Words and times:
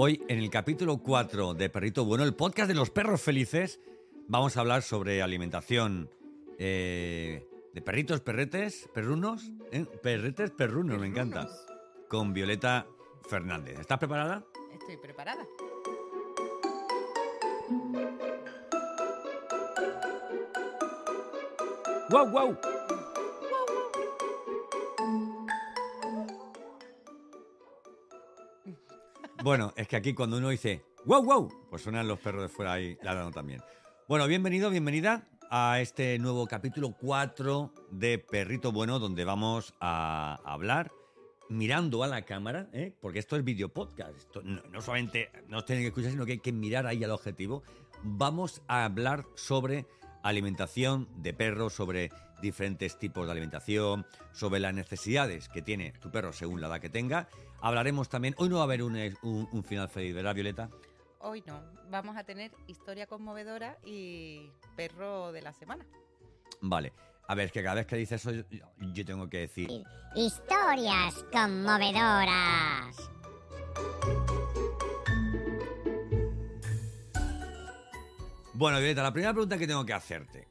Hoy, 0.00 0.22
en 0.28 0.38
el 0.38 0.48
capítulo 0.48 0.98
4 0.98 1.54
de 1.54 1.70
Perrito 1.70 2.04
Bueno, 2.04 2.22
el 2.22 2.32
podcast 2.32 2.68
de 2.68 2.74
los 2.76 2.88
perros 2.88 3.20
felices, 3.20 3.80
vamos 4.28 4.56
a 4.56 4.60
hablar 4.60 4.82
sobre 4.82 5.22
alimentación 5.22 6.08
eh, 6.56 7.48
de 7.74 7.82
perritos, 7.82 8.20
perretes, 8.20 8.88
perrunos. 8.94 9.50
¿eh? 9.72 9.86
Perretes, 10.00 10.52
perrunos, 10.52 11.00
me 11.00 11.08
encanta. 11.08 11.48
Con 12.06 12.32
Violeta 12.32 12.86
Fernández. 13.28 13.80
¿Estás 13.80 13.98
preparada? 13.98 14.44
Estoy 14.72 14.98
preparada. 14.98 15.44
¡Wow, 22.08 22.30
wow! 22.30 22.56
Bueno, 29.48 29.72
es 29.76 29.88
que 29.88 29.96
aquí 29.96 30.12
cuando 30.12 30.36
uno 30.36 30.50
dice 30.50 30.84
¡Wow, 31.06 31.24
wow! 31.24 31.48
Pues 31.70 31.80
suenan 31.80 32.06
los 32.06 32.18
perros 32.18 32.42
de 32.42 32.48
fuera 32.50 32.74
ahí 32.74 32.98
ladrando 33.00 33.30
también. 33.30 33.62
Bueno, 34.06 34.26
bienvenido, 34.26 34.68
bienvenida 34.68 35.26
a 35.50 35.80
este 35.80 36.18
nuevo 36.18 36.46
capítulo 36.46 36.94
4 37.00 37.72
de 37.90 38.18
Perrito 38.18 38.72
Bueno, 38.72 38.98
donde 38.98 39.24
vamos 39.24 39.72
a 39.80 40.38
hablar 40.44 40.92
mirando 41.48 42.04
a 42.04 42.08
la 42.08 42.26
cámara, 42.26 42.68
¿eh? 42.74 42.94
porque 43.00 43.20
esto 43.20 43.36
es 43.36 43.42
video 43.42 43.70
podcast. 43.70 44.36
No, 44.44 44.60
no 44.70 44.82
solamente 44.82 45.30
nos 45.48 45.64
tienen 45.64 45.82
que 45.82 45.88
escuchar, 45.88 46.10
sino 46.10 46.26
que 46.26 46.32
hay 46.32 46.40
que 46.40 46.52
mirar 46.52 46.86
ahí 46.86 47.02
al 47.02 47.10
objetivo. 47.10 47.62
Vamos 48.02 48.60
a 48.68 48.84
hablar 48.84 49.24
sobre 49.34 49.86
alimentación 50.22 51.08
de 51.22 51.32
perros, 51.32 51.72
sobre 51.72 52.10
diferentes 52.40 52.98
tipos 52.98 53.26
de 53.26 53.32
alimentación, 53.32 54.06
sobre 54.32 54.60
las 54.60 54.74
necesidades 54.74 55.48
que 55.48 55.62
tiene 55.62 55.92
tu 55.92 56.10
perro 56.10 56.32
según 56.32 56.60
la 56.60 56.68
edad 56.68 56.80
que 56.80 56.90
tenga. 56.90 57.28
Hablaremos 57.60 58.08
también, 58.08 58.34
hoy 58.38 58.48
no 58.48 58.56
va 58.56 58.62
a 58.62 58.64
haber 58.64 58.82
un, 58.82 58.94
un- 59.22 59.48
un 59.50 59.64
final 59.64 59.88
feliz, 59.88 60.14
¿verdad, 60.14 60.34
Violeta? 60.34 60.70
Hoy 61.20 61.42
no, 61.46 61.60
vamos 61.90 62.16
a 62.16 62.22
tener 62.24 62.52
historia 62.68 63.06
conmovedora 63.08 63.76
y 63.84 64.50
perro 64.76 65.32
de 65.32 65.42
la 65.42 65.52
semana. 65.52 65.84
Vale. 66.60 66.92
A 67.26 67.34
ver, 67.34 67.46
es 67.46 67.52
que 67.52 67.62
cada 67.62 67.74
vez 67.74 67.86
que 67.86 67.96
dices 67.96 68.24
eso, 68.24 68.32
yo, 68.32 68.44
yo 68.94 69.04
tengo 69.04 69.28
que 69.28 69.38
decir... 69.40 69.68
Historias 70.14 71.14
conmovedoras. 71.32 72.96
Bueno, 78.54 78.78
Violeta, 78.78 79.02
la 79.02 79.12
primera 79.12 79.32
pregunta 79.32 79.56
que 79.58 79.66
tengo 79.66 79.84
que 79.84 79.92
hacerte, 79.92 80.48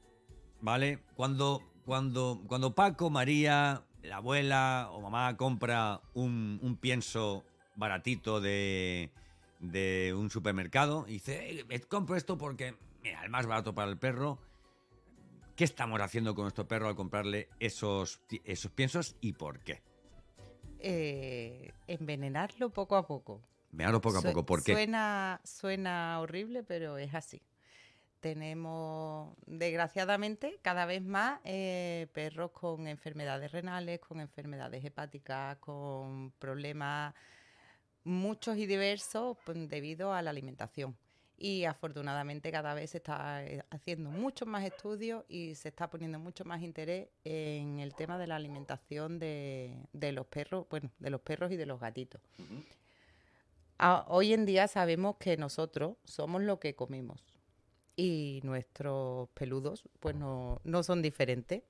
¿vale? 0.62 1.00
Cuando, 1.16 1.62
cuando, 1.88 2.44
cuando 2.48 2.76
Paco, 2.76 3.10
María, 3.10 3.82
la 4.04 4.18
abuela 4.18 4.90
o 4.92 5.00
mamá 5.00 5.38
compra 5.38 6.02
un, 6.14 6.60
un 6.62 6.76
pienso 6.76 7.46
baratito 7.78 8.42
de, 8.42 9.10
de 9.62 10.14
un 10.14 10.30
supermercado 10.30 11.06
y 11.08 11.14
dice, 11.14 11.50
"Eh, 11.50 11.66
eh, 11.70 11.80
compro 11.80 12.18
esto 12.18 12.38
porque, 12.38 12.76
mira, 13.02 13.24
el 13.24 13.30
más 13.30 13.46
barato 13.46 13.74
para 13.74 13.90
el 13.90 13.98
perro. 13.98 14.38
¿Qué 15.56 15.64
estamos 15.64 16.02
haciendo 16.02 16.36
con 16.36 16.44
nuestro 16.44 16.68
perro 16.68 16.90
al 16.90 16.96
comprarle 16.96 17.48
esos, 17.62 18.20
esos 18.44 18.70
piensos 18.74 19.16
y 19.22 19.32
por 19.32 19.60
qué? 19.62 19.82
Eh, 20.80 21.72
envenenarlo 21.88 22.70
poco 22.70 22.98
a 22.98 23.08
poco. 23.08 23.42
Veanlo 23.72 24.02
poco 24.02 24.18
a 24.18 24.22
poco, 24.24 24.46
¿por 24.46 24.62
qué? 24.62 24.74
Suena, 24.74 25.40
suena 25.46 26.20
horrible, 26.20 26.64
pero 26.64 26.98
es 26.98 27.16
así. 27.16 27.42
Tenemos, 28.20 29.36
desgraciadamente, 29.46 30.60
cada 30.64 30.86
vez 30.86 31.04
más 31.04 31.40
eh, 31.44 32.08
perros 32.14 32.52
con 32.52 32.88
enfermedades 32.88 33.52
renales, 33.52 34.00
con 34.00 34.20
enfermedades 34.20 34.84
hepáticas, 34.84 35.58
con 35.58 36.32
problemas 36.40 37.14
muchos 38.04 38.58
y 38.58 38.66
diversos 38.66 39.38
pues, 39.46 39.70
debido 39.70 40.14
a 40.14 40.22
la 40.22 40.32
alimentación. 40.32 40.98
Y 41.38 41.66
afortunadamente 41.66 42.52
cada 42.52 42.74
vez 42.74 42.90
se 42.90 42.98
está 42.98 43.44
eh, 43.46 43.64
haciendo 43.70 44.10
muchos 44.10 44.48
más 44.48 44.66
estudios 44.66 45.24
y 45.30 45.54
se 45.54 45.70
está 45.70 45.88
poniendo 45.88 46.18
mucho 46.18 46.44
más 46.44 46.64
interés 46.64 47.10
en 47.24 47.80
el 47.80 47.94
tema 47.94 48.18
de 48.18 48.26
la 48.26 48.38
alimentación 48.38 49.20
de, 49.20 49.78
de 49.94 50.12
los 50.12 50.26
perros, 50.26 50.66
bueno, 50.72 50.90
de 50.98 51.12
los 51.12 51.22
perros 51.22 51.52
y 51.52 51.56
de 51.56 51.68
los 51.68 51.80
gatitos. 51.80 52.20
A- 53.78 54.06
hoy 54.08 54.34
en 54.34 54.48
día 54.48 54.68
sabemos 54.68 55.18
que 55.18 55.38
nosotros 55.38 55.98
somos 56.04 56.42
lo 56.42 56.60
que 56.60 56.74
comemos 56.74 57.24
y 57.98 58.40
nuestros 58.44 59.28
peludos 59.34 59.84
pues 60.00 60.16
no, 60.16 60.62
no 60.64 60.84
son 60.84 61.02
diferentes. 61.02 61.64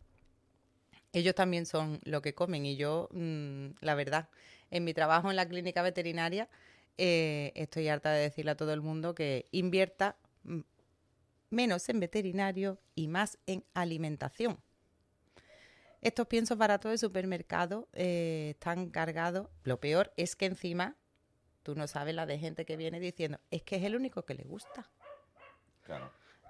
Ellos 1.13 1.33
también 1.33 1.65
son 1.65 1.99
lo 2.03 2.21
que 2.21 2.35
comen 2.35 2.65
y 2.65 2.75
yo, 2.75 3.09
mm, 3.11 3.69
la 3.79 3.95
verdad, 3.95 4.29
en 4.69 4.83
mi 4.83 4.93
trabajo 4.93 5.31
en 5.31 5.37
la 5.37 5.47
clínica 5.47 5.81
veterinaria 5.81 6.49
eh, 6.97 7.53
estoy 7.55 7.87
harta 7.87 8.11
de 8.11 8.23
decirle 8.23 8.51
a 8.51 8.57
todo 8.57 8.73
el 8.73 8.81
mundo 8.81 9.15
que 9.15 9.47
invierta 9.51 10.17
mm, 10.43 10.59
menos 11.49 11.87
en 11.89 12.01
veterinario 12.01 12.77
y 12.93 13.07
más 13.07 13.39
en 13.47 13.63
alimentación. 13.73 14.59
Estos 16.01 16.27
piensos 16.27 16.57
baratos 16.57 16.91
de 16.91 16.97
supermercado 16.97 17.87
eh, 17.93 18.49
están 18.51 18.89
cargados. 18.89 19.47
Lo 19.63 19.79
peor 19.79 20.13
es 20.17 20.35
que 20.35 20.45
encima 20.45 20.97
tú 21.63 21.75
no 21.75 21.87
sabes 21.87 22.15
la 22.15 22.25
de 22.25 22.37
gente 22.37 22.65
que 22.65 22.77
viene 22.77 22.99
diciendo, 22.99 23.39
es 23.49 23.61
que 23.63 23.77
es 23.77 23.83
el 23.83 23.95
único 23.95 24.23
que 24.23 24.33
le 24.33 24.43
gusta. 24.43 24.89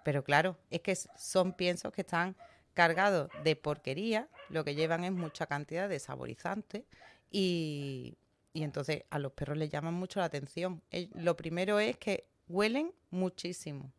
Pero 0.03 0.23
claro, 0.23 0.57
es 0.69 0.81
que 0.81 0.95
son 0.95 1.53
piensos 1.53 1.91
que 1.91 2.01
están 2.01 2.35
cargados 2.73 3.29
de 3.43 3.55
porquería, 3.55 4.29
lo 4.49 4.63
que 4.63 4.75
llevan 4.75 5.03
es 5.03 5.11
mucha 5.11 5.47
cantidad 5.47 5.89
de 5.89 5.99
saborizantes 5.99 6.83
y, 7.31 8.17
y 8.53 8.63
entonces 8.63 9.03
a 9.09 9.19
los 9.19 9.31
perros 9.33 9.57
les 9.57 9.69
llaman 9.69 9.93
mucho 9.93 10.19
la 10.19 10.27
atención. 10.27 10.81
Eh, 10.91 11.09
Lo 11.15 11.35
primero 11.35 11.79
es 11.79 11.97
que 11.97 12.27
huelen 12.47 12.93
muchísimo 13.09 13.91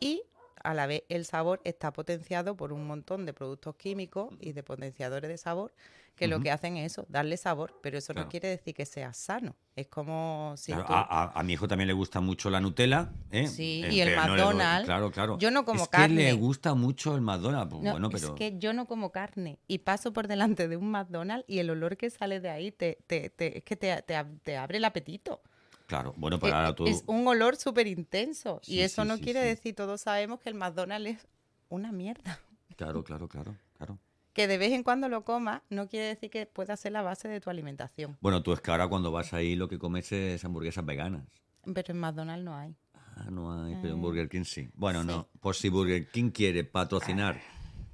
y 0.00 0.22
a 0.66 0.74
la 0.74 0.86
vez 0.86 1.04
el 1.08 1.24
sabor 1.24 1.60
está 1.64 1.92
potenciado 1.92 2.56
por 2.56 2.72
un 2.72 2.86
montón 2.86 3.24
de 3.26 3.32
productos 3.32 3.76
químicos 3.76 4.34
y 4.40 4.52
de 4.52 4.62
potenciadores 4.62 5.28
de 5.30 5.38
sabor 5.38 5.72
que 6.16 6.28
lo 6.28 6.40
que 6.40 6.50
hacen 6.50 6.78
es 6.78 6.92
eso, 6.92 7.04
darle 7.10 7.36
sabor, 7.36 7.78
pero 7.82 7.98
eso 7.98 8.14
Claro. 8.14 8.24
no 8.26 8.30
quiere 8.30 8.48
decir 8.48 8.74
que 8.74 8.86
sea 8.86 9.12
sano. 9.12 9.54
Es 9.74 9.86
como 9.88 10.54
si 10.56 10.72
Claro, 10.72 10.86
tú- 10.86 10.94
a, 10.94 11.02
a- 11.02 11.38
a 11.38 11.42
mi 11.42 11.52
hijo 11.52 11.68
también 11.68 11.88
le 11.88 11.92
gusta 11.92 12.20
mucho 12.22 12.48
la 12.48 12.58
Nutella. 12.58 13.10
¿eh? 13.30 13.46
Sí, 13.48 13.82
Eh, 13.84 13.92
y 13.92 14.00
el 14.00 14.14
no 14.16 14.22
le 14.22 14.28
doy- 14.28 14.36
McDonald's. 14.38 14.86
claro, 14.86 15.10
claro. 15.10 15.36
Yo 15.38 15.50
no 15.50 15.66
como 15.66 15.82
es 15.82 15.88
que 15.88 15.96
le 15.98 16.02
carne. 16.04 16.32
gusta 16.32 16.72
mucho 16.72 17.14
el 17.14 17.20
McDonald's. 17.20 17.70
Pues 17.70 17.82
No, 17.82 17.90
bueno, 17.90 18.08
pero. 18.08 18.28
Es 18.28 18.32
que 18.32 18.58
yo 18.58 18.72
no 18.72 18.86
como 18.86 19.12
carne 19.12 19.58
y 19.68 19.80
paso 19.80 20.14
por 20.14 20.26
delante 20.26 20.68
de 20.68 20.78
un 20.78 20.90
McDonald's 20.90 21.44
y 21.48 21.58
el 21.58 21.68
olor 21.68 21.98
que 21.98 22.08
sale 22.08 22.40
de 22.40 22.48
ahí 22.48 22.72
te, 22.72 22.96
te- 23.06 23.28
te- 23.28 23.58
es 23.58 23.64
que 23.64 23.76
te 23.76 24.56
abre 24.56 24.78
el 24.78 24.84
apetito. 24.86 25.42
Claro, 25.86 26.14
bueno, 26.16 26.38
pues 26.38 26.52
Eh, 26.52 26.56
ahora 26.56 26.74
tú. 26.74 26.86
Es 26.86 27.04
un 27.06 27.26
olor 27.28 27.56
súper 27.56 27.86
intenso 27.86 28.60
Sí, 28.62 28.74
y 28.74 28.80
eso 28.80 29.02
sí, 29.02 29.08
no 29.08 29.16
sí, 29.16 29.22
quiere 29.22 29.40
decir, 29.40 29.74
todos 29.74 30.00
sabemos 30.00 30.40
que 30.40 30.48
el 30.48 30.54
McDonald's 30.56 31.08
es 31.10 31.26
una 31.68 31.92
mierda. 31.92 32.40
Claro, 32.76 33.02
claro, 33.04 33.28
claro, 33.28 33.56
claro. 33.78 33.98
Que 34.34 34.46
de 34.48 34.58
vez 34.58 34.72
en 34.72 34.82
cuando 34.82 35.08
lo 35.08 35.24
comas 35.24 35.62
no 35.70 35.88
quiere 35.88 36.06
decir 36.08 36.28
que 36.28 36.44
pueda 36.46 36.76
ser 36.76 36.92
la 36.92 37.00
base 37.02 37.26
de 37.28 37.40
tu 37.40 37.48
alimentación. 37.48 38.18
Bueno, 38.20 38.42
tú 38.42 38.52
es 38.52 38.60
que 38.60 38.70
ahora 38.70 38.86
cuando 38.88 39.10
vas 39.10 39.32
ahí 39.32 39.56
lo 39.56 39.66
que 39.68 39.78
comes 39.78 40.12
es 40.12 40.44
hamburguesas 40.44 40.84
veganas. 40.84 41.26
Pero 41.72 41.92
en 41.94 41.98
McDonald's 42.00 42.44
no 42.44 42.54
hay. 42.54 42.74
Ah, 42.94 43.28
no 43.30 43.64
hay, 43.64 43.74
pero 43.80 43.94
en 43.94 43.98
Mm. 43.98 44.02
Burger 44.02 44.28
King 44.28 44.44
sí. 44.44 44.68
Bueno, 44.74 45.02
no. 45.04 45.26
Por 45.40 45.54
si 45.56 45.70
Burger 45.70 46.06
King 46.10 46.30
quiere 46.30 46.64
patrocinar 46.64 47.40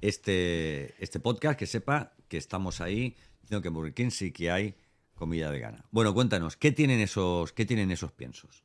este, 0.01 1.01
este 1.01 1.19
podcast, 1.19 1.57
que 1.57 1.65
sepa 1.65 2.11
que 2.27 2.37
estamos 2.37 2.81
ahí 2.81 3.15
diciendo 3.41 3.61
que 3.61 3.69
en 3.69 3.73
Burger 3.73 3.93
King 3.93 4.09
sí 4.09 4.31
que 4.33 4.51
hay 4.51 4.75
comida 5.23 5.49
vegana. 5.49 5.85
Bueno, 5.91 6.13
cuéntanos, 6.13 6.57
¿qué 6.57 6.71
tienen 6.71 6.99
esos, 6.99 7.53
qué 7.53 7.65
tienen 7.65 7.91
esos 7.91 8.11
piensos? 8.11 8.63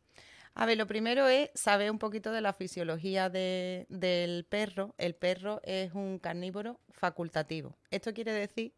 A 0.54 0.66
ver, 0.66 0.76
lo 0.76 0.86
primero 0.88 1.28
es 1.28 1.50
saber 1.54 1.88
un 1.90 1.98
poquito 2.00 2.32
de 2.32 2.40
la 2.40 2.52
fisiología 2.52 3.30
de- 3.30 3.86
del 3.88 4.44
perro. 4.44 4.94
El 4.98 5.14
perro 5.14 5.60
es 5.62 5.92
un 5.94 6.18
carnívoro 6.18 6.80
facultativo. 6.90 7.76
Esto 7.92 8.12
quiere 8.12 8.32
decir 8.32 8.72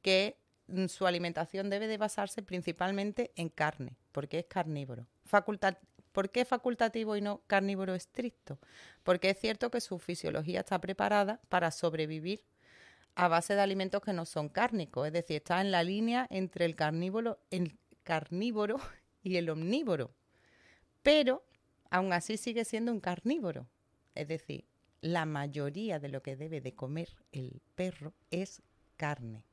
que 0.00 0.36
mm, 0.68 0.86
su 0.86 1.06
alimentación 1.06 1.70
debe 1.70 1.88
de 1.88 1.98
basarse 1.98 2.42
principalmente 2.42 3.32
en 3.34 3.48
carne, 3.48 3.96
porque 4.12 4.38
es 4.38 4.46
carnívoro. 4.46 5.06
Faculta- 5.24 5.78
¿Por 6.12 6.30
qué 6.30 6.44
facultativo 6.44 7.16
y 7.16 7.20
no 7.20 7.42
carnívoro 7.48 7.94
estricto? 7.96 8.60
Porque 9.02 9.30
es 9.30 9.38
cierto 9.40 9.70
que 9.72 9.80
su 9.80 9.98
fisiología 9.98 10.60
está 10.60 10.80
preparada 10.80 11.40
para 11.48 11.72
sobrevivir 11.72 12.44
a 13.16 13.28
base 13.28 13.54
de 13.54 13.60
alimentos 13.62 14.02
que 14.02 14.12
no 14.12 14.24
son 14.26 14.48
cárnicos, 14.48 15.06
es 15.06 15.12
decir, 15.12 15.36
está 15.36 15.60
en 15.60 15.70
la 15.70 15.82
línea 15.82 16.26
entre 16.30 16.64
el 16.64 16.74
carnívoro, 16.76 17.38
el 17.50 17.78
carnívoro 18.02 18.78
y 19.22 19.36
el 19.36 19.48
omnívoro 19.50 20.10
pero 21.02 21.44
aún 21.90 22.12
así 22.12 22.36
sigue 22.36 22.64
siendo 22.64 22.90
un 22.92 23.00
carnívoro. 23.00 23.66
Es 24.14 24.26
decir, 24.28 24.64
la 25.02 25.26
mayoría 25.26 25.98
de 25.98 26.08
lo 26.08 26.22
que 26.22 26.34
debe 26.36 26.60
de 26.60 26.74
comer 26.74 27.08
el 27.32 27.60
perro 27.74 28.14
es 28.30 28.62
carne. 28.96 29.44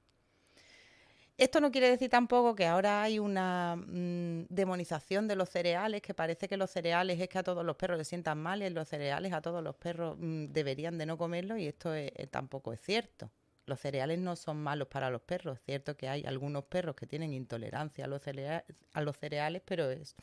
Esto 1.38 1.60
no 1.60 1.72
quiere 1.72 1.90
decir 1.90 2.10
tampoco 2.10 2.56
que 2.56 2.68
ahora 2.68 3.02
hay 3.02 3.18
una 3.18 3.76
mm, 3.76 4.46
demonización 4.50 5.28
de 5.28 5.36
los 5.36 5.50
cereales, 5.50 6.02
que 6.02 6.14
parece 6.14 6.48
que 6.48 6.56
los 6.56 6.70
cereales 6.70 7.20
es 7.20 7.28
que 7.30 7.40
a 7.40 7.44
todos 7.44 7.66
los 7.66 7.76
perros 7.76 7.98
les 7.98 8.08
sientan 8.08 8.38
mal 8.38 8.62
y 8.62 8.70
los 8.70 8.88
cereales 8.88 9.34
a 9.34 9.42
todos 9.42 9.64
los 9.64 9.76
perros 9.76 10.18
mm, 10.20 10.46
deberían 10.54 10.98
de 10.98 11.06
no 11.08 11.18
comerlos 11.18 11.58
y 11.60 11.68
esto 11.68 11.94
es- 11.94 12.12
eh, 12.16 12.28
tampoco 12.28 12.74
es 12.74 12.80
cierto. 12.82 13.32
Los 13.66 13.80
cereales 13.80 14.20
no 14.20 14.36
son 14.36 14.62
malos 14.62 14.88
para 14.88 15.10
los 15.10 15.22
perros. 15.22 15.60
Cierto 15.66 15.96
que 15.96 16.10
hay 16.10 16.24
algunos 16.26 16.66
perros 16.66 16.96
que 16.96 17.08
tienen 17.08 17.34
intolerancia 17.34 18.06
a 18.06 18.08
los, 18.08 18.22
cerea- 18.22 18.66
a 18.94 19.02
los 19.02 19.18
cereales, 19.18 19.62
pero 19.66 19.90
es, 19.92 20.16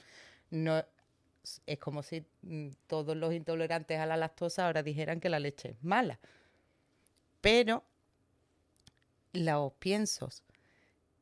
No, 0.50 0.84
es 1.66 1.78
como 1.78 2.02
si 2.02 2.26
mm, 2.42 2.70
todos 2.86 3.16
los 3.16 3.32
intolerantes 3.34 3.98
a 3.98 4.06
la 4.06 4.16
lactosa 4.16 4.66
ahora 4.66 4.82
dijeran 4.82 5.20
que 5.20 5.28
la 5.28 5.38
leche 5.40 5.70
es 5.70 5.82
mala. 5.84 6.18
Pero 7.40 7.84
los 9.32 9.72
piensos 9.74 10.42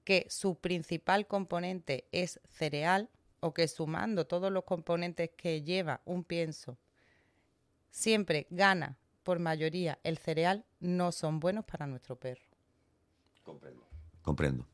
que 0.05 0.27
su 0.31 0.57
principal 0.57 1.27
componente 1.27 2.07
es 2.13 2.41
cereal 2.49 3.09
o 3.41 3.53
que 3.53 3.69
sumando 3.69 4.27
todos 4.27 4.51
los 4.53 4.65
componentes 4.65 5.31
que 5.37 5.63
lleva 5.63 6.01
un 6.05 6.25
pienso 6.25 6.79
siempre 7.91 8.47
gana 8.51 8.99
por 9.27 9.41
mayoría 9.41 9.99
el 10.05 10.19
cereal, 10.19 10.65
no 10.79 11.11
son 11.11 11.41
buenos 11.41 11.65
para 11.65 11.89
nuestro 11.89 12.15
perro. 12.15 12.45
Comprendo. 13.43 13.85
Comprendo. 14.23 14.69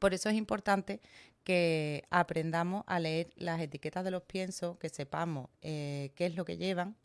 Por 0.00 0.12
eso 0.12 0.28
es 0.28 0.34
importante 0.34 1.00
que 1.44 2.02
aprendamos 2.10 2.82
a 2.88 2.98
leer 2.98 3.30
las 3.36 3.60
etiquetas 3.60 4.02
de 4.04 4.10
los 4.10 4.24
piensos, 4.24 4.76
que 4.78 4.88
sepamos 4.88 5.50
eh, 5.62 6.10
qué 6.16 6.26
es 6.26 6.34
lo 6.34 6.44
que 6.44 6.56
llevan 6.56 6.96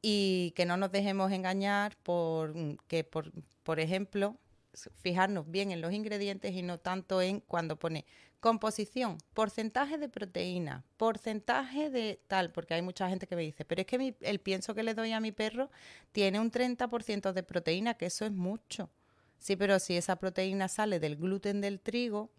y 0.00 0.52
que 0.54 0.66
no 0.66 0.76
nos 0.76 0.92
dejemos 0.92 1.32
engañar 1.32 1.96
por 1.96 2.54
que, 2.86 3.02
por, 3.02 3.32
por 3.64 3.80
ejemplo, 3.80 4.36
fijarnos 4.74 5.50
bien 5.50 5.70
en 5.70 5.80
los 5.80 5.92
ingredientes 5.92 6.52
y 6.52 6.62
no 6.62 6.78
tanto 6.78 7.20
en 7.22 7.40
cuando 7.40 7.78
pone 7.78 8.04
composición, 8.40 9.18
porcentaje 9.34 9.98
de 9.98 10.08
proteína, 10.08 10.84
porcentaje 10.96 11.90
de 11.90 12.20
tal, 12.26 12.50
porque 12.52 12.74
hay 12.74 12.82
mucha 12.82 13.08
gente 13.08 13.26
que 13.26 13.36
me 13.36 13.42
dice, 13.42 13.64
pero 13.64 13.82
es 13.82 13.86
que 13.86 14.16
el 14.20 14.40
pienso 14.40 14.74
que 14.74 14.82
le 14.82 14.94
doy 14.94 15.12
a 15.12 15.20
mi 15.20 15.30
perro 15.30 15.70
tiene 16.12 16.40
un 16.40 16.50
30% 16.50 17.32
de 17.32 17.42
proteína, 17.42 17.94
que 17.94 18.06
eso 18.06 18.24
es 18.24 18.32
mucho. 18.32 18.90
Sí, 19.38 19.56
pero 19.56 19.78
si 19.78 19.96
esa 19.96 20.16
proteína 20.16 20.68
sale 20.68 21.00
del 21.00 21.16
gluten 21.16 21.60
del 21.60 21.80
trigo, 21.80 22.30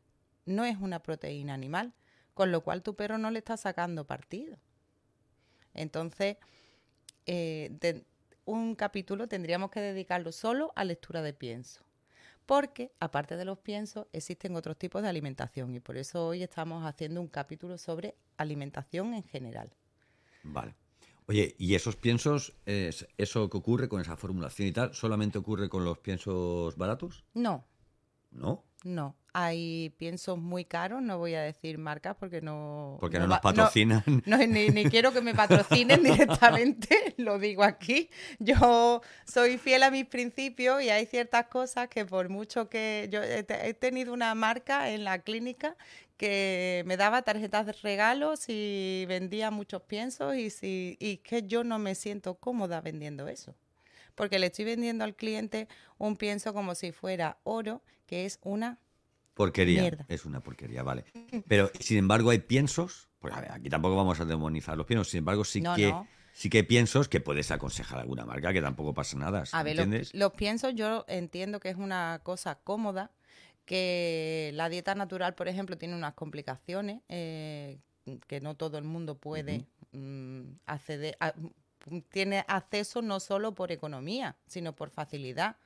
no 0.45 0.65
es 0.65 0.77
una 0.77 1.03
proteína 1.03 1.53
animal, 1.53 1.93
con 2.33 2.51
lo 2.51 2.61
cual 2.61 2.81
tu 2.81 2.95
perro 2.95 3.17
no 3.17 3.29
le 3.29 3.39
está 3.39 3.57
sacando 3.57 4.05
partido. 4.05 4.57
Entonces, 5.73 6.37
eh, 7.27 8.03
un 8.45 8.75
capítulo 8.75 9.27
tendríamos 9.27 9.69
que 9.69 9.81
dedicarlo 9.81 10.31
solo 10.31 10.73
a 10.75 10.83
lectura 10.83 11.21
de 11.21 11.33
pienso 11.33 11.83
porque 12.51 12.91
aparte 12.99 13.37
de 13.37 13.45
los 13.45 13.59
piensos 13.59 14.07
existen 14.11 14.57
otros 14.57 14.77
tipos 14.77 15.01
de 15.01 15.07
alimentación 15.07 15.73
y 15.73 15.79
por 15.79 15.95
eso 15.95 16.27
hoy 16.27 16.43
estamos 16.43 16.85
haciendo 16.85 17.21
un 17.21 17.29
capítulo 17.29 17.77
sobre 17.77 18.17
alimentación 18.35 19.13
en 19.13 19.23
general. 19.23 19.71
Vale. 20.43 20.75
Oye, 21.27 21.55
¿y 21.57 21.75
esos 21.75 21.95
piensos, 21.95 22.53
eso 22.65 23.49
que 23.49 23.57
ocurre 23.57 23.87
con 23.87 24.01
esa 24.01 24.17
formulación 24.17 24.67
y 24.67 24.73
tal, 24.73 24.93
solamente 24.93 25.37
ocurre 25.37 25.69
con 25.69 25.85
los 25.85 25.99
piensos 25.99 26.75
baratos? 26.75 27.23
No. 27.33 27.63
¿No? 28.31 28.65
No, 28.83 29.15
hay 29.33 29.91
piensos 29.97 30.37
muy 30.37 30.65
caros, 30.65 31.01
no 31.01 31.17
voy 31.17 31.35
a 31.35 31.41
decir 31.41 31.77
marcas 31.77 32.15
porque 32.19 32.41
no... 32.41 32.97
Porque 32.99 33.19
no, 33.19 33.27
nos 33.27 33.39
patrocinan. 33.39 34.03
No, 34.25 34.37
ni, 34.37 34.69
ni, 34.69 34.85
quiero 34.85 35.13
que 35.13 35.21
me 35.21 35.33
patrocinen 35.33 36.03
directamente, 36.03 37.13
lo 37.17 37.39
digo 37.39 37.63
aquí. 37.63 38.09
Yo 38.39 39.01
soy 39.25 39.57
fiel 39.57 39.83
a 39.83 39.91
mis 39.91 40.05
principios 40.05 40.81
y 40.81 40.89
hay 40.89 41.05
ciertas 41.05 41.47
cosas 41.47 41.87
que 41.87 42.05
por 42.05 42.29
mucho 42.29 42.69
que... 42.69 43.07
Yo 43.11 43.21
he, 43.23 43.73
tenido 43.73 44.13
una 44.13 44.35
marca 44.35 44.89
en 44.89 45.03
la 45.03 45.19
clínica 45.19 45.77
que 46.17 46.83
me 46.85 46.97
daba 46.97 47.21
tarjetas 47.21 47.65
de 47.65 47.71
regalos 47.73 48.45
y 48.47 49.05
vendía 49.07 49.49
muchos 49.49 49.81
piensos 49.83 50.35
y, 50.35 50.49
si, 50.49 50.97
y 50.99 51.17
que 51.17 51.43
yo 51.43 51.63
no 51.63 51.79
me 51.79 51.95
siento 51.95 52.35
cómoda 52.35 52.81
vendiendo 52.81 53.27
eso 53.27 53.55
porque 54.15 54.39
le 54.39 54.47
estoy 54.47 54.65
vendiendo 54.65 55.03
al 55.03 55.15
cliente 55.15 55.67
un 55.97 56.15
pienso 56.17 56.53
como 56.53 56.75
si 56.75 56.91
fuera 56.91 57.37
oro, 57.43 57.81
que 58.05 58.25
es 58.25 58.39
una 58.43 58.77
porquería. 59.33 60.05
Es 60.07 60.25
una 60.25 60.41
porquería, 60.41 60.83
vale. 60.83 61.05
Pero 61.47 61.71
sin 61.79 61.97
embargo 61.97 62.29
hay 62.29 62.39
piensos, 62.39 63.09
pues 63.19 63.33
a 63.33 63.41
ver, 63.41 63.51
aquí 63.51 63.69
tampoco 63.69 63.95
vamos 63.95 64.19
a 64.19 64.25
demonizar 64.25 64.77
los 64.77 64.85
piensos, 64.85 65.09
sin 65.09 65.19
embargo 65.19 65.43
sí 65.43 65.61
que 65.75 65.93
sí 66.33 66.49
que 66.49 66.59
hay 66.59 66.63
piensos 66.63 67.09
que 67.09 67.19
puedes 67.19 67.51
aconsejar 67.51 67.99
a 67.99 68.01
alguna 68.01 68.25
marca 68.25 68.53
que 68.53 68.61
tampoco 68.61 68.93
pasa 68.93 69.17
nada. 69.17 69.43
A 69.51 69.63
ver, 69.63 69.79
¿entiendes? 69.79 70.13
los 70.13 70.33
piensos 70.33 70.73
yo 70.75 71.05
entiendo 71.07 71.59
que 71.59 71.69
es 71.69 71.75
una 71.75 72.21
cosa 72.23 72.55
cómoda, 72.55 73.11
que 73.65 74.51
la 74.53 74.69
dieta 74.69 74.95
natural, 74.95 75.35
por 75.35 75.47
ejemplo, 75.47 75.77
tiene 75.77 75.95
unas 75.95 76.13
complicaciones 76.13 77.01
eh, 77.09 77.79
que 78.27 78.41
no 78.41 78.55
todo 78.55 78.77
el 78.77 78.83
mundo 78.83 79.15
puede 79.15 79.65
mm, 79.91 80.41
acceder, 80.65 81.15
a, 81.19 81.33
tiene 82.09 82.43
acceso 82.47 83.01
no 83.01 83.19
solo 83.19 83.53
por 83.53 83.71
economía, 83.71 84.37
sino 84.47 84.75
por 84.75 84.89
facilidad. 84.89 85.57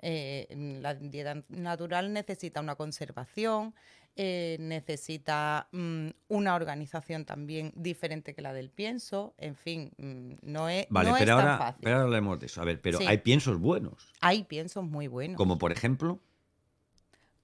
Eh, 0.00 0.78
la 0.80 0.94
dieta 0.94 1.42
natural 1.48 2.12
necesita 2.12 2.60
una 2.60 2.76
conservación, 2.76 3.74
eh, 4.16 4.56
necesita 4.60 5.68
mm, 5.72 6.08
una 6.28 6.54
organización 6.54 7.24
también 7.24 7.72
diferente 7.76 8.34
que 8.34 8.42
la 8.42 8.52
del 8.52 8.70
pienso. 8.70 9.34
En 9.38 9.54
fin, 9.54 9.92
mm, 9.96 10.32
no 10.42 10.68
es, 10.68 10.86
vale, 10.90 11.12
pero 11.18 11.34
ahora, 11.34 11.46
tan 11.46 11.58
fácil. 11.58 11.80
Pero 11.82 11.96
ahora 11.96 12.06
hablemos 12.06 12.40
de 12.40 12.46
eso. 12.46 12.60
A 12.60 12.64
ver, 12.64 12.80
pero 12.80 12.98
hay 13.06 13.18
piensos 13.18 13.58
buenos. 13.58 14.12
Hay 14.20 14.44
piensos 14.44 14.84
muy 14.84 15.06
buenos. 15.06 15.36
Como 15.36 15.58
por 15.58 15.72
ejemplo. 15.72 16.18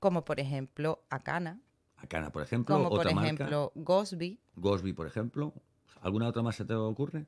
Como 0.00 0.24
por 0.24 0.40
ejemplo 0.40 1.04
Acana. 1.10 1.60
Acana, 1.96 2.30
por 2.30 2.42
ejemplo. 2.42 2.76
Como 2.76 2.90
por 2.90 3.06
ejemplo 3.06 3.72
Gosby. 3.74 4.38
Gosby, 4.56 4.92
por 4.92 5.06
ejemplo. 5.06 5.54
¿Alguna 6.00 6.28
otra 6.28 6.42
más 6.42 6.56
se 6.56 6.64
te 6.64 6.74
ocurre? 6.74 7.24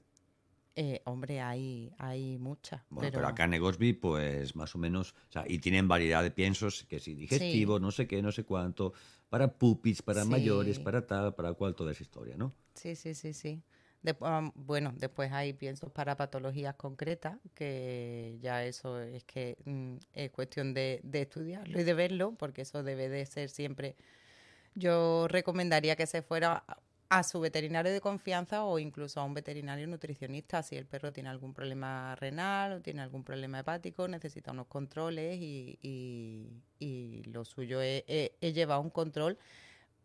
Eh, 0.79 1.01
hombre, 1.07 1.41
hay, 1.41 1.91
hay 1.97 2.37
muchas. 2.37 2.83
Bueno, 2.91 3.11
pero... 3.15 3.27
acá 3.27 3.45
en 3.45 3.59
Gosby, 3.59 3.95
pues 3.95 4.55
más 4.55 4.75
o 4.75 4.79
menos, 4.79 5.15
o 5.31 5.33
sea, 5.33 5.45
y 5.49 5.59
tienen 5.59 5.89
variedad 5.89 6.23
de 6.23 6.31
piensos, 6.31 6.85
que 6.85 7.01
si 7.01 7.15
digestivo, 7.15 7.81
no 7.81 7.91
sé 7.91 8.07
qué, 8.07 8.21
no 8.21 8.31
sé 8.31 8.45
cuánto, 8.45 8.93
para 9.31 9.55
pupis, 9.55 10.03
para 10.03 10.27
mayores, 10.27 10.79
para 10.79 11.07
tal, 11.07 11.35
para 11.35 11.55
cual, 11.55 11.75
toda 11.75 11.93
esa 11.93 12.03
historia, 12.03 12.37
¿no? 12.37 12.53
Sí, 12.75 12.95
sí, 12.95 13.15
sí, 13.15 13.33
sí. 13.33 13.63
Ah, 14.21 14.53
bueno, 14.55 14.93
después 14.95 15.33
hay 15.33 15.55
piensos 15.55 15.91
para 15.91 16.15
patologías 16.15 16.75
concretas, 16.75 17.39
que 17.55 18.37
ya 18.43 18.63
eso 18.63 19.01
es 19.01 19.25
que 19.25 19.57
mm, 19.65 19.97
es 20.13 20.31
cuestión 20.31 20.75
de, 20.75 21.01
de 21.03 21.23
estudiarlo 21.23 21.81
y 21.81 21.85
de 21.85 21.95
verlo, 21.95 22.35
porque 22.39 22.63
eso 22.63 22.83
debe 22.83 23.09
de 23.09 23.25
ser 23.25 23.49
siempre 23.49 23.97
yo 24.77 25.27
recomendaría 25.29 25.97
que 25.97 26.07
se 26.07 26.23
fuera 26.23 26.63
a 27.09 27.23
su 27.23 27.41
veterinario 27.41 27.93
de 27.93 28.01
confianza 28.01 28.65
o 28.65 28.79
incluso 28.79 29.21
a 29.21 29.25
un 29.25 29.35
veterinario 29.35 29.87
nutricionista 29.87 30.63
si 30.63 30.77
el 30.77 30.87
perro 30.87 31.13
tiene 31.13 31.29
algún 31.29 31.55
problema 31.55 32.17
renal 32.17 32.73
o 32.73 32.81
tiene 32.81 33.03
algún 33.03 33.23
problema 33.23 33.61
hepático, 33.61 34.09
necesita 34.09 34.51
unos 34.51 34.67
controles 34.67 35.39
y, 35.41 35.79
y, 36.79 37.23
lo 37.25 37.45
suyo 37.45 37.81
es, 37.81 38.05
llevar 38.41 38.81
un 38.81 38.91
control 38.91 39.39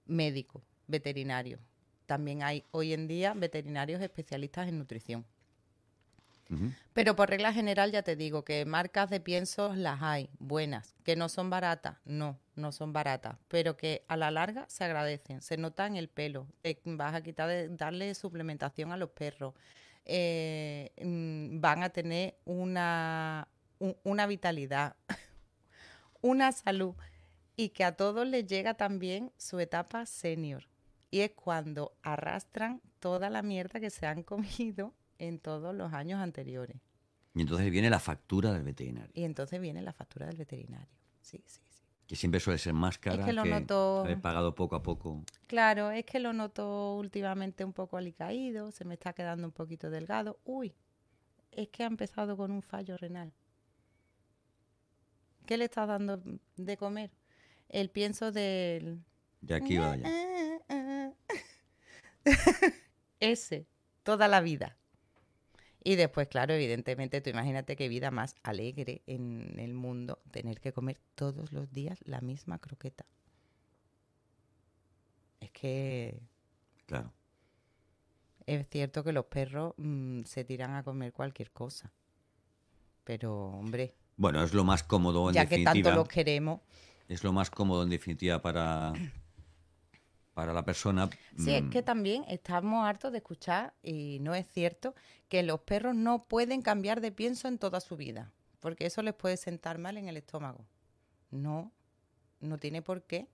médico, 0.06 0.62
veterinario. 0.88 1.60
También 2.06 2.44
hay 2.44 2.66
hoy 2.72 2.94
en 2.94 3.08
día 3.08 3.34
veterinarios 3.34 4.02
especialistas 4.02 4.68
en 4.68 4.78
nutrición. 4.78 5.26
Pero 6.92 7.16
por 7.16 7.30
regla 7.30 7.54
general 7.54 7.94
ya 7.94 8.04
te 8.04 8.18
digo 8.18 8.44
que 8.44 8.66
marcas 8.66 9.10
de 9.10 9.22
piensos 9.22 9.78
las 9.78 10.02
hay, 10.02 10.30
buenas, 10.38 10.96
que 11.06 11.16
no 11.16 11.30
son 11.30 11.50
baratas, 11.50 11.96
no, 12.04 12.38
no 12.56 12.72
son 12.72 12.94
baratas, 12.94 13.38
pero 13.48 13.78
que 13.78 14.04
a 14.08 14.18
la 14.18 14.32
larga 14.32 14.66
se 14.70 14.84
agradecen, 14.84 15.42
se 15.42 15.58
nota 15.58 15.88
en 15.88 15.96
el 15.96 16.10
pelo, 16.10 16.48
vas 16.86 17.16
a 17.16 17.22
quitar 17.22 17.50
de 17.50 17.70
darle 17.70 18.14
suplementación 18.14 18.92
a 18.92 18.98
los 18.98 19.10
perros, 19.12 19.54
eh, 20.06 20.92
mm, 21.02 21.62
van 21.62 21.84
a 21.84 21.90
tener 21.90 22.38
una, 22.46 23.48
una 24.04 24.28
vitalidad, 24.28 24.96
una 26.22 26.52
salud 26.52 26.96
y 27.56 27.70
que 27.70 27.84
a 27.84 27.96
todos 27.96 28.28
les 28.28 28.46
llega 28.48 28.74
también 28.74 29.32
su 29.38 29.60
etapa 29.60 30.06
senior. 30.06 30.68
Y 31.12 31.20
es 31.22 31.32
cuando 31.32 31.94
arrastran 32.02 32.82
toda 33.00 33.30
la 33.30 33.42
mierda 33.42 33.80
que 33.80 33.90
se 33.90 34.06
han 34.06 34.24
comido 34.24 34.94
en 35.20 35.40
todos 35.40 35.76
los 35.76 35.94
años 35.94 36.20
anteriores. 36.20 36.78
Y 37.34 37.42
entonces 37.42 37.72
viene 37.72 37.90
la 37.90 38.00
factura 38.00 38.52
del 38.52 38.64
veterinario. 38.64 39.12
Y 39.14 39.24
entonces 39.24 39.62
viene 39.62 39.82
la 39.82 39.94
factura 39.94 40.26
del 40.26 40.38
veterinario. 40.38 40.90
Sí, 41.22 41.42
sí. 41.46 41.62
Que 42.12 42.18
siempre 42.18 42.42
suele 42.42 42.60
ser 42.60 42.74
más 42.74 42.98
cara 42.98 43.22
es 43.22 43.26
que, 43.26 43.32
lo 43.32 43.46
noto... 43.46 44.02
haber 44.02 44.20
pagado 44.20 44.54
poco 44.54 44.76
a 44.76 44.84
poco. 44.84 45.24
Claro, 45.48 45.92
es 45.92 46.04
que 46.04 46.20
lo 46.20 46.34
noto 46.34 46.98
últimamente 46.98 47.64
un 47.64 47.72
poco 47.72 47.96
alicaído, 47.96 48.70
se 48.72 48.84
me 48.84 48.96
está 48.96 49.14
quedando 49.14 49.48
un 49.48 49.54
poquito 49.54 49.90
delgado. 49.90 50.38
Uy, 50.44 50.76
es 51.54 51.70
que 51.70 51.84
ha 51.84 51.86
empezado 51.86 52.36
con 52.36 52.52
un 52.52 52.64
fallo 52.64 52.98
renal. 52.98 53.32
¿Qué 55.46 55.56
le 55.56 55.64
estás 55.64 55.88
dando 55.88 56.22
de 56.58 56.76
comer? 56.76 57.12
El 57.70 57.90
pienso 57.90 58.34
del... 58.34 59.02
De 59.40 59.56
aquí 59.56 59.78
va 59.78 59.94
allá. 59.94 61.14
Ese, 63.22 63.68
toda 64.04 64.28
la 64.28 64.42
vida. 64.42 64.76
Y 65.84 65.96
después, 65.96 66.28
claro, 66.28 66.54
evidentemente, 66.54 67.22
tú 67.22 67.32
imagínate 67.32 67.76
qué 67.76 67.88
vida 67.88 68.12
más 68.12 68.36
alegre 68.44 69.02
en 69.08 69.60
el 69.60 69.74
mundo 69.74 70.20
tener 70.30 70.60
que 70.60 70.74
comer 70.74 71.00
todos 71.16 71.52
los 71.52 71.72
días 71.72 72.00
la 72.06 72.22
misma 72.22 72.60
croqueta. 72.60 73.06
Es 75.40 75.50
que... 75.52 76.22
Claro. 76.86 77.12
Es 78.46 78.68
cierto 78.70 79.04
que 79.04 79.12
los 79.12 79.26
perros 79.26 79.74
mm, 79.78 80.24
se 80.24 80.44
tiran 80.44 80.76
a 80.76 80.84
comer 80.84 81.14
cualquier 81.14 81.52
cosa. 81.52 81.92
Pero, 83.04 83.48
hombre... 83.48 83.96
Bueno, 84.18 84.44
es 84.44 84.54
lo 84.54 84.64
más 84.64 84.84
cómodo 84.84 85.30
en 85.30 85.36
ya 85.36 85.48
que 85.48 85.64
tanto 85.64 85.92
los 85.92 86.08
queremos. 86.08 86.62
Es 87.08 87.24
lo 87.24 87.34
más 87.34 87.50
cómodo 87.50 87.82
en 87.82 87.90
definitiva 87.90 88.40
para 88.42 88.94
para 90.34 90.54
la 90.54 90.64
persona. 90.64 91.10
Sí, 91.38 91.54
es 91.54 91.64
mm, 91.64 91.70
que 91.70 91.84
también 91.84 92.26
estamos 92.28 92.86
hartos 92.86 93.12
de 93.12 93.20
escuchar, 93.20 93.74
y 93.84 94.20
no 94.22 94.34
es 94.34 94.48
cierto, 94.48 94.96
que 95.28 95.44
los 95.44 95.62
perros 95.62 95.96
no 95.96 96.26
pueden 96.26 96.62
cambiar 96.62 97.02
de 97.02 97.12
pienso 97.12 97.48
en 97.48 97.58
toda 97.58 97.80
su 97.82 97.98
vida, 97.98 98.32
porque 98.60 98.86
eso 98.86 99.02
les 99.02 99.14
puede 99.14 99.38
sentar 99.38 99.78
mal 99.78 99.98
en 99.98 100.08
el 100.08 100.18
estómago. 100.18 100.66
No, 101.32 101.72
no 102.40 102.58
tiene 102.58 102.82
por 102.82 103.04
qué. 103.04 103.28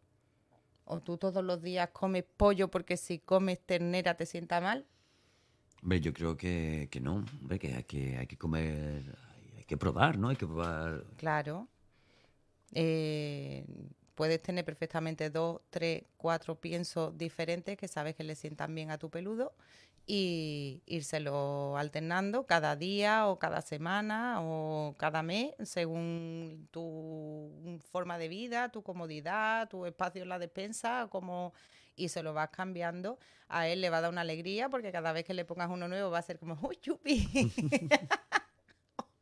O 0.85 1.01
tú 1.01 1.17
todos 1.17 1.43
los 1.43 1.61
días 1.61 1.89
comes 1.89 2.23
pollo 2.23 2.69
porque 2.69 2.95
si 2.95 3.19
comes 3.19 3.59
ternera 3.59 4.15
te 4.15 4.25
sienta 4.25 4.61
mal. 4.61 4.85
Hombre, 5.81 5.99
yo 5.99 6.13
creo 6.13 6.37
que, 6.37 6.87
que 6.89 6.99
no, 6.99 7.25
hombre, 7.41 7.59
que 7.59 7.73
hay 7.73 7.83
que, 7.83 8.17
hay 8.17 8.27
que 8.27 8.37
comer, 8.37 9.17
hay 9.57 9.65
que 9.65 9.77
probar, 9.77 10.17
¿no? 10.17 10.29
Hay 10.29 10.37
que 10.37 10.45
probar. 10.47 11.03
Claro. 11.17 11.67
Eh, 12.73 13.65
puedes 14.17 14.41
tener 14.41 14.65
perfectamente 14.65 15.29
dos, 15.29 15.61
tres, 15.69 16.03
cuatro 16.17 16.59
piensos 16.59 17.15
diferentes 17.15 17.77
que 17.77 17.87
sabes 17.87 18.15
que 18.15 18.23
le 18.23 18.33
sientan 18.33 18.73
bien 18.73 18.89
a 18.89 18.97
tu 18.97 19.11
peludo 19.11 19.53
y 20.07 20.81
írselo 20.87 21.77
alternando 21.77 22.47
cada 22.47 22.75
día 22.75 23.27
o 23.27 23.37
cada 23.37 23.61
semana 23.61 24.37
o 24.41 24.95
cada 24.97 25.21
mes 25.21 25.53
según 25.63 26.67
tu 26.71 27.79
forma 27.91 28.17
de 28.17 28.27
vida, 28.27 28.69
tu 28.69 28.81
comodidad, 28.81 29.69
tu 29.69 29.85
espacio 29.85 30.23
en 30.23 30.29
la 30.29 30.39
despensa, 30.39 31.07
como 31.11 31.53
y 31.95 32.09
se 32.09 32.23
lo 32.23 32.33
vas 32.33 32.49
cambiando, 32.49 33.19
a 33.49 33.67
él 33.67 33.81
le 33.81 33.91
va 33.91 33.97
a 33.99 34.01
dar 34.01 34.11
una 34.11 34.21
alegría 34.21 34.67
porque 34.69 34.91
cada 34.91 35.11
vez 35.13 35.25
que 35.25 35.35
le 35.35 35.45
pongas 35.45 35.69
uno 35.69 35.87
nuevo 35.87 36.09
va 36.09 36.19
a 36.19 36.23
ser 36.23 36.39
como, 36.39 36.57
¡uy, 36.67 36.77
chupi! 36.77 37.29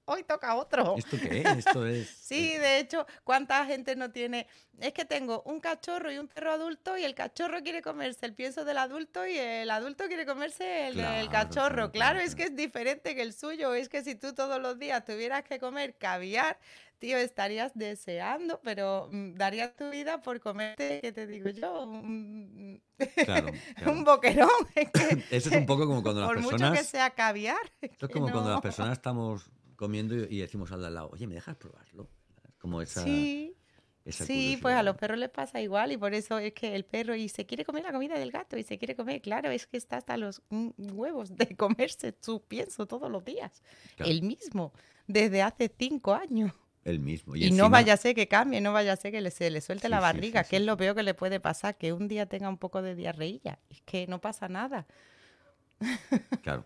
Hoy 0.05 0.23
toca 0.23 0.55
otro. 0.55 0.95
¿Esto 0.97 1.17
qué 1.21 1.41
es? 1.41 1.45
Esto 1.65 1.85
es. 1.85 2.07
Sí, 2.09 2.55
de 2.57 2.79
hecho, 2.79 3.05
¿cuánta 3.23 3.65
gente 3.65 3.95
no 3.95 4.11
tiene? 4.11 4.47
Es 4.79 4.93
que 4.93 5.05
tengo 5.05 5.41
un 5.45 5.59
cachorro 5.59 6.11
y 6.11 6.17
un 6.17 6.27
perro 6.27 6.51
adulto 6.51 6.97
y 6.97 7.03
el 7.03 7.15
cachorro 7.15 7.61
quiere 7.63 7.81
comerse 7.81 8.25
el 8.25 8.33
pienso 8.33 8.65
del 8.65 8.77
adulto 8.77 9.25
y 9.25 9.37
el 9.37 9.69
adulto 9.71 10.05
quiere 10.07 10.25
comerse 10.25 10.87
el 10.87 10.95
del 10.95 11.29
Claro, 11.29 11.31
cachorro. 11.31 11.91
claro, 11.91 11.91
Claro, 11.91 12.19
es 12.19 12.35
que 12.35 12.43
es 12.43 12.55
diferente 12.55 13.15
que 13.15 13.21
el 13.21 13.33
suyo. 13.33 13.73
Es 13.73 13.89
que 13.89 14.03
si 14.03 14.15
tú 14.15 14.33
todos 14.33 14.61
los 14.61 14.77
días 14.77 15.03
tuvieras 15.05 15.43
que 15.43 15.59
comer 15.59 15.95
caviar, 15.97 16.59
tío, 16.99 17.17
estarías 17.17 17.71
deseando, 17.75 18.59
pero 18.63 19.09
mm, 19.11 19.35
darías 19.35 19.75
tu 19.75 19.89
vida 19.89 20.21
por 20.21 20.39
comerte, 20.39 20.99
¿qué 21.01 21.11
te 21.13 21.25
digo 21.25 21.49
yo? 21.49 21.83
Un, 21.83 22.81
Claro, 23.25 23.47
claro. 23.75 23.91
un 23.91 24.03
boquerón. 24.03 24.49
Es 24.75 24.91
que, 24.91 25.23
Eso 25.35 25.49
es 25.49 25.55
un 25.55 25.65
poco 25.65 25.87
como 25.87 26.03
cuando 26.03 26.21
las 26.21 26.29
por 26.29 26.37
mucho 26.41 26.57
que 26.57 26.61
personas. 26.63 26.87
sea 26.87 27.09
caviar. 27.11 27.57
Esto 27.81 28.05
es 28.07 28.11
como 28.11 28.29
cuando 28.31 28.51
las 28.51 28.61
personas 28.61 28.91
estamos 28.93 29.49
comiendo 29.75 30.15
y, 30.15 30.39
decimos 30.39 30.71
al 30.71 30.81
de 30.81 30.87
al 30.87 30.93
lado, 30.93 31.09
oye, 31.11 31.27
¿me 31.27 31.35
dejas 31.35 31.55
probarlo? 31.55 32.07
Como 32.59 32.81
esa. 32.81 33.03
Sí. 33.03 33.55
esa 34.05 34.25
Sí, 34.25 34.57
pues 34.61 34.75
a 34.75 34.83
los 34.83 34.97
perros 34.97 35.17
les 35.17 35.29
pasa 35.29 35.61
igual 35.61 35.91
y 35.91 35.97
por 35.97 36.13
eso 36.13 36.39
es 36.39 36.53
que 36.53 36.75
el 36.75 36.85
perro 36.85 37.15
y 37.15 37.29
se 37.29 37.45
quiere 37.45 37.65
comer 37.65 37.83
la 37.83 37.91
comida 37.91 38.17
del 38.17 38.31
gato 38.31 38.57
y 38.57 38.63
se 38.63 38.77
quiere 38.77 38.95
comer, 38.95 39.21
claro, 39.21 39.51
es 39.51 39.67
que 39.67 39.77
está 39.77 39.97
hasta 39.97 40.17
los 40.17 40.41
mm, 40.49 40.69
huevos 40.93 41.35
de 41.35 41.47
comerse 41.57 42.15
su 42.21 42.41
pienso 42.41 42.85
todos 42.85 43.11
los 43.11 43.23
días, 43.23 43.61
Claro. 43.95 44.11
el 44.11 44.23
mismo, 44.23 44.73
desde 45.07 45.41
hace 45.41 45.71
cinco 45.77 46.13
años. 46.13 46.51
El 46.83 46.99
mismo. 46.99 47.35
Y, 47.35 47.45
Y, 47.45 47.51
no 47.51 47.71
vaya 47.71 47.93
a 47.93 47.97
ser 47.97 48.13
que 48.13 48.27
cambie, 48.27 48.61
no 48.61 48.71
vaya 48.71 48.93
a 48.93 48.95
ser 48.95 49.11
que 49.11 49.19
le, 49.19 49.31
se 49.31 49.49
le 49.49 49.59
suelte 49.59 49.87
Sí, 49.87 49.91
la 49.91 49.99
barriga, 49.99 50.43
sí, 50.43 50.51
que 50.51 50.57
es 50.57 50.61
lo 50.61 50.77
peor 50.77 50.95
que 50.95 51.01
le 51.01 51.15
puede 51.15 51.39
pasar, 51.39 51.77
que 51.77 51.91
un 51.93 52.07
día 52.07 52.27
tenga 52.27 52.47
un 52.47 52.59
poco 52.59 52.83
de 52.83 52.93
diarreilla. 52.93 53.57
Es 53.71 53.81
que 53.81 54.05
no 54.05 54.21
pasa 54.21 54.47
nada. 54.47 54.85
Claro. 56.43 56.65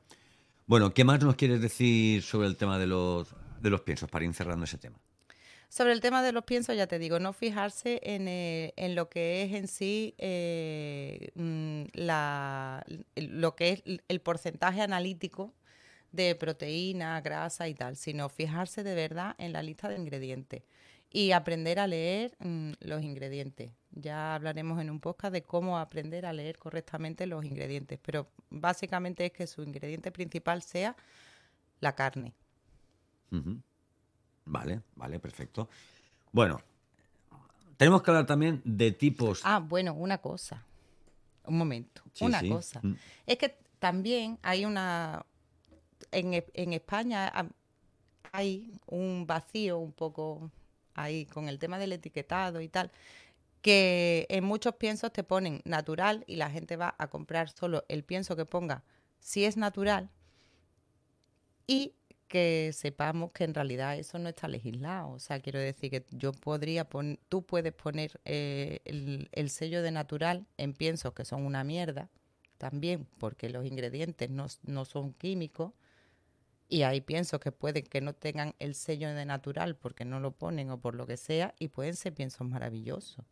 Bueno, 0.69 0.93
¿qué 0.93 1.03
más 1.03 1.19
nos 1.23 1.35
quieres 1.35 1.61
decir 1.61 2.21
sobre 2.21 2.47
el 2.47 2.55
tema 2.55 2.77
de 2.77 2.85
los, 2.85 3.33
de 3.59 3.71
los 3.71 3.81
piensos 3.81 4.07
para 4.07 4.23
ir 4.23 4.31
cerrando 4.35 4.65
ese 4.65 4.77
tema? 4.77 4.99
Sobre 5.67 5.93
el 5.93 5.99
tema 5.99 6.21
de 6.21 6.31
los 6.31 6.43
piensos, 6.43 6.77
ya 6.77 6.85
te 6.85 6.99
digo, 6.99 7.19
no 7.19 7.33
fijarse 7.33 7.99
en, 8.03 8.27
eh, 8.27 8.75
en 8.77 8.93
lo 8.93 9.09
que 9.09 9.41
es 9.41 9.53
en 9.53 9.67
sí 9.67 10.13
eh, 10.19 11.31
mm, 11.33 11.85
la, 11.93 12.85
lo 13.15 13.55
que 13.55 13.69
es 13.71 13.83
el 14.07 14.21
porcentaje 14.21 14.83
analítico 14.83 15.55
de 16.11 16.35
proteína, 16.35 17.19
grasa 17.21 17.67
y 17.67 17.73
tal, 17.73 17.95
sino 17.95 18.29
fijarse 18.29 18.83
de 18.83 18.93
verdad 18.93 19.33
en 19.39 19.53
la 19.53 19.63
lista 19.63 19.89
de 19.89 19.95
ingredientes 19.95 20.61
y 21.11 21.31
aprender 21.31 21.79
a 21.79 21.87
leer 21.87 22.35
mm, 22.39 22.73
los 22.81 23.03
ingredientes. 23.03 23.71
Ya 23.91 24.35
hablaremos 24.35 24.79
en 24.79 24.89
un 24.89 24.99
podcast 24.99 25.33
de 25.33 25.41
cómo 25.41 25.77
aprender 25.79 26.25
a 26.25 26.33
leer 26.33 26.57
correctamente 26.57 27.25
los 27.25 27.43
ingredientes, 27.43 27.99
pero 28.01 28.27
básicamente 28.49 29.25
es 29.25 29.31
que 29.31 29.47
su 29.47 29.63
ingrediente 29.63 30.11
principal 30.11 30.61
sea 30.61 30.95
la 31.79 31.95
carne. 31.95 32.33
Vale, 34.45 34.81
vale, 34.95 35.19
perfecto. 35.19 35.69
Bueno, 36.31 36.61
tenemos 37.77 38.03
que 38.03 38.11
hablar 38.11 38.25
también 38.25 38.61
de 38.63 38.91
tipos. 38.91 39.41
Ah, 39.43 39.59
bueno, 39.59 39.93
una 39.93 40.19
cosa. 40.19 40.63
Un 41.45 41.57
momento. 41.57 42.03
Sí, 42.13 42.25
una 42.25 42.39
sí. 42.41 42.49
cosa. 42.49 42.79
Mm. 42.83 42.95
Es 43.25 43.37
que 43.37 43.57
también 43.79 44.37
hay 44.43 44.65
una. 44.65 45.25
En, 46.11 46.43
en 46.53 46.73
España 46.73 47.31
hay 48.31 48.71
un 48.87 49.25
vacío 49.25 49.79
un 49.79 49.91
poco 49.91 50.51
ahí 50.93 51.25
con 51.25 51.49
el 51.49 51.59
tema 51.59 51.79
del 51.79 51.93
etiquetado 51.93 52.61
y 52.61 52.69
tal. 52.69 52.91
Que 53.61 54.25
en 54.29 54.43
muchos 54.45 54.75
piensos 54.75 55.11
te 55.11 55.23
ponen 55.23 55.61
natural 55.65 56.23
y 56.27 56.37
la 56.37 56.49
gente 56.49 56.77
va 56.77 56.95
a 56.97 57.07
comprar 57.07 57.49
solo 57.49 57.83
el 57.89 58.03
pienso 58.03 58.35
que 58.35 58.45
ponga 58.45 58.83
si 59.19 59.43
es 59.45 59.57
natural 59.57 60.09
y 61.67 61.93
que 62.29 62.71
sepamos 62.73 63.31
que 63.31 63.43
en 63.43 63.53
realidad 63.53 63.97
eso 63.97 64.19
no 64.19 64.29
está 64.29 64.47
legislado. 64.47 65.09
O 65.09 65.19
sea, 65.19 65.41
quiero 65.41 65.59
decir 65.59 65.89
que 65.91 66.05
yo 66.11 66.31
podría 66.31 66.87
poner, 66.87 67.19
tú 67.27 67.43
puedes 67.43 67.73
poner 67.73 68.21
eh, 68.23 68.79
el, 68.85 69.29
el 69.33 69.49
sello 69.49 69.81
de 69.81 69.91
natural 69.91 70.45
en 70.57 70.73
piensos 70.73 71.13
que 71.13 71.25
son 71.25 71.45
una 71.45 71.63
mierda, 71.63 72.09
también 72.57 73.07
porque 73.17 73.49
los 73.49 73.65
ingredientes 73.65 74.29
no, 74.29 74.45
no 74.63 74.85
son 74.85 75.13
químicos. 75.13 75.73
Y 76.71 76.83
hay 76.83 77.01
piensos 77.01 77.39
que 77.39 77.51
pueden 77.51 77.83
que 77.83 77.99
no 77.99 78.13
tengan 78.13 78.53
el 78.59 78.75
sello 78.75 79.09
de 79.09 79.25
natural 79.25 79.75
porque 79.75 80.05
no 80.05 80.19
lo 80.19 80.31
ponen 80.31 80.69
o 80.69 80.79
por 80.79 80.93
lo 80.93 81.07
que 81.07 81.17
sea, 81.17 81.55
y 81.57 81.69
pueden 81.69 81.95
ser 81.95 82.13
piensos 82.13 82.47
maravillosos. 82.47 83.25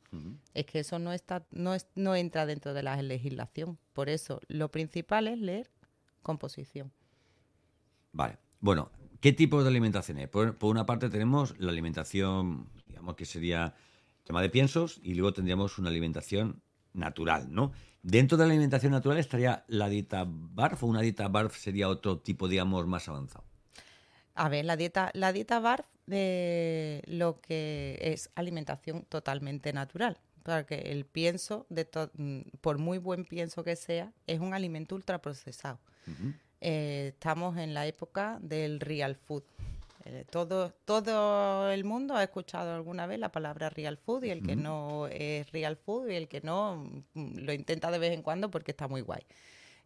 Es 0.55 0.65
que 0.65 0.79
eso 0.79 0.97
no 0.97 1.13
está, 1.13 1.45
no 1.51 1.75
es, 1.75 1.87
no 1.93 2.15
entra 2.15 2.47
dentro 2.47 2.73
de 2.73 2.81
la 2.81 2.99
legislación. 2.99 3.77
Por 3.93 4.09
eso, 4.09 4.41
lo 4.47 4.71
principal 4.71 5.27
es 5.27 5.37
leer 5.37 5.69
composición. 6.23 6.91
Vale. 8.11 8.39
Bueno, 8.59 8.91
¿qué 9.21 9.33
tipos 9.33 9.63
de 9.63 9.69
alimentación 9.69 10.17
hay? 10.17 10.25
Por, 10.25 10.57
por 10.57 10.71
una 10.71 10.87
parte 10.87 11.09
tenemos 11.11 11.53
la 11.59 11.71
alimentación, 11.71 12.67
digamos 12.87 13.15
que 13.15 13.25
sería 13.25 13.75
tema 14.23 14.41
de 14.41 14.49
piensos, 14.49 14.99
y 15.03 15.13
luego 15.13 15.33
tendríamos 15.33 15.77
una 15.77 15.89
alimentación 15.89 16.63
natural, 16.97 17.53
¿no? 17.53 17.71
Dentro 18.03 18.37
de 18.37 18.45
la 18.45 18.51
alimentación 18.51 18.91
natural 18.91 19.17
estaría 19.17 19.63
la 19.67 19.89
dieta 19.89 20.25
BARF, 20.27 20.83
o 20.83 20.87
una 20.87 21.01
dieta 21.01 21.27
BARF 21.27 21.55
sería 21.57 21.89
otro 21.89 22.19
tipo, 22.19 22.47
digamos, 22.47 22.85
más 22.87 23.07
avanzado. 23.09 23.43
A 24.35 24.49
ver, 24.49 24.65
la 24.65 24.77
dieta, 24.77 25.11
la 25.13 25.33
dieta 25.33 25.59
BARF 25.59 25.85
de 26.05 27.03
lo 27.07 27.41
que 27.41 27.97
es 28.01 28.29
alimentación 28.35 29.03
totalmente 29.09 29.73
natural. 29.73 30.17
Porque 30.43 30.75
el 30.93 31.05
pienso, 31.05 31.65
de 31.69 31.83
to- 31.83 32.09
mm, 32.15 32.39
por 32.61 32.77
muy 32.77 32.99
buen 32.99 33.25
pienso 33.25 33.63
que 33.65 33.75
sea, 33.75 34.13
es 34.27 34.39
un 34.39 34.53
alimento 34.53 34.95
ultraprocesado. 34.95 35.79
Eh, 36.61 37.09
estamos 37.13 37.57
en 37.57 37.73
la 37.73 37.85
época 37.87 38.37
del 38.41 38.79
real 38.79 39.15
food. 39.15 39.43
Eh, 40.09 40.23
todo, 40.29 40.71
todo 40.85 41.69
el 41.69 41.83
mundo 41.83 42.15
ha 42.15 42.23
escuchado 42.23 42.73
alguna 42.75 43.07
vez 43.07 43.19
la 43.19 43.29
palabra 43.29 43.69
real 43.69 43.97
food 43.97 44.23
y 44.23 44.29
el 44.29 44.41
que 44.41 44.55
no 44.55 45.07
es 45.07 45.51
real 45.51 45.75
food 45.75 46.07
y 46.09 46.15
el 46.15 46.29
que 46.29 46.39
no 46.39 46.77
mm, 47.13 47.39
lo 47.39 47.51
intenta 47.51 47.91
de 47.91 47.99
vez 47.99 48.13
en 48.13 48.21
cuando 48.21 48.49
porque 48.49 48.71
está 48.71 48.87
muy 48.87 49.01
guay. 49.01 49.21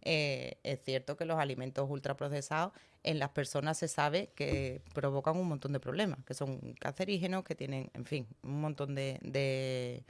Eh, 0.04 0.58
es 0.64 0.80
cierto 0.84 1.18
que 1.18 1.26
los 1.26 1.40
alimentos 1.40 1.90
ultraprocesados 1.90 2.72
en 3.04 3.18
las 3.18 3.30
personas 3.30 3.80
se 3.80 3.88
sabe 3.88 4.30
que 4.36 4.82
provocan 4.94 5.38
un 5.38 5.48
montón 5.48 5.74
de 5.74 5.80
problemas, 5.80 6.24
que 6.24 6.36
son 6.36 6.74
cancerígenos, 6.80 7.44
que 7.44 7.56
tienen, 7.56 7.90
en 7.96 8.06
fin, 8.06 8.28
un 8.44 8.62
montón 8.62 8.94
de, 8.94 9.18
de, 9.24 10.04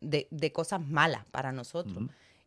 de- 0.00 0.28
de 0.30 0.52
cosas 0.52 0.80
malas 0.80 1.24
para 1.32 1.50
nosotros. 1.50 2.04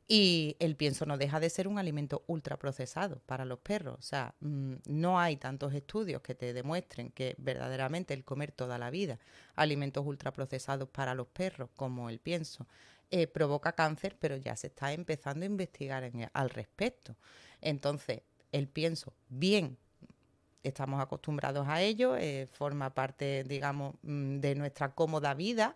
Y 0.07 0.57
el 0.59 0.75
pienso 0.75 1.05
no 1.05 1.17
deja 1.17 1.39
de 1.39 1.49
ser 1.49 1.67
un 1.67 1.79
alimento 1.79 2.23
ultraprocesado 2.27 3.19
para 3.25 3.45
los 3.45 3.59
perros. 3.59 3.97
O 3.99 4.01
sea, 4.01 4.35
mm, 4.41 4.73
no 4.87 5.19
hay 5.19 5.37
tantos 5.37 5.73
estudios 5.73 6.21
que 6.21 6.35
te 6.35 6.53
demuestren 6.53 7.09
que 7.11 7.35
verdaderamente 7.37 8.13
el 8.13 8.23
comer 8.25 8.51
toda 8.51 8.77
la 8.77 8.89
vida 8.89 9.19
alimentos 9.55 10.05
ultraprocesados 10.05 10.89
para 10.89 11.15
los 11.15 11.27
perros, 11.27 11.69
como 11.75 12.09
el 12.09 12.19
pienso, 12.19 12.67
eh, 13.11 13.27
provoca 13.27 13.73
cáncer, 13.73 14.17
pero 14.19 14.35
ya 14.37 14.55
se 14.55 14.67
está 14.67 14.91
empezando 14.93 15.43
a 15.43 15.47
investigar 15.47 16.03
en- 16.03 16.29
al 16.33 16.49
respecto. 16.49 17.15
Entonces, 17.61 18.21
el 18.51 18.67
pienso, 18.67 19.13
bien, 19.29 19.77
estamos 20.63 21.01
acostumbrados 21.01 21.67
a 21.67 21.81
ello, 21.81 22.15
eh, 22.17 22.47
forma 22.51 22.93
parte, 22.93 23.43
digamos, 23.43 23.95
mm, 24.03 24.39
de 24.39 24.55
nuestra 24.55 24.93
cómoda 24.95 25.33
vida, 25.33 25.75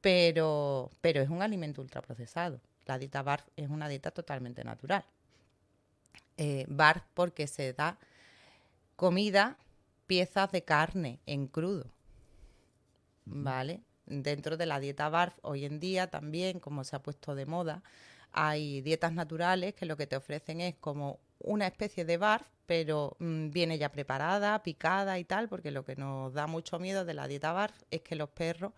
pero, 0.00 0.90
pero 1.02 1.20
es 1.22 1.30
un 1.30 1.42
alimento 1.42 1.82
ultraprocesado. 1.82 2.60
La 2.86 2.98
dieta 2.98 3.22
BARF 3.22 3.46
es 3.56 3.68
una 3.70 3.88
dieta 3.88 4.10
totalmente 4.10 4.64
natural. 4.64 5.04
Eh, 6.36 6.64
BARF 6.68 7.04
porque 7.14 7.46
se 7.46 7.72
da 7.72 7.98
comida, 8.96 9.56
piezas 10.06 10.50
de 10.52 10.62
carne 10.64 11.20
en 11.26 11.46
crudo. 11.46 11.86
¿Vale? 13.24 13.82
Dentro 14.06 14.56
de 14.56 14.66
la 14.66 14.80
dieta 14.80 15.08
BARF, 15.08 15.38
hoy 15.42 15.64
en 15.64 15.78
día 15.80 16.08
también, 16.10 16.60
como 16.60 16.84
se 16.84 16.96
ha 16.96 17.02
puesto 17.02 17.34
de 17.34 17.46
moda, 17.46 17.82
Hay 18.32 18.80
dietas 18.82 19.12
naturales 19.12 19.74
que 19.74 19.86
lo 19.86 19.96
que 19.96 20.06
te 20.06 20.16
ofrecen 20.16 20.60
es 20.60 20.74
como 20.76 21.20
una 21.38 21.66
especie 21.66 22.04
de 22.04 22.16
barf, 22.16 22.46
pero 22.66 23.16
mm, 23.18 23.50
viene 23.50 23.78
ya 23.78 23.90
preparada, 23.92 24.62
picada 24.62 25.18
y 25.18 25.24
tal, 25.24 25.48
porque 25.48 25.70
lo 25.70 25.84
que 25.84 25.96
nos 25.96 26.32
da 26.32 26.46
mucho 26.46 26.78
miedo 26.78 27.04
de 27.04 27.14
la 27.14 27.28
dieta 27.28 27.52
barf 27.52 27.74
es 27.90 28.02
que 28.02 28.16
los 28.16 28.30
perros 28.30 28.72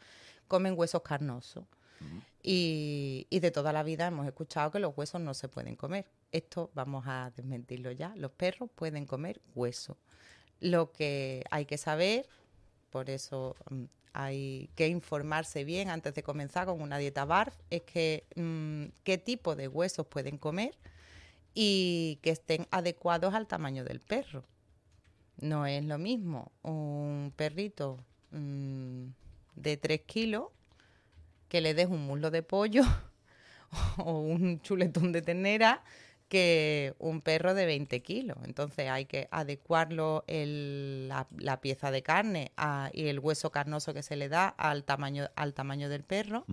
comen 0.48 0.74
huesos 0.76 1.02
carnosos. 1.02 1.64
Y, 2.46 3.26
de 3.30 3.50
toda 3.50 3.72
la 3.72 3.82
vida 3.82 4.06
hemos 4.06 4.26
escuchado 4.26 4.70
que 4.70 4.78
los 4.78 4.96
huesos 4.96 5.20
no 5.20 5.32
se 5.32 5.48
pueden 5.48 5.76
comer. 5.76 6.06
Esto 6.30 6.70
vamos 6.74 7.04
a 7.06 7.32
desmentirlo 7.34 7.90
ya. 7.90 8.14
Los 8.16 8.32
perros 8.32 8.68
pueden 8.74 9.06
comer 9.06 9.40
hueso. 9.54 9.96
Lo 10.60 10.92
que 10.92 11.42
hay 11.50 11.64
que 11.64 11.78
saber, 11.78 12.28
por 12.90 13.08
eso 13.08 13.56
mm, 13.70 13.84
hay 14.12 14.68
que 14.74 14.88
informarse 14.88 15.64
bien 15.64 15.88
antes 15.88 16.14
de 16.14 16.22
comenzar 16.22 16.66
con 16.66 16.82
una 16.82 16.98
dieta 16.98 17.24
BARF, 17.24 17.56
es 17.70 17.82
que 17.82 18.26
mm, 18.36 18.92
qué 19.04 19.16
tipo 19.16 19.56
de 19.56 19.68
huesos 19.68 20.06
pueden 20.06 20.36
comer 20.36 20.76
y 21.54 22.18
que 22.22 22.30
estén 22.30 22.66
adecuados 22.70 23.32
al 23.32 23.46
tamaño 23.46 23.84
del 23.84 24.00
perro. 24.00 24.44
No 25.38 25.66
es 25.66 25.84
lo 25.84 25.98
mismo 25.98 26.52
un 26.62 27.32
perrito 27.34 28.04
mm, 28.32 29.06
de 29.56 29.76
3 29.78 30.02
kilos 30.02 30.48
que 31.54 31.60
le 31.60 31.72
des 31.72 31.86
un 31.86 32.04
muslo 32.04 32.32
de 32.32 32.42
pollo 32.42 32.82
o 33.98 34.18
un 34.18 34.60
chuletón 34.60 35.12
de 35.12 35.22
ternera 35.22 35.84
que 36.28 36.96
un 36.98 37.20
perro 37.20 37.54
de 37.54 37.64
20 37.64 38.02
kilos. 38.02 38.38
Entonces 38.44 38.90
hay 38.90 39.04
que 39.04 39.28
adecuarlo 39.30 40.24
el, 40.26 41.06
la, 41.06 41.60
pieza 41.60 41.92
de 41.92 42.02
carne 42.02 42.50
y 42.92 43.06
el 43.06 43.20
hueso 43.20 43.52
carnoso 43.52 43.94
que 43.94 44.02
se 44.02 44.16
le 44.16 44.28
da 44.28 44.48
al 44.48 44.82
tamaño, 44.82 45.30
al 45.36 45.54
tamaño 45.54 45.88
del 45.88 46.02
perro. 46.02 46.44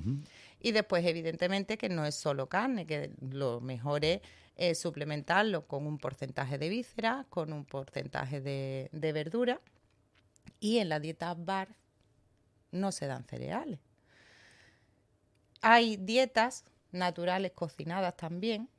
Y 0.60 0.72
después, 0.72 1.04
evidentemente, 1.04 1.80
que 1.80 1.90
no 1.90 2.06
es 2.06 2.14
solo 2.14 2.48
carne, 2.48 2.86
que 2.86 3.10
lo 3.28 3.60
mejor 3.60 4.02
es 4.06 4.80
suplementarlo 4.80 5.66
con 5.66 5.88
un 5.88 5.98
porcentaje 5.98 6.60
de 6.60 6.70
vísceras, 6.70 7.26
con 7.28 7.54
un 7.54 7.66
porcentaje 7.66 8.40
de, 8.40 8.90
de 8.92 9.14
verdura. 9.14 9.62
Y 10.60 10.78
en 10.78 10.90
la 10.90 11.00
dieta 11.00 11.34
bar 11.34 11.70
no 12.70 12.92
se 12.92 13.08
dan 13.08 13.24
cereales. 13.24 13.80
Hay 15.62 15.98
dietas 15.98 16.66
naturales 16.92 17.52
cocinadas 17.54 18.18
también, 18.18 18.70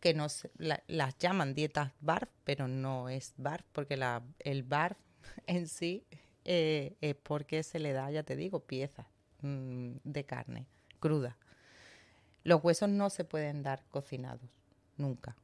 que 0.00 0.14
no 0.14 0.26
las 0.58 1.18
llaman 1.18 1.54
dietas 1.54 1.92
BARF, 2.00 2.28
pero 2.44 2.66
no 2.68 3.08
es 3.08 3.34
BARF, 3.36 3.64
porque 3.72 3.96
la, 3.96 4.22
el 4.40 4.62
BARF 4.62 4.98
en 5.46 5.68
sí 5.68 6.04
eh, 6.44 6.96
es 7.00 7.14
porque 7.14 7.62
se 7.62 7.78
le 7.78 7.92
da, 7.92 8.10
ya 8.10 8.22
te 8.22 8.36
digo, 8.36 8.60
piezas 8.60 9.06
mm, 9.42 9.92
de 10.04 10.24
carne 10.24 10.66
cruda. 10.98 11.36
Los 12.44 12.62
huesos 12.64 12.88
no 12.88 13.08
se 13.10 13.24
pueden 13.24 13.62
dar 13.62 13.84
cocinados, 13.90 14.50
nunca. 14.96 15.36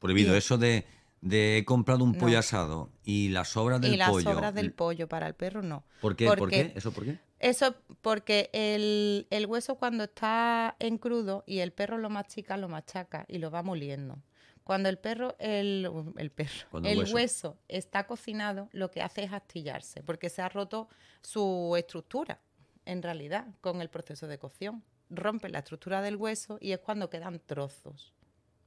Prohibido, 0.00 0.34
eso 0.36 0.58
de 0.58 0.84
de 1.24 1.56
he 1.56 1.64
comprado 1.64 2.04
un 2.04 2.14
pollo 2.14 2.38
asado 2.38 2.90
y 3.02 3.30
las 3.30 3.48
sobras 3.48 3.80
del 3.80 3.92
pollo. 3.92 4.20
Y 4.20 4.24
las 4.24 4.34
sobras 4.34 4.54
del 4.54 4.72
pollo 4.72 5.08
para 5.08 5.26
el 5.26 5.34
perro 5.34 5.62
no. 5.62 5.84
¿Por 6.00 6.14
qué? 6.16 6.26
¿Por 6.26 6.50
qué? 6.50 6.72
¿Eso 6.76 6.92
por 6.92 7.04
qué? 7.04 7.18
Eso 7.38 7.74
porque 8.00 8.50
el, 8.52 9.46
hueso 9.46 9.76
cuando 9.76 10.04
está 10.04 10.76
en 10.78 10.98
crudo 10.98 11.44
y 11.46 11.58
el 11.58 11.72
perro 11.72 11.98
lo 11.98 12.10
machica, 12.10 12.56
lo 12.56 12.68
machaca 12.68 13.24
y 13.28 13.38
lo 13.38 13.50
va 13.50 13.62
moliendo. 13.62 14.22
Cuando 14.62 14.88
el 14.88 14.96
perro, 14.96 15.36
el, 15.38 15.90
el 16.16 16.30
perro, 16.30 16.80
el 16.84 17.12
hueso. 17.12 17.58
está 17.68 18.06
cocinado, 18.06 18.70
lo 18.72 18.90
que 18.90 19.02
hace 19.02 19.24
es 19.24 19.32
astillarse, 19.32 20.02
porque 20.02 20.30
se 20.30 20.40
ha 20.40 20.48
roto 20.48 20.88
su 21.20 21.74
estructura, 21.76 22.40
en 22.86 23.02
realidad, 23.02 23.46
con 23.60 23.82
el 23.82 23.90
proceso 23.90 24.26
de 24.26 24.38
cocción. 24.38 24.82
Rompe 25.10 25.50
la 25.50 25.58
estructura 25.58 26.00
del 26.00 26.16
hueso 26.16 26.56
y 26.62 26.72
es 26.72 26.78
cuando 26.78 27.10
quedan 27.10 27.40
trozos. 27.40 28.14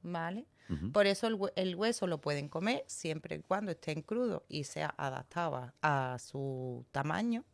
¿Vale? 0.02 0.46
Por 0.92 1.06
eso 1.06 1.26
el, 1.56 1.74
hueso 1.76 2.06
lo 2.06 2.20
pueden 2.20 2.48
comer 2.48 2.84
siempre 2.86 3.36
y 3.36 3.38
cuando 3.40 3.70
esté 3.70 3.92
en 3.92 4.02
crudo 4.02 4.44
y 4.48 4.64
sea 4.64 4.94
adaptado 4.98 5.72
a, 5.80 6.18
su 6.18 6.84
tamaño 6.92 7.44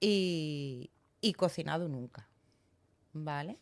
y, 0.00 0.90
cocinado 1.36 1.88
nunca. 1.88 2.28
¿Vale? 3.12 3.56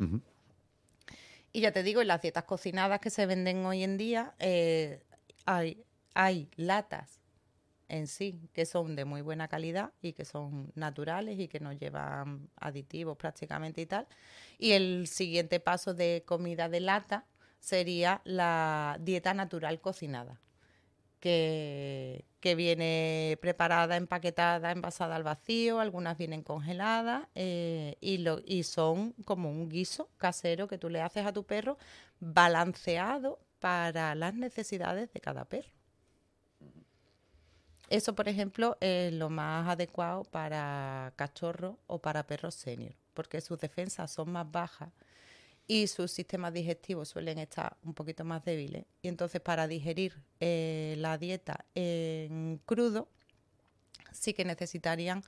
Y 1.52 1.60
ya 1.60 1.72
te 1.72 1.82
digo, 1.82 2.00
en 2.00 2.08
las 2.08 2.22
dietas 2.22 2.44
cocinadas 2.44 3.00
que 3.00 3.10
se 3.10 3.26
venden 3.26 3.64
hoy 3.64 3.82
en 3.82 3.96
día, 3.96 4.34
eh, 4.38 5.02
hay, 5.44 5.84
hay 6.14 6.48
latas 6.56 7.20
en 7.88 8.06
sí 8.06 8.48
que 8.52 8.66
son 8.66 8.94
de 8.96 9.04
muy 9.04 9.22
buena 9.22 9.48
calidad 9.48 9.92
y 10.02 10.12
que 10.12 10.24
son 10.24 10.70
naturales 10.74 11.38
y 11.38 11.48
que 11.48 11.58
no 11.58 11.72
llevan 11.72 12.50
aditivos 12.56 13.16
prácticamente 13.16 13.80
y 13.80 13.86
tal. 13.86 14.06
Y 14.58 14.72
el 14.72 15.06
siguiente 15.06 15.58
paso 15.58 15.94
de 15.94 16.22
comida 16.26 16.68
de 16.68 16.80
lata 16.80 17.26
sería 17.58 18.20
la 18.24 18.98
dieta 19.00 19.34
natural 19.34 19.80
cocinada, 19.80 20.40
que, 21.18 22.24
viene 22.42 23.38
preparada, 23.40 23.96
empaquetada, 23.96 24.70
envasada 24.70 25.16
al 25.16 25.22
vacío, 25.22 25.80
algunas 25.80 26.16
vienen 26.16 26.42
congeladas 26.42 27.26
eh, 27.34 27.96
y, 28.00 28.18
lo, 28.18 28.40
y 28.44 28.62
son 28.62 29.12
como 29.24 29.50
un 29.50 29.68
guiso 29.68 30.08
casero 30.16 30.68
que 30.68 30.78
tú 30.78 30.88
le 30.88 31.02
haces 31.02 31.26
a 31.26 31.32
tu 31.32 31.44
perro 31.44 31.78
balanceado 32.20 33.40
para 33.58 34.14
las 34.14 34.34
necesidades 34.34 35.12
de 35.12 35.20
cada 35.20 35.44
perro. 35.44 35.70
Eso, 37.88 38.14
por 38.14 38.28
ejemplo, 38.28 38.76
es 38.80 39.12
lo 39.14 39.30
más 39.30 39.68
adecuado 39.68 40.24
para 40.24 41.12
cachorros 41.16 41.76
o 41.86 42.00
para 42.00 42.26
perros 42.26 42.54
senior, 42.54 42.94
porque 43.14 43.40
sus 43.40 43.58
defensas 43.58 44.10
son 44.10 44.30
más 44.30 44.50
bajas 44.50 44.90
y 45.70 45.86
sus 45.86 46.10
sistemas 46.10 46.54
digestivos 46.54 47.10
suelen 47.10 47.38
estar 47.38 47.76
un 47.84 47.92
poquito 47.92 48.24
más 48.24 48.42
débiles. 48.42 48.86
Y 49.02 49.08
entonces 49.08 49.40
para 49.42 49.68
digerir 49.68 50.14
eh, 50.40 50.94
la 50.98 51.18
dieta 51.18 51.66
en 51.74 52.58
crudo 52.64 53.08
sí 54.10 54.32
que 54.32 54.46
necesitarían 54.46 55.22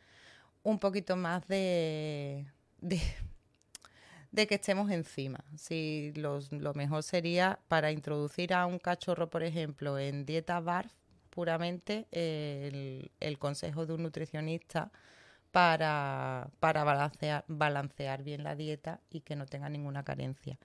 un 0.62 0.79
poquito 0.79 1.14
más 1.14 1.46
de, 1.46 2.46
de, 2.81 4.46
que 4.46 4.55
estemos 4.55 4.90
encima. 4.90 5.44
Si 5.57 6.12
lo 6.14 6.74
mejor 6.74 7.03
sería 7.03 7.59
para 7.68 7.92
introducir 7.92 8.55
a 8.55 8.64
un 8.64 8.79
cachorro, 8.79 9.29
por 9.29 9.42
ejemplo, 9.42 9.98
en 9.98 10.24
dieta 10.24 10.59
BARF, 10.61 10.90
puramente 11.29 12.07
el, 12.12 13.11
el 13.20 13.38
consejo 13.38 13.85
de 13.85 13.92
un 13.92 14.03
nutricionista 14.03 14.90
para, 15.50 16.50
para 16.60 16.84
balancear, 16.84 17.44
balancear 17.48 18.22
bien 18.22 18.44
la 18.44 18.54
dieta 18.54 19.00
y 19.10 19.20
que 19.20 19.36
no 19.36 19.46
tenga 19.46 19.68
ninguna 19.68 20.04
carencia. 20.04 20.58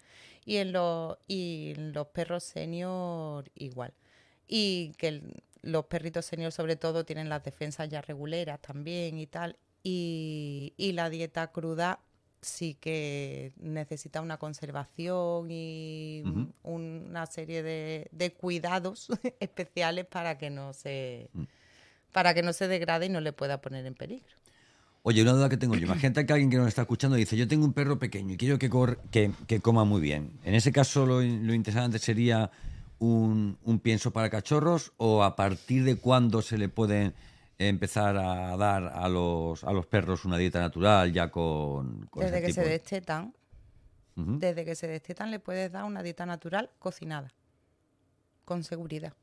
Y 0.45 0.58
en 0.58 0.71
los, 0.71 1.17
y 1.28 1.74
los 1.78 2.08
perros 2.08 2.43
senior 2.43 3.50
igual. 3.56 3.93
Y 4.48 4.93
que 4.98 5.21
los 5.62 5.86
perritos 5.86 6.26
senior 6.26 6.52
sobre 6.52 6.76
todo 6.76 7.06
tienen 7.06 7.30
las 7.30 7.43
defensas 7.43 7.89
ya 7.89 8.02
reguleras 8.02 8.62
también 8.62 9.17
y 9.17 9.28
tal. 9.28 9.58
Y, 9.84 10.74
y 10.78 10.93
la 10.93 11.10
dieta 11.10 11.52
cruda 11.52 12.00
sí 12.41 12.76
que 12.76 13.54
necesita 13.58 14.21
una 14.21 14.38
conservación 14.38 15.50
y 15.50 16.24
una 16.62 17.26
serie 17.26 17.63
de, 17.63 18.08
de 18.12 18.34
cuidados 18.34 19.08
especiales 19.39 20.06
para 20.06 20.38
que 20.38 20.52
no 20.52 20.74
se 20.74 21.30
mm. 21.34 21.43
para 22.12 22.34
que 22.34 22.43
no 22.43 22.54
se 22.54 22.67
degrade 22.67 23.08
y 23.08 23.10
no 23.10 23.19
le 23.19 23.34
pueda 23.34 23.62
poner 23.62 23.86
en 23.86 23.95
peligro. 23.95 24.36
Oye, 25.08 25.22
una 25.22 25.34
duda 25.34 25.50
que 25.50 25.58
tengo 25.58 25.76
yo. 25.76 25.86
Imagínate 25.86 26.26
que 26.26 26.34
alguien 26.34 26.50
que 26.50 26.58
nos 26.58 26.68
está 26.68 26.82
escuchando 26.82 27.15
dice, 27.15 27.38
yo 27.38 27.48
tengo 27.48 27.63
un 27.63 27.74
perro 27.74 28.00
pequeño 28.00 28.34
y 28.34 28.38
quiero 28.38 28.58
que, 28.58 28.72
que, 29.48 29.60
coma 29.62 29.86
muy 29.86 30.02
bien. 30.02 30.32
En 30.44 30.56
ese 30.56 30.72
caso, 30.72 31.06
lo, 31.06 31.22
interesante 31.22 32.00
sería 32.00 32.50
un, 32.98 33.56
pienso 33.84 34.10
para 34.10 34.32
cachorros 34.32 34.94
o 34.98 35.24
a 35.24 35.36
partir 35.36 35.84
de 35.84 35.98
cuándo 35.98 36.41
se 36.41 36.58
le 36.58 36.70
puede 36.70 37.13
empezar 37.60 38.18
a 38.18 38.58
dar 38.58 38.88
a 38.88 39.08
los, 39.08 39.63
a 39.63 39.72
los 39.72 39.86
perros 39.86 40.26
una 40.26 40.38
dieta 40.38 40.60
natural 40.60 41.13
ya 41.13 41.30
con... 41.30 42.10
desde 42.15 42.41
que 42.41 42.52
se 42.52 42.63
destetan. 42.65 43.34
Desde 44.15 44.65
que 44.65 44.76
se 44.76 44.88
destetan 44.88 45.30
le 45.30 45.39
puedes 45.39 45.72
dar 45.72 45.84
una 45.84 46.02
dieta 46.02 46.26
natural 46.26 46.72
cocinada, 46.80 47.32
con 48.44 48.63
seguridad. 48.63 49.13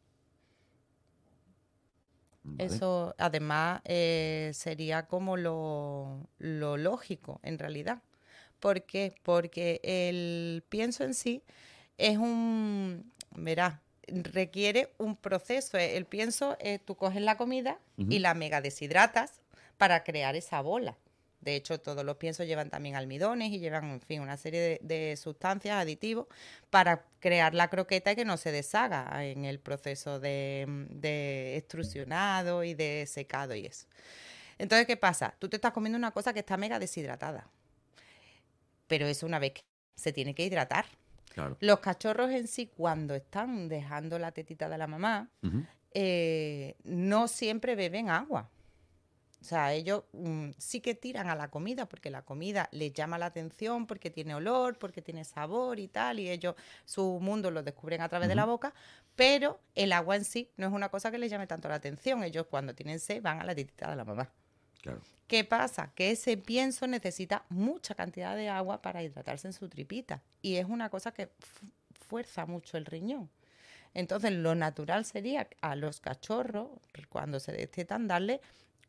Eso 2.58 3.14
además 3.18 3.80
eh, 3.84 4.50
sería 4.54 5.06
como 5.06 5.36
lo, 5.36 6.28
lógico 6.38 7.40
en 7.42 7.58
realidad. 7.58 8.02
¿Por 8.60 8.82
qué? 8.82 9.14
Porque 9.22 9.80
el 9.82 10.64
pienso 10.68 11.04
en 11.04 11.14
sí 11.14 11.42
es 11.98 12.18
un, 12.18 13.12
verás, 13.36 13.78
requiere 14.06 14.92
un 14.98 15.16
proceso. 15.16 15.78
El 15.78 16.04
pienso, 16.04 16.56
tú 16.84 16.96
coges 16.96 17.22
la 17.22 17.36
comida 17.36 17.78
y 17.96 18.18
la 18.18 18.34
mega 18.34 18.60
deshidratas 18.60 19.40
para 19.78 20.04
crear 20.04 20.36
esa 20.36 20.60
bola. 20.60 20.96
De 21.42 21.56
hecho, 21.56 21.80
todos 21.80 22.04
los 22.04 22.16
piensos 22.16 22.46
llevan 22.46 22.70
también 22.70 22.94
almidones 22.94 23.50
y 23.50 23.58
llevan, 23.58 23.90
en 23.90 24.00
fin, 24.00 24.20
una 24.20 24.36
serie 24.36 24.78
de, 24.80 25.16
sustancias, 25.16 25.74
aditivos, 25.74 26.28
para 26.70 27.04
crear 27.18 27.52
la 27.52 27.68
croqueta 27.68 28.12
y 28.12 28.16
que 28.16 28.24
no 28.24 28.36
se 28.36 28.52
deshaga 28.52 29.24
en 29.24 29.44
el 29.44 29.58
proceso 29.58 30.20
de, 30.20 30.86
de 30.90 31.56
extrusionado 31.56 32.62
y 32.62 32.74
de 32.74 33.06
secado 33.08 33.56
y 33.56 33.66
eso. 33.66 33.86
Entonces, 34.58 34.86
¿qué 34.86 34.96
pasa? 34.96 35.34
Tú 35.40 35.48
te 35.48 35.56
estás 35.56 35.72
comiendo 35.72 35.98
una 35.98 36.12
cosa 36.12 36.32
que 36.32 36.38
está 36.38 36.56
mega 36.56 36.78
deshidratada. 36.78 37.48
Pero 38.86 39.06
eso 39.06 39.26
una 39.26 39.40
vez 39.40 39.54
se 39.96 40.12
tiene 40.12 40.36
que 40.36 40.44
hidratar. 40.44 40.86
Claro. 41.34 41.56
Los 41.58 41.80
cachorros 41.80 42.30
en 42.30 42.46
sí, 42.46 42.68
cuando 42.68 43.16
están 43.16 43.68
dejando 43.68 44.18
la 44.20 44.30
tetita 44.30 44.68
de 44.68 44.78
la 44.78 44.86
mamá, 44.86 45.28
eh, 45.92 46.76
no 46.84 47.26
siempre 47.26 47.74
beben 47.74 48.10
agua. 48.10 48.48
O 49.42 49.44
sea, 49.44 49.72
ellos 49.72 50.04
mm, 50.12 50.50
sí 50.56 50.80
que 50.80 50.94
tiran 50.94 51.28
a 51.28 51.34
la 51.34 51.50
comida 51.50 51.86
porque 51.88 52.10
la 52.10 52.22
comida 52.22 52.68
les 52.70 52.92
llama 52.92 53.18
la 53.18 53.26
atención, 53.26 53.88
porque 53.88 54.08
tiene 54.08 54.36
olor, 54.36 54.78
porque 54.78 55.02
tiene 55.02 55.24
sabor 55.24 55.80
y 55.80 55.88
tal, 55.88 56.20
y 56.20 56.30
ellos 56.30 56.54
su 56.84 57.18
mundo 57.20 57.50
lo 57.50 57.64
descubren 57.64 58.02
a 58.02 58.08
través 58.08 58.28
de 58.28 58.36
la 58.36 58.44
boca, 58.44 58.72
pero 59.16 59.58
el 59.74 59.92
agua 59.92 60.14
en 60.14 60.24
sí 60.24 60.48
no 60.56 60.68
es 60.68 60.72
una 60.72 60.90
cosa 60.90 61.10
que 61.10 61.18
les 61.18 61.28
llame 61.28 61.48
tanto 61.48 61.68
la 61.68 61.74
atención. 61.74 62.22
Ellos 62.22 62.46
cuando 62.48 62.72
tienen 62.72 63.00
sed 63.00 63.20
van 63.20 63.40
a 63.40 63.44
la 63.44 63.52
tetita 63.52 63.90
de 63.90 63.96
la 63.96 64.04
mamá. 64.04 64.30
Claro. 64.80 65.00
¿Qué 65.26 65.42
pasa? 65.42 65.90
Que 65.94 66.12
ese 66.12 66.36
pienso 66.36 66.86
necesita 66.86 67.44
mucha 67.48 67.96
cantidad 67.96 68.36
de 68.36 68.48
agua 68.48 68.80
para 68.80 69.02
hidratarse 69.02 69.48
en 69.48 69.54
su 69.54 69.68
tripita. 69.68 70.22
Y 70.40 70.56
es 70.56 70.66
una 70.66 70.88
cosa 70.88 71.10
que 71.12 71.26
fu- 71.40 71.66
fuerza 72.06 72.46
mucho 72.46 72.76
el 72.76 72.84
riñón. 72.86 73.28
Entonces, 73.94 74.32
lo 74.32 74.54
natural 74.54 75.04
sería 75.04 75.48
a 75.60 75.74
los 75.74 76.00
cachorros, 76.00 76.68
cuando 77.08 77.40
se 77.40 77.52
destetan, 77.52 78.08
darle 78.08 78.40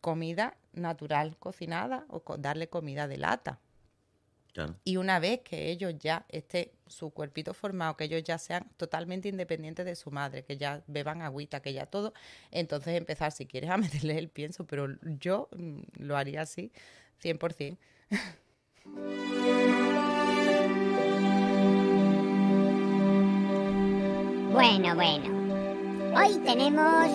comida 0.03 0.57
natural 0.73 1.37
cocinada 1.39 2.03
o 2.09 2.19
co- 2.25 2.35
darle 2.37 2.67
comida 2.67 3.07
de 3.07 3.17
lata. 3.17 3.59
Claro. 4.51 4.75
Y 4.83 4.97
una 4.97 5.17
vez 5.19 5.39
que 5.39 5.71
ellos 5.71 5.93
ya 5.97 6.25
esté 6.27 6.73
su 6.87 7.11
cuerpito 7.11 7.53
formado, 7.53 7.95
que 7.95 8.03
ellos 8.03 8.21
ya 8.21 8.37
sean 8.37 8.69
totalmente 8.75 9.29
independientes 9.29 9.85
de 9.85 9.95
su 9.95 10.11
madre, 10.11 10.43
que 10.43 10.57
ya 10.57 10.83
beban 10.87 11.21
agüita, 11.21 11.61
que 11.61 11.71
ya 11.71 11.85
todo, 11.85 12.13
entonces 12.51 12.97
empezar, 12.97 13.31
si 13.31 13.45
quieres, 13.45 13.69
a 13.69 13.77
meterle 13.85 14.17
el 14.19 14.27
pienso, 14.27 14.65
pero 14.67 14.87
yo 15.19 15.47
mm, 15.57 15.79
lo 15.99 16.17
haría 16.17 16.41
así, 16.41 16.71
100%. 17.21 17.77
Bueno, 24.51 24.95
bueno. 24.95 25.42
Hoy 26.15 26.37
tenemos. 26.45 27.07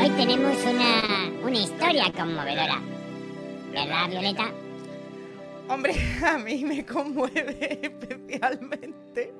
Hoy 0.00 0.10
tenemos 0.16 0.56
una, 0.64 1.30
una 1.42 1.58
historia 1.58 2.12
conmovedora. 2.12 2.80
¿Verdad, 3.72 4.08
Violeta? 4.10 4.50
Hombre, 5.68 5.94
a 6.26 6.38
mí 6.38 6.64
me 6.64 6.84
conmueve 6.84 7.80
especialmente 7.82 9.32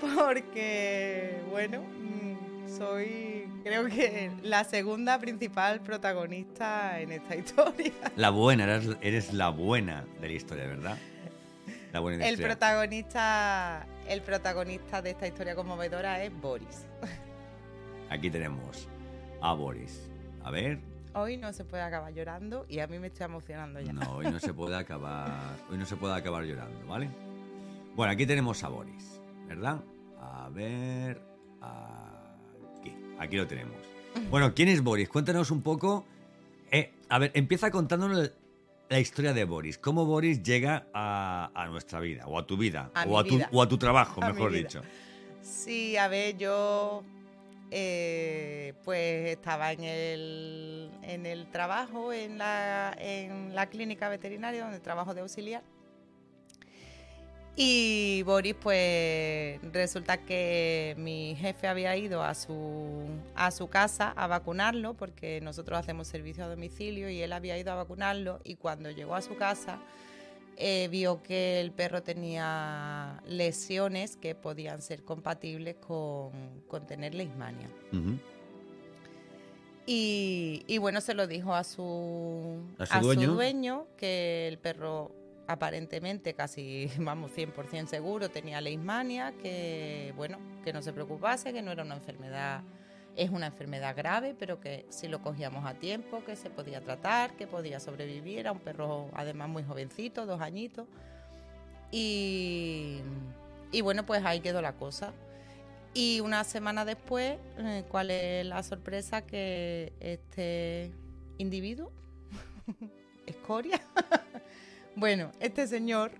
porque, 0.00 1.42
bueno, 1.50 1.82
mm, 1.82 2.78
soy 2.78 3.46
creo 3.62 3.86
que 3.88 4.30
la 4.42 4.64
segunda 4.64 5.18
principal 5.18 5.80
protagonista 5.80 6.98
en 7.00 7.12
esta 7.12 7.36
historia. 7.36 7.92
La 8.16 8.30
buena, 8.30 8.64
eres, 8.64 8.96
eres 9.02 9.32
la 9.34 9.50
buena 9.50 10.06
de 10.20 10.28
la 10.28 10.32
historia, 10.34 10.66
¿verdad? 10.66 10.96
La 11.92 12.00
buena 12.00 12.16
de 12.16 12.22
la 12.22 12.28
El 12.28 12.34
historia. 12.34 12.56
protagonista, 12.56 13.86
el 14.08 14.22
protagonista 14.22 15.02
de 15.02 15.10
esta 15.10 15.26
historia 15.26 15.54
conmovedora 15.54 16.22
es 16.24 16.32
Boris. 16.40 16.86
Aquí 18.10 18.28
tenemos 18.28 18.88
a 19.40 19.54
Boris. 19.54 20.10
A 20.42 20.50
ver. 20.50 20.80
Hoy 21.14 21.36
no 21.36 21.52
se 21.52 21.64
puede 21.64 21.82
acabar 21.82 22.12
llorando 22.12 22.66
y 22.68 22.80
a 22.80 22.86
mí 22.86 22.98
me 22.98 23.06
estoy 23.06 23.24
emocionando 23.24 23.80
ya. 23.80 23.92
No, 23.92 24.16
hoy 24.16 24.30
no 24.30 24.38
se 24.38 24.52
puede 24.52 24.76
acabar. 24.76 25.56
Hoy 25.70 25.78
no 25.78 25.86
se 25.86 25.96
puede 25.96 26.14
acabar 26.14 26.44
llorando, 26.44 26.86
¿vale? 26.86 27.08
Bueno, 27.94 28.12
aquí 28.12 28.26
tenemos 28.26 28.62
a 28.64 28.68
Boris, 28.68 29.20
¿verdad? 29.46 29.80
A 30.20 30.48
ver. 30.50 31.20
Aquí. 31.60 32.94
Aquí 33.18 33.36
lo 33.36 33.46
tenemos. 33.46 33.76
Bueno, 34.28 34.54
¿quién 34.54 34.68
es 34.68 34.82
Boris? 34.82 35.08
Cuéntanos 35.08 35.50
un 35.50 35.62
poco. 35.62 36.04
Eh, 36.70 36.92
a 37.08 37.18
ver, 37.18 37.30
empieza 37.34 37.70
contándonos 37.70 38.32
la 38.88 38.98
historia 38.98 39.32
de 39.32 39.44
Boris. 39.44 39.78
¿Cómo 39.78 40.04
Boris 40.04 40.42
llega 40.42 40.86
a, 40.92 41.50
a 41.54 41.68
nuestra 41.68 42.00
vida? 42.00 42.26
O 42.26 42.38
a 42.38 42.46
tu 42.46 42.56
vida. 42.56 42.90
A 42.94 43.04
o, 43.04 43.18
a 43.18 43.24
tu, 43.24 43.36
vida. 43.36 43.48
o 43.52 43.62
a 43.62 43.68
tu 43.68 43.78
trabajo, 43.78 44.22
A 44.22 44.32
mejor 44.32 44.52
dicho. 44.52 44.82
Sí, 45.42 45.96
a 45.96 46.08
ver, 46.08 46.36
yo 46.36 47.02
eh, 47.70 48.74
pues 48.84 49.28
estaba 49.30 49.72
en 49.72 49.84
el, 49.84 50.90
en 51.02 51.26
el 51.26 51.46
trabajo, 51.50 52.12
en 52.12 52.38
la, 52.38 52.94
en 52.98 53.54
la 53.54 53.66
clínica 53.66 54.08
veterinaria 54.08 54.64
donde 54.64 54.80
trabajo 54.80 55.14
de 55.14 55.20
auxiliar. 55.20 55.62
Y 57.56 58.22
Boris, 58.22 58.54
pues 58.54 59.60
resulta 59.72 60.18
que 60.18 60.94
mi 60.96 61.36
jefe 61.36 61.66
había 61.68 61.96
ido 61.96 62.22
a 62.22 62.34
su, 62.34 63.06
a 63.34 63.50
su 63.50 63.68
casa 63.68 64.12
a 64.16 64.26
vacunarlo, 64.26 64.94
porque 64.94 65.40
nosotros 65.42 65.78
hacemos 65.78 66.06
servicio 66.06 66.44
a 66.44 66.48
domicilio, 66.48 67.10
y 67.10 67.20
él 67.20 67.32
había 67.32 67.58
ido 67.58 67.72
a 67.72 67.74
vacunarlo, 67.74 68.40
y 68.44 68.54
cuando 68.54 68.90
llegó 68.90 69.14
a 69.14 69.20
su 69.20 69.36
casa 69.36 69.78
eh, 70.56 70.88
vio 70.90 71.22
que 71.22 71.60
el 71.60 71.72
perro 71.72 72.02
tenía 72.02 73.22
lesiones 73.26 74.16
que 74.16 74.34
podían 74.34 74.82
ser 74.82 75.02
compatibles 75.04 75.76
con, 75.76 76.62
con 76.68 76.86
tener 76.86 77.14
leishmania. 77.14 77.68
Y, 79.86 80.62
y 80.66 80.78
bueno, 80.78 81.00
se 81.00 81.14
lo 81.14 81.26
dijo 81.26 81.54
a 81.54 81.64
su, 81.64 82.60
¿A 82.78 83.00
su 83.00 83.06
dueño? 83.06 83.34
dueño, 83.34 83.86
que 83.96 84.46
el 84.46 84.58
perro 84.58 85.12
aparentemente 85.46 86.34
casi, 86.34 86.88
vamos, 86.98 87.32
100% 87.36 87.86
seguro 87.86 88.28
tenía 88.28 88.60
leishmania, 88.60 89.32
que 89.42 90.12
bueno, 90.16 90.38
que 90.64 90.72
no 90.72 90.82
se 90.82 90.92
preocupase, 90.92 91.52
que 91.52 91.62
no 91.62 91.72
era 91.72 91.82
una 91.82 91.96
enfermedad, 91.96 92.62
es 93.16 93.30
una 93.30 93.46
enfermedad 93.46 93.96
grave, 93.96 94.34
pero 94.38 94.60
que 94.60 94.86
si 94.88 95.08
lo 95.08 95.22
cogíamos 95.22 95.66
a 95.66 95.74
tiempo, 95.74 96.24
que 96.24 96.36
se 96.36 96.50
podía 96.50 96.80
tratar, 96.80 97.32
que 97.36 97.46
podía 97.46 97.80
sobrevivir, 97.80 98.38
era 98.38 98.52
un 98.52 98.60
perro 98.60 99.08
además 99.14 99.48
muy 99.48 99.62
jovencito, 99.62 100.26
dos 100.26 100.40
añitos. 100.40 100.86
Y, 101.90 103.00
y 103.72 103.80
bueno, 103.80 104.06
pues 104.06 104.24
ahí 104.24 104.40
quedó 104.40 104.62
la 104.62 104.74
cosa. 104.74 105.12
Y 105.92 106.20
una 106.20 106.44
semana 106.44 106.84
después, 106.84 107.36
eh, 107.58 107.84
¿cuál 107.88 108.10
es 108.10 108.46
la 108.46 108.62
sorpresa? 108.62 109.22
Que 109.22 109.92
este 109.98 110.92
individuo, 111.38 111.90
escoria, 113.26 113.80
bueno, 114.94 115.32
este 115.40 115.66
señor, 115.66 116.12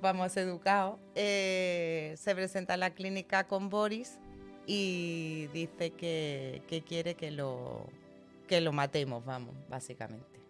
vamos 0.00 0.36
educado, 0.36 1.00
eh, 1.16 2.14
se 2.16 2.34
presenta 2.34 2.74
en 2.74 2.80
la 2.80 2.90
clínica 2.90 3.48
con 3.48 3.68
Boris 3.70 4.18
y 4.66 5.48
dice 5.48 5.90
que, 5.90 6.62
que 6.68 6.82
quiere 6.82 7.14
que 7.14 7.30
lo, 7.30 7.86
que 8.46 8.60
lo 8.60 8.72
matemos, 8.72 9.24
vamos, 9.24 9.54
básicamente. 9.68 10.40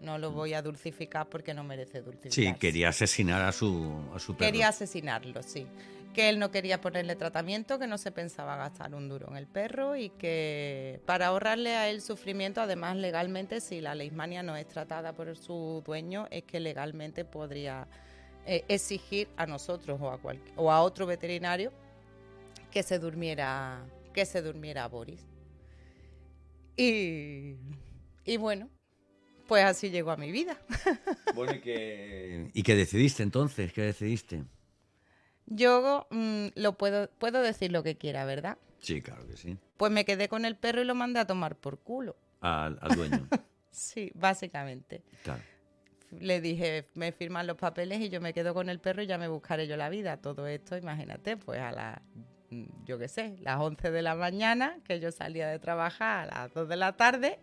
No 0.00 0.18
lo 0.18 0.32
voy 0.32 0.54
a 0.54 0.62
dulcificar 0.62 1.28
porque 1.28 1.54
no 1.54 1.64
merece 1.64 2.02
dulcificar. 2.02 2.32
Sí, 2.32 2.54
quería 2.58 2.88
asesinar 2.88 3.42
a 3.42 3.52
su, 3.52 3.92
a 4.14 4.18
su 4.18 4.36
perro. 4.36 4.50
Quería 4.50 4.68
asesinarlo, 4.68 5.42
sí. 5.42 5.66
Que 6.12 6.28
él 6.28 6.38
no 6.38 6.50
quería 6.50 6.80
ponerle 6.80 7.16
tratamiento, 7.16 7.78
que 7.78 7.86
no 7.86 7.98
se 7.98 8.12
pensaba 8.12 8.56
gastar 8.56 8.94
un 8.94 9.08
duro 9.08 9.28
en 9.30 9.36
el 9.36 9.46
perro 9.46 9.96
y 9.96 10.10
que 10.10 11.00
para 11.06 11.28
ahorrarle 11.28 11.74
a 11.74 11.88
él 11.88 12.02
sufrimiento, 12.02 12.60
además 12.60 12.96
legalmente, 12.96 13.60
si 13.60 13.80
la 13.80 13.94
leishmania 13.94 14.42
no 14.42 14.56
es 14.56 14.68
tratada 14.68 15.12
por 15.14 15.34
su 15.36 15.82
dueño, 15.84 16.28
es 16.30 16.44
que 16.44 16.60
legalmente 16.60 17.24
podría 17.24 17.88
eh, 18.46 18.64
exigir 18.68 19.28
a 19.36 19.46
nosotros 19.46 19.98
o 20.00 20.10
a, 20.10 20.18
o 20.56 20.70
a 20.70 20.82
otro 20.82 21.06
veterinario 21.06 21.72
que 22.74 22.82
se 22.82 22.98
durmiera, 22.98 23.86
que 24.12 24.26
se 24.26 24.42
durmiera 24.42 24.88
Boris. 24.88 25.24
Y, 26.76 27.54
y 28.24 28.36
bueno, 28.36 28.68
pues 29.46 29.64
así 29.64 29.90
llegó 29.90 30.10
a 30.10 30.16
mi 30.16 30.32
vida. 30.32 30.58
Bueno, 31.34 31.52
¿y 31.54 31.60
qué, 31.60 32.50
¿y 32.54 32.62
qué 32.62 32.76
decidiste 32.76 33.22
entonces? 33.24 33.72
¿Qué 33.72 33.82
decidiste? 33.82 34.44
Yo 35.46 36.06
mm, 36.10 36.46
lo 36.54 36.78
puedo, 36.78 37.10
puedo 37.18 37.42
decir 37.42 37.72
lo 37.72 37.82
que 37.82 37.96
quiera, 37.96 38.24
¿verdad? 38.24 38.56
Sí, 38.78 39.02
claro 39.02 39.26
que 39.26 39.36
sí. 39.36 39.58
Pues 39.76 39.90
me 39.90 40.04
quedé 40.04 40.28
con 40.28 40.44
el 40.44 40.56
perro 40.56 40.82
y 40.82 40.84
lo 40.84 40.94
mandé 40.94 41.18
a 41.18 41.26
tomar 41.26 41.56
por 41.56 41.80
culo. 41.80 42.16
Al, 42.40 42.78
al 42.80 42.96
dueño. 42.96 43.28
Sí, 43.70 44.12
básicamente. 44.14 45.02
claro. 45.24 45.42
Le 46.12 46.40
dije, 46.40 46.86
me 46.94 47.10
firman 47.10 47.48
los 47.48 47.56
papeles 47.56 48.00
y 48.00 48.08
yo 48.08 48.20
me 48.20 48.32
quedo 48.32 48.54
con 48.54 48.68
el 48.68 48.78
perro 48.78 49.02
y 49.02 49.06
ya 49.08 49.18
me 49.18 49.26
buscaré 49.26 49.66
yo 49.66 49.76
la 49.76 49.88
vida. 49.88 50.16
Todo 50.18 50.46
esto, 50.46 50.76
imagínate, 50.76 51.36
pues 51.36 51.60
a 51.60 51.72
las, 51.72 51.98
yo 52.84 52.98
qué 52.98 53.08
sé, 53.08 53.36
las 53.40 53.60
11 53.60 53.90
de 53.90 54.02
la 54.02 54.14
mañana, 54.14 54.78
que 54.84 55.00
yo 55.00 55.10
salía 55.12 55.48
de 55.48 55.58
trabajar 55.58 56.28
a 56.32 56.42
las 56.42 56.54
2 56.54 56.68
de 56.68 56.76
la 56.76 56.96
tarde 56.96 57.38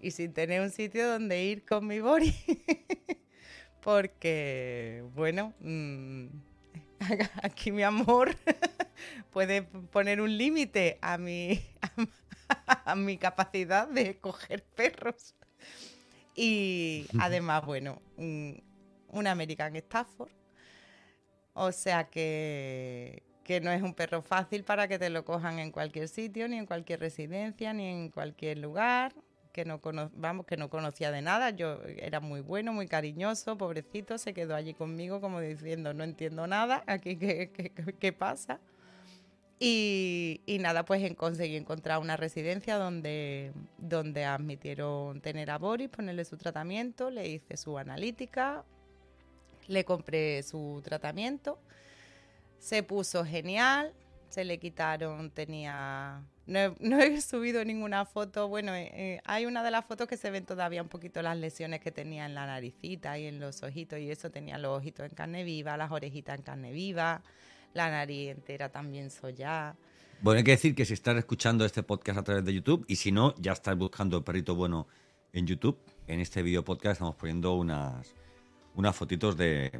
y 0.00 0.10
sin 0.10 0.32
tener 0.32 0.60
un 0.60 0.70
sitio 0.70 1.08
donde 1.08 1.44
ir 1.44 1.64
con 1.64 1.86
mi 1.86 2.00
Bori. 2.00 2.34
Porque, 3.80 5.04
bueno, 5.14 5.54
mm, 5.60 6.26
aquí 7.42 7.72
mi 7.72 7.82
amor 7.82 8.34
puede 9.32 9.62
poner 9.62 10.20
un 10.20 10.36
límite 10.36 10.98
a 11.00 11.18
mi, 11.18 11.60
a 12.66 12.96
mi 12.96 13.16
capacidad 13.16 13.88
de 13.88 14.18
coger 14.18 14.64
perros. 14.64 15.34
Y 16.34 17.06
además, 17.18 17.64
bueno, 17.64 18.02
un, 18.16 18.62
un 19.08 19.26
American 19.26 19.74
Stafford. 19.76 20.30
O 21.54 21.72
sea 21.72 22.10
que, 22.10 23.22
que 23.46 23.60
no 23.60 23.70
es 23.70 23.80
un 23.80 23.94
perro 23.94 24.22
fácil 24.22 24.64
para 24.64 24.88
que 24.88 24.98
te 24.98 25.08
lo 25.08 25.24
cojan 25.24 25.60
en 25.60 25.70
cualquier 25.70 26.08
sitio, 26.08 26.48
ni 26.48 26.56
en 26.58 26.66
cualquier 26.66 26.98
residencia, 26.98 27.72
ni 27.72 27.86
en 27.86 28.10
cualquier 28.10 28.58
lugar. 28.58 29.12
que 29.52 29.64
no 29.64 29.80
cono- 29.80 30.10
vamos, 30.14 30.44
que 30.44 30.58
no 30.58 30.68
conocía 30.68 31.10
de 31.10 31.22
nada. 31.22 31.48
Yo 31.48 31.80
era 31.86 32.20
muy 32.20 32.40
bueno, 32.42 32.74
muy 32.74 32.88
cariñoso, 32.88 33.56
pobrecito, 33.56 34.18
se 34.18 34.34
quedó 34.34 34.54
allí 34.54 34.74
conmigo 34.74 35.22
como 35.22 35.40
diciendo, 35.40 35.94
no 35.94 36.04
entiendo 36.04 36.46
nada, 36.46 36.84
aquí 36.86 37.16
qué, 37.16 37.50
qué- 37.54 37.72
qué- 37.98 38.12
pasa. 38.12 38.60
Y, 39.58 40.42
y 40.44 40.58
nada, 40.58 40.84
pues 40.84 41.14
conseguí 41.14 41.56
encontrar 41.56 42.00
una 42.00 42.18
residencia 42.18 42.76
donde, 42.76 43.52
donde 43.78 44.26
admitieron 44.26 45.22
tener 45.22 45.50
a 45.50 45.56
Boris, 45.56 45.88
ponerle 45.88 46.26
su 46.26 46.36
tratamiento, 46.36 47.08
le 47.10 47.26
hice 47.26 47.56
su 47.56 47.78
analítica, 47.78 48.62
le 49.68 49.86
compré 49.86 50.42
su 50.42 50.82
tratamiento, 50.84 51.58
se 52.66 52.82
puso 52.82 53.24
genial, 53.24 53.92
se 54.28 54.44
le 54.44 54.58
quitaron, 54.58 55.30
tenía... 55.30 56.24
No 56.48 56.58
he, 56.58 56.74
no 56.80 56.98
he 56.98 57.20
subido 57.20 57.64
ninguna 57.64 58.04
foto, 58.04 58.48
bueno, 58.48 58.74
eh, 58.74 58.90
eh, 58.92 59.20
hay 59.24 59.46
una 59.46 59.62
de 59.62 59.70
las 59.70 59.84
fotos 59.84 60.08
que 60.08 60.16
se 60.16 60.32
ven 60.32 60.44
todavía 60.44 60.82
un 60.82 60.88
poquito 60.88 61.22
las 61.22 61.36
lesiones 61.36 61.78
que 61.78 61.92
tenía 61.92 62.26
en 62.26 62.34
la 62.34 62.44
naricita 62.44 63.16
y 63.20 63.26
en 63.26 63.38
los 63.38 63.62
ojitos 63.62 64.00
y 64.00 64.10
eso, 64.10 64.32
tenía 64.32 64.58
los 64.58 64.78
ojitos 64.78 65.06
en 65.08 65.14
carne 65.14 65.44
viva, 65.44 65.76
las 65.76 65.92
orejitas 65.92 66.38
en 66.38 66.42
carne 66.42 66.72
viva, 66.72 67.22
la 67.72 67.88
nariz 67.88 68.30
entera 68.30 68.68
también 68.68 69.10
soya. 69.10 69.76
Bueno, 70.20 70.38
hay 70.38 70.44
que 70.44 70.50
decir 70.52 70.74
que 70.74 70.84
si 70.84 70.94
estás 70.94 71.16
escuchando 71.16 71.64
este 71.64 71.84
podcast 71.84 72.18
a 72.18 72.24
través 72.24 72.44
de 72.44 72.52
YouTube 72.52 72.84
y 72.88 72.96
si 72.96 73.12
no, 73.12 73.32
ya 73.38 73.52
estás 73.52 73.78
buscando 73.78 74.24
Perrito 74.24 74.56
Bueno 74.56 74.88
en 75.32 75.46
YouTube, 75.46 75.78
en 76.08 76.18
este 76.18 76.42
video 76.42 76.64
podcast 76.64 76.94
estamos 76.94 77.14
poniendo 77.14 77.54
unas, 77.54 78.12
unas 78.74 78.96
fotitos 78.96 79.36
de, 79.36 79.70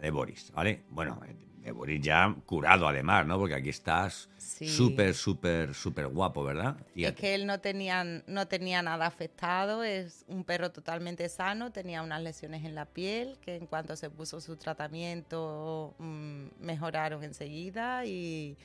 de 0.00 0.10
Boris, 0.12 0.52
¿vale? 0.54 0.84
Bueno, 0.88 1.20
de 1.62 1.70
Boris 1.72 2.00
ya 2.00 2.34
curado 2.46 2.88
además, 2.88 3.26
¿no? 3.26 3.38
Porque 3.38 3.54
aquí 3.54 3.68
estás 3.68 4.28
Sí. 4.36 4.68
súper, 4.68 5.14
súper, 5.14 5.74
súper 5.74 6.08
guapo, 6.08 6.42
¿verdad? 6.44 6.76
Es 6.94 7.12
que 7.14 7.34
él 7.34 7.46
no 7.46 7.60
tenía, 7.60 8.04
no 8.04 8.46
tenía 8.48 8.82
nada 8.82 9.06
afectado, 9.06 9.82
es 9.84 10.24
un 10.28 10.44
perro 10.44 10.70
totalmente 10.72 11.28
sano, 11.28 11.72
tenía 11.72 12.02
unas 12.02 12.22
lesiones 12.22 12.64
en 12.64 12.74
la 12.74 12.84
piel 12.86 13.38
que 13.40 13.56
en 13.56 13.66
cuanto 13.66 13.96
se 13.96 14.10
puso 14.10 14.40
su 14.40 14.56
tratamiento 14.56 15.94
mm, 15.98 16.46
mejoraron 16.60 17.22
enseguida 17.24 18.04
y, 18.04 18.56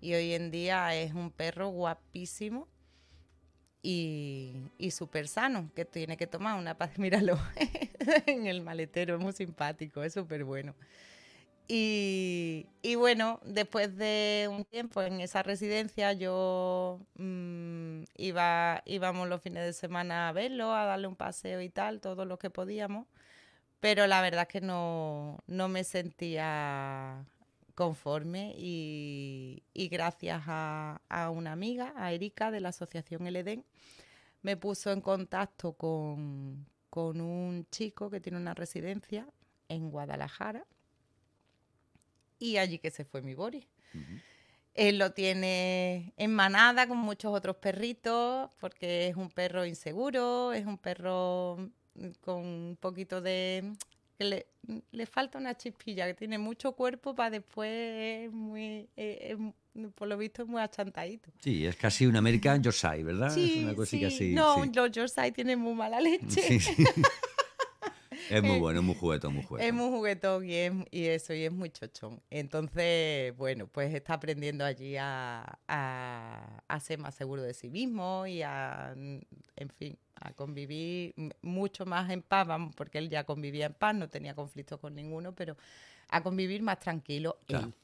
y 0.00 0.14
hoy 0.14 0.32
en 0.34 0.50
día 0.50 0.94
es 0.94 1.12
un 1.14 1.30
perro 1.30 1.68
guapísimo 1.68 2.68
y, 3.82 4.54
y 4.78 4.90
súper 4.92 5.28
sano, 5.28 5.70
que 5.74 5.84
tiene 5.84 6.16
que 6.16 6.26
tomar 6.26 6.58
una 6.58 6.76
paz, 6.76 6.98
míralo 6.98 7.38
en 8.26 8.46
el 8.46 8.62
maletero, 8.62 9.16
es 9.16 9.20
muy 9.20 9.32
simpático, 9.32 10.02
es 10.02 10.12
súper 10.14 10.44
bueno. 10.44 10.74
Y, 11.66 12.94
bueno, 12.96 13.40
después 13.44 13.96
de 13.96 14.48
un 14.50 14.64
tiempo 14.64 15.02
en 15.02 15.20
esa 15.20 15.42
residencia, 15.42 16.12
yo 16.12 17.00
mm, 17.16 18.02
iba, 18.16 18.82
íbamos 18.84 19.28
los 19.28 19.40
fines 19.42 19.64
de 19.64 19.72
semana 19.72 20.28
a 20.28 20.32
verlo, 20.32 20.74
a 20.74 20.84
darle 20.84 21.06
un 21.06 21.16
paseo 21.16 21.60
y 21.62 21.70
tal, 21.70 22.00
todo 22.00 22.24
lo 22.26 22.38
que 22.38 22.50
podíamos. 22.50 23.06
Pero 23.80 24.06
la 24.06 24.22
verdad 24.22 24.42
es 24.42 24.48
que 24.48 24.60
no, 24.60 25.38
no 25.46 25.68
me 25.68 25.84
sentía 25.84 27.26
conforme 27.74 28.54
y, 28.56 29.64
y 29.74 29.88
gracias 29.88 30.42
a, 30.46 31.02
a 31.08 31.30
una 31.30 31.52
amiga, 31.52 31.92
a 31.96 32.12
Erika 32.12 32.50
de 32.50 32.60
la 32.60 32.70
Asociación 32.70 33.26
El 33.26 33.36
Edén, 33.36 33.64
me 34.42 34.56
puso 34.56 34.92
en 34.92 35.00
contacto 35.00 35.74
con, 35.74 36.66
con 36.90 37.20
un 37.20 37.66
chico 37.70 38.10
que 38.10 38.20
tiene 38.20 38.38
una 38.38 38.54
residencia 38.54 39.26
en 39.68 39.90
Guadalajara 39.90 40.66
y 42.52 42.58
allí 42.58 42.78
que 42.78 42.90
se 42.90 43.04
fue 43.04 43.22
mi 43.22 43.34
Boris. 43.34 43.66
Él 44.74 44.98
lo 44.98 45.12
tiene 45.12 46.12
en 46.16 46.32
manada 46.34 46.88
con 46.88 46.98
muchos 46.98 47.32
otros 47.32 47.56
perritos 47.56 48.50
porque 48.58 49.06
es 49.08 49.16
un 49.16 49.30
perro 49.30 49.64
inseguro, 49.64 50.52
es 50.52 50.66
un 50.66 50.78
perro 50.78 51.70
mm, 51.94 52.08
con 52.20 52.36
un 52.44 52.76
poquito 52.80 53.20
de... 53.20 53.72
que 54.18 54.24
le, 54.24 54.46
le 54.90 55.06
falta 55.06 55.38
una 55.38 55.56
chispilla, 55.56 56.06
que 56.06 56.14
tiene 56.14 56.38
mucho 56.38 56.72
cuerpo 56.72 57.14
para 57.14 57.30
después 57.30 57.70
es 57.70 58.32
muy... 58.32 58.88
eh, 58.96 59.36
es- 59.36 59.38
por 59.96 60.06
lo 60.06 60.16
visto 60.16 60.42
es 60.42 60.48
muy 60.48 60.60
achantadito. 60.62 61.30
Sí, 61.40 61.66
es 61.66 61.74
casi 61.76 62.06
un 62.06 62.14
American 62.16 62.62
Yorkshire, 62.62 63.02
¿verdad? 63.02 63.28
es 63.28 63.34
Sí, 63.34 63.60
una 63.64 63.74
cosita 63.74 64.08
sí. 64.08 64.14
así. 64.14 64.32
No, 64.32 64.62
sí. 64.62 64.70
los 64.72 64.90
Yorkshire 64.92 65.32
tienen 65.32 65.58
muy 65.58 65.74
mala 65.74 66.00
leche. 66.00 66.60
Sí. 66.60 66.74
es 68.30 68.42
muy 68.42 68.58
bueno, 68.58 68.80
es 68.80 68.84
muy 68.86 68.94
juguetón, 68.94 69.34
muy 69.34 69.42
juguetón. 69.44 69.66
Es 69.68 69.74
muy 69.74 69.90
juguetón 69.90 70.44
y, 70.48 70.54
es, 70.54 70.72
y 70.90 71.04
eso, 71.06 71.34
y 71.34 71.44
es 71.44 71.52
muy 71.52 71.70
chochón. 71.70 72.22
Entonces, 72.30 73.36
bueno, 73.36 73.66
pues 73.66 73.94
está 73.94 74.14
aprendiendo 74.14 74.64
allí 74.64 74.96
a, 74.96 75.58
a, 75.68 76.62
a 76.66 76.80
ser 76.80 76.98
más 76.98 77.14
seguro 77.14 77.42
de 77.42 77.54
sí 77.54 77.70
mismo 77.70 78.26
y 78.26 78.42
a, 78.42 78.92
en 78.94 79.70
fin, 79.76 79.98
a 80.16 80.32
convivir 80.32 81.14
mucho 81.42 81.86
más 81.86 82.10
en 82.10 82.22
paz, 82.22 82.46
vamos, 82.46 82.74
porque 82.74 82.98
él 82.98 83.08
ya 83.10 83.24
convivía 83.24 83.66
en 83.66 83.74
paz, 83.74 83.94
no 83.94 84.08
tenía 84.08 84.34
conflictos 84.34 84.78
con 84.80 84.94
ninguno, 84.94 85.34
pero 85.34 85.56
a 86.08 86.22
convivir 86.22 86.62
más 86.62 86.78
tranquilo 86.80 87.38
Claro. 87.46 87.66
él. 87.66 87.74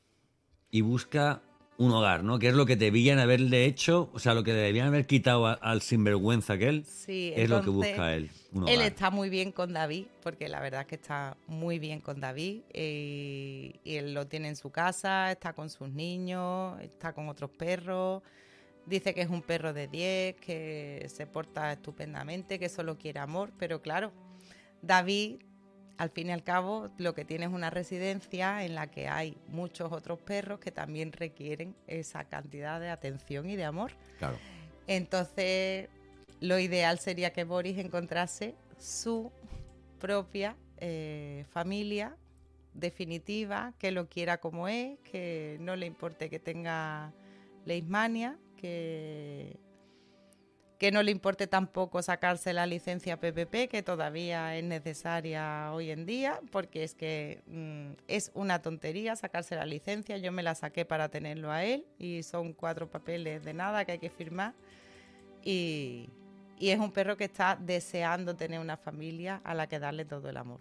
y 0.70 0.80
busca 0.82 1.42
un 1.80 1.92
hogar, 1.92 2.22
¿no? 2.24 2.38
Que 2.38 2.48
es 2.48 2.54
lo 2.54 2.66
que 2.66 2.76
debían 2.76 3.18
haberle 3.18 3.64
hecho, 3.64 4.10
o 4.12 4.18
sea, 4.18 4.34
lo 4.34 4.44
que 4.44 4.52
le 4.52 4.58
debían 4.60 4.88
haber 4.88 5.06
quitado 5.06 5.46
a- 5.46 5.54
al 5.54 5.80
sinvergüenza 5.80 6.52
aquel, 6.52 6.84
Sí, 6.84 7.32
es 7.34 7.48
lo 7.48 7.62
que 7.62 7.70
busca 7.70 8.14
él. 8.14 8.28
Un 8.52 8.68
Él 8.68 8.82
está 8.82 9.10
muy 9.10 9.30
bien 9.30 9.50
con 9.50 9.72
David, 9.72 10.04
porque 10.22 10.48
la 10.48 10.60
verdad 10.60 10.82
es 10.82 10.86
que 10.88 10.96
está 10.96 11.36
muy 11.46 11.78
bien 11.78 12.00
con 12.00 12.20
David. 12.20 12.60
eh, 12.74 13.72
y 13.82 13.94
él 13.96 14.12
lo 14.12 14.26
tiene 14.26 14.48
en 14.48 14.56
su 14.56 14.70
casa, 14.70 15.32
está 15.32 15.54
con 15.54 15.70
sus 15.70 15.88
niños, 15.88 16.78
está 16.82 17.12
con 17.14 17.28
otros 17.28 17.50
perros. 17.50 18.22
Dice 18.84 19.14
que 19.14 19.22
es 19.22 19.30
un 19.30 19.40
perro 19.42 19.72
de 19.72 19.88
10, 19.88 20.34
que 20.36 21.06
se 21.08 21.26
porta 21.26 21.72
estupendamente, 21.72 22.58
que 22.58 22.68
solo 22.68 22.98
quiere 22.98 23.20
amor. 23.20 23.52
Pero 23.58 23.80
claro, 23.80 24.12
David, 24.82 25.36
al 26.00 26.08
fin 26.08 26.28
y 26.28 26.32
al 26.32 26.42
cabo, 26.42 26.88
lo 26.96 27.14
que 27.14 27.26
tiene 27.26 27.44
es 27.44 27.52
una 27.52 27.68
residencia 27.68 28.64
en 28.64 28.74
la 28.74 28.86
que 28.86 29.06
hay 29.06 29.36
muchos 29.48 29.92
otros 29.92 30.18
perros 30.18 30.58
que 30.58 30.70
también 30.70 31.12
requieren 31.12 31.76
esa 31.86 32.24
cantidad 32.24 32.80
de 32.80 32.88
atención 32.88 33.50
y 33.50 33.54
de 33.54 33.66
amor. 33.66 33.92
Claro. 34.18 34.38
Entonces, 34.86 35.90
lo 36.40 36.58
ideal 36.58 36.98
sería 37.00 37.34
que 37.34 37.44
Boris 37.44 37.76
encontrase 37.76 38.54
su 38.78 39.30
propia 39.98 40.56
eh, 40.78 41.44
familia 41.50 42.16
definitiva, 42.72 43.74
que 43.78 43.90
lo 43.90 44.08
quiera 44.08 44.38
como 44.38 44.68
es, 44.68 44.98
que 45.00 45.58
no 45.60 45.76
le 45.76 45.84
importe 45.84 46.30
que 46.30 46.38
tenga 46.38 47.12
leishmania, 47.66 48.38
que, 48.56 49.60
que 50.80 50.90
no 50.90 51.02
le 51.02 51.10
importe 51.10 51.46
tampoco 51.46 52.00
sacarse 52.00 52.54
la 52.54 52.64
licencia 52.64 53.18
PPP, 53.18 53.68
que 53.68 53.82
todavía 53.82 54.56
es 54.56 54.64
necesaria 54.64 55.70
hoy 55.74 55.90
en 55.90 56.06
día, 56.06 56.40
porque 56.50 56.84
es 56.84 56.94
que 56.94 57.42
mm, 57.48 58.00
es 58.08 58.30
una 58.32 58.62
tontería 58.62 59.14
sacarse 59.14 59.56
la 59.56 59.66
licencia. 59.66 60.16
Yo 60.16 60.32
me 60.32 60.42
la 60.42 60.54
saqué 60.54 60.86
para 60.86 61.10
tenerlo 61.10 61.52
a 61.52 61.64
él 61.64 61.84
y 61.98 62.22
son 62.22 62.54
cuatro 62.54 62.88
papeles 62.88 63.44
de 63.44 63.52
nada 63.52 63.84
que 63.84 63.92
hay 63.92 63.98
que 63.98 64.08
firmar. 64.08 64.54
Y, 65.44 66.08
y 66.58 66.70
es 66.70 66.80
un 66.80 66.92
perro 66.92 67.18
que 67.18 67.24
está 67.24 67.58
deseando 67.60 68.34
tener 68.34 68.58
una 68.58 68.78
familia 68.78 69.42
a 69.44 69.52
la 69.52 69.66
que 69.66 69.78
darle 69.80 70.06
todo 70.06 70.30
el 70.30 70.38
amor. 70.38 70.60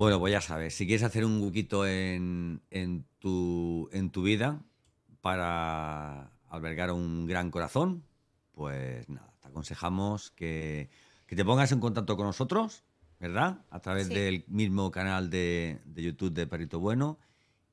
Bueno, 0.00 0.18
pues 0.18 0.32
ya 0.32 0.40
sabes, 0.40 0.74
si 0.74 0.86
quieres 0.86 1.02
hacer 1.02 1.26
un 1.26 1.42
huequito 1.42 1.86
en, 1.86 2.62
en 2.70 3.04
tu, 3.18 3.90
en 3.92 4.08
tu 4.08 4.22
vida 4.22 4.62
para 5.20 6.32
albergar 6.48 6.90
un 6.90 7.26
gran 7.26 7.50
corazón, 7.50 8.02
pues 8.52 9.06
nada, 9.10 9.34
te 9.42 9.48
aconsejamos 9.48 10.30
que, 10.30 10.88
que 11.26 11.36
te 11.36 11.44
pongas 11.44 11.70
en 11.72 11.80
contacto 11.80 12.16
con 12.16 12.24
nosotros, 12.24 12.82
¿verdad? 13.18 13.66
A 13.68 13.80
través 13.80 14.08
Sí. 14.08 14.14
del 14.14 14.44
mismo 14.48 14.90
canal 14.90 15.28
de, 15.28 15.82
de 15.84 16.02
YouTube 16.02 16.32
de 16.32 16.46
Perrito 16.46 16.80
Bueno 16.80 17.18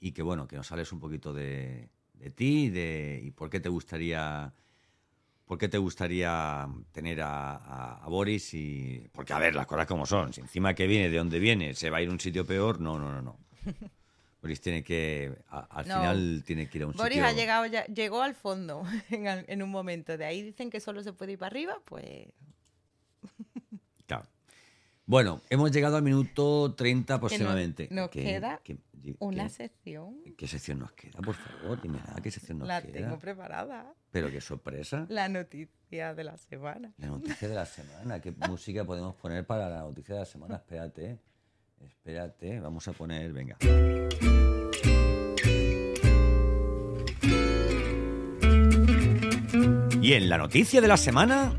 y 0.02 0.12
que 0.12 0.22
bueno, 0.22 0.50
que 0.50 0.58
nos 0.58 0.68
sales 0.68 0.92
un 0.92 1.00
poquito 1.00 1.32
de, 1.34 1.88
de 2.14 2.30
ti 2.30 2.70
de, 2.70 3.22
y 3.24 3.32
por 3.32 3.50
qué 3.50 3.62
te 3.62 3.70
gustaría 3.70 4.54
¿Por 5.48 5.58
qué 5.58 5.70
te 5.70 5.78
gustaría 5.78 6.68
tener 6.92 7.22
a, 7.22 7.56
a- 7.56 8.04
a 8.04 8.10
Boris? 8.10 8.54
Y... 8.54 9.08
Porque, 9.14 9.32
a 9.34 9.40
ver, 9.40 9.56
las 9.56 9.66
cosas 9.66 9.88
como 9.88 10.06
son. 10.06 10.34
Si 10.34 10.42
encima 10.42 10.74
que 10.74 10.88
viene, 10.88 11.10
de 11.10 11.18
dónde 11.18 11.40
viene, 11.40 11.74
se 11.74 11.90
va 11.90 11.98
a 11.98 12.02
ir 12.02 12.10
a 12.10 12.12
un 12.12 12.20
sitio 12.20 12.46
peor, 12.46 12.82
no, 12.82 13.00
no, 13.00 13.12
no, 13.14 13.22
no. 13.22 13.40
Boris 14.42 14.60
tiene 14.62 14.84
que, 14.84 15.34
a- 15.50 15.60
al 15.72 15.88
No. 15.88 15.96
final 16.00 16.44
tiene 16.46 16.68
que 16.70 16.78
ir 16.78 16.84
a 16.84 16.88
un 16.88 16.94
Boris 16.94 17.14
sitio... 17.14 17.26
ha 17.26 17.32
llegado 17.32 17.66
ya, 17.66 17.86
llegó 17.86 18.22
al 18.22 18.36
fondo 18.36 18.84
en, 19.10 19.26
en 19.48 19.64
un 19.64 19.70
momento. 19.72 20.18
De 20.18 20.26
ahí 20.26 20.42
dicen 20.42 20.70
que 20.70 20.80
solo 20.82 21.02
se 21.02 21.14
puede 21.14 21.32
ir 21.32 21.38
para 21.40 21.48
arriba, 21.48 21.80
pues 21.86 22.28
Claro. 24.06 24.28
Bueno, 25.10 25.42
hemos 25.50 25.72
llegado 25.72 25.96
al 25.96 26.04
minuto 26.04 26.74
30 26.76 27.14
aproximadamente. 27.16 27.88
nos 27.92 28.10
Que- 28.10 28.24
queda 28.24 28.60
que 28.62 28.78
Una 29.20 29.48
sección. 29.48 30.18
¿Qué 30.38 30.48
sección 30.50 30.80
nos 30.80 30.92
queda, 30.92 31.22
por 31.22 31.34
favor? 31.36 31.82
Dime 31.82 32.00
nada, 32.00 32.22
¿qué 32.22 32.30
sección 32.30 32.60
nos 32.60 32.68
La 32.68 32.82
queda? 32.82 32.92
tengo 32.92 33.18
preparada. 33.18 33.94
Pero 34.12 34.30
qué 34.30 34.42
sorpresa. 34.42 35.06
La 35.08 35.30
noticia 35.30 36.14
de 36.14 36.24
la 36.26 36.36
semana. 36.36 36.92
La 36.98 37.08
noticia 37.08 37.48
de 37.48 37.56
la 37.56 37.66
semana. 37.66 38.20
¿Qué 38.20 38.34
música 38.50 38.84
podemos 38.84 39.16
poner 39.16 39.46
para 39.48 39.70
la 39.70 39.80
noticia 39.80 40.16
de 40.16 40.20
la 40.22 40.26
semana? 40.26 40.56
Espérate. 40.56 41.20
Espérate. 41.80 42.60
Vamos 42.60 42.86
a 42.90 42.92
poner. 42.92 43.32
Venga. 43.32 43.56
Y 50.02 50.14
en 50.14 50.30
la 50.30 50.38
noticia 50.38 50.82
de 50.82 50.88
la 50.88 50.98
semana. 50.98 51.54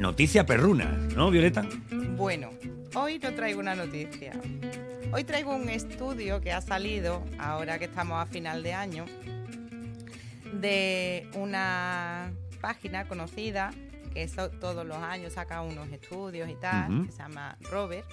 Noticia 0.00 0.46
perruna, 0.46 0.96
¿no, 1.16 1.28
Violeta? 1.30 1.62
Bueno, 2.18 2.50
hoy 2.94 3.18
no 3.20 3.32
traigo 3.32 3.60
una 3.60 3.74
noticia. 3.74 4.32
Hoy 5.12 5.24
traigo 5.24 5.54
un 5.54 5.68
estudio 5.68 6.40
que 6.40 6.52
ha 6.52 6.60
salido, 6.60 7.24
ahora 7.38 7.78
que 7.78 7.84
estamos 7.86 8.20
a 8.20 8.26
final 8.26 8.62
de 8.62 8.74
año, 8.74 9.06
de 10.52 11.28
una 11.34 12.32
página 12.60 13.06
conocida 13.06 13.70
que 14.12 14.24
eso- 14.24 14.50
todos 14.50 14.84
los 14.84 14.96
años 14.98 15.34
saca 15.34 15.62
unos 15.62 15.88
estudios 15.92 16.48
y 16.50 16.54
tal, 16.56 17.06
que 17.06 17.12
se 17.12 17.18
llama 17.18 17.56
Robert, 17.70 18.06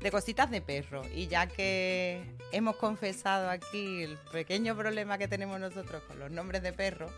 de 0.00 0.10
cositas 0.10 0.50
de 0.50 0.60
perro. 0.60 1.02
Y 1.14 1.26
ya 1.26 1.46
que 1.48 2.22
hemos 2.52 2.76
confesado 2.76 3.50
aquí 3.50 4.02
el 4.04 4.16
pequeño 4.32 4.76
problema 4.76 5.18
que 5.18 5.26
tenemos 5.28 5.58
nosotros 5.58 6.02
con 6.04 6.18
los 6.20 6.30
nombres 6.30 6.62
de 6.62 6.72
perros, 6.72 7.10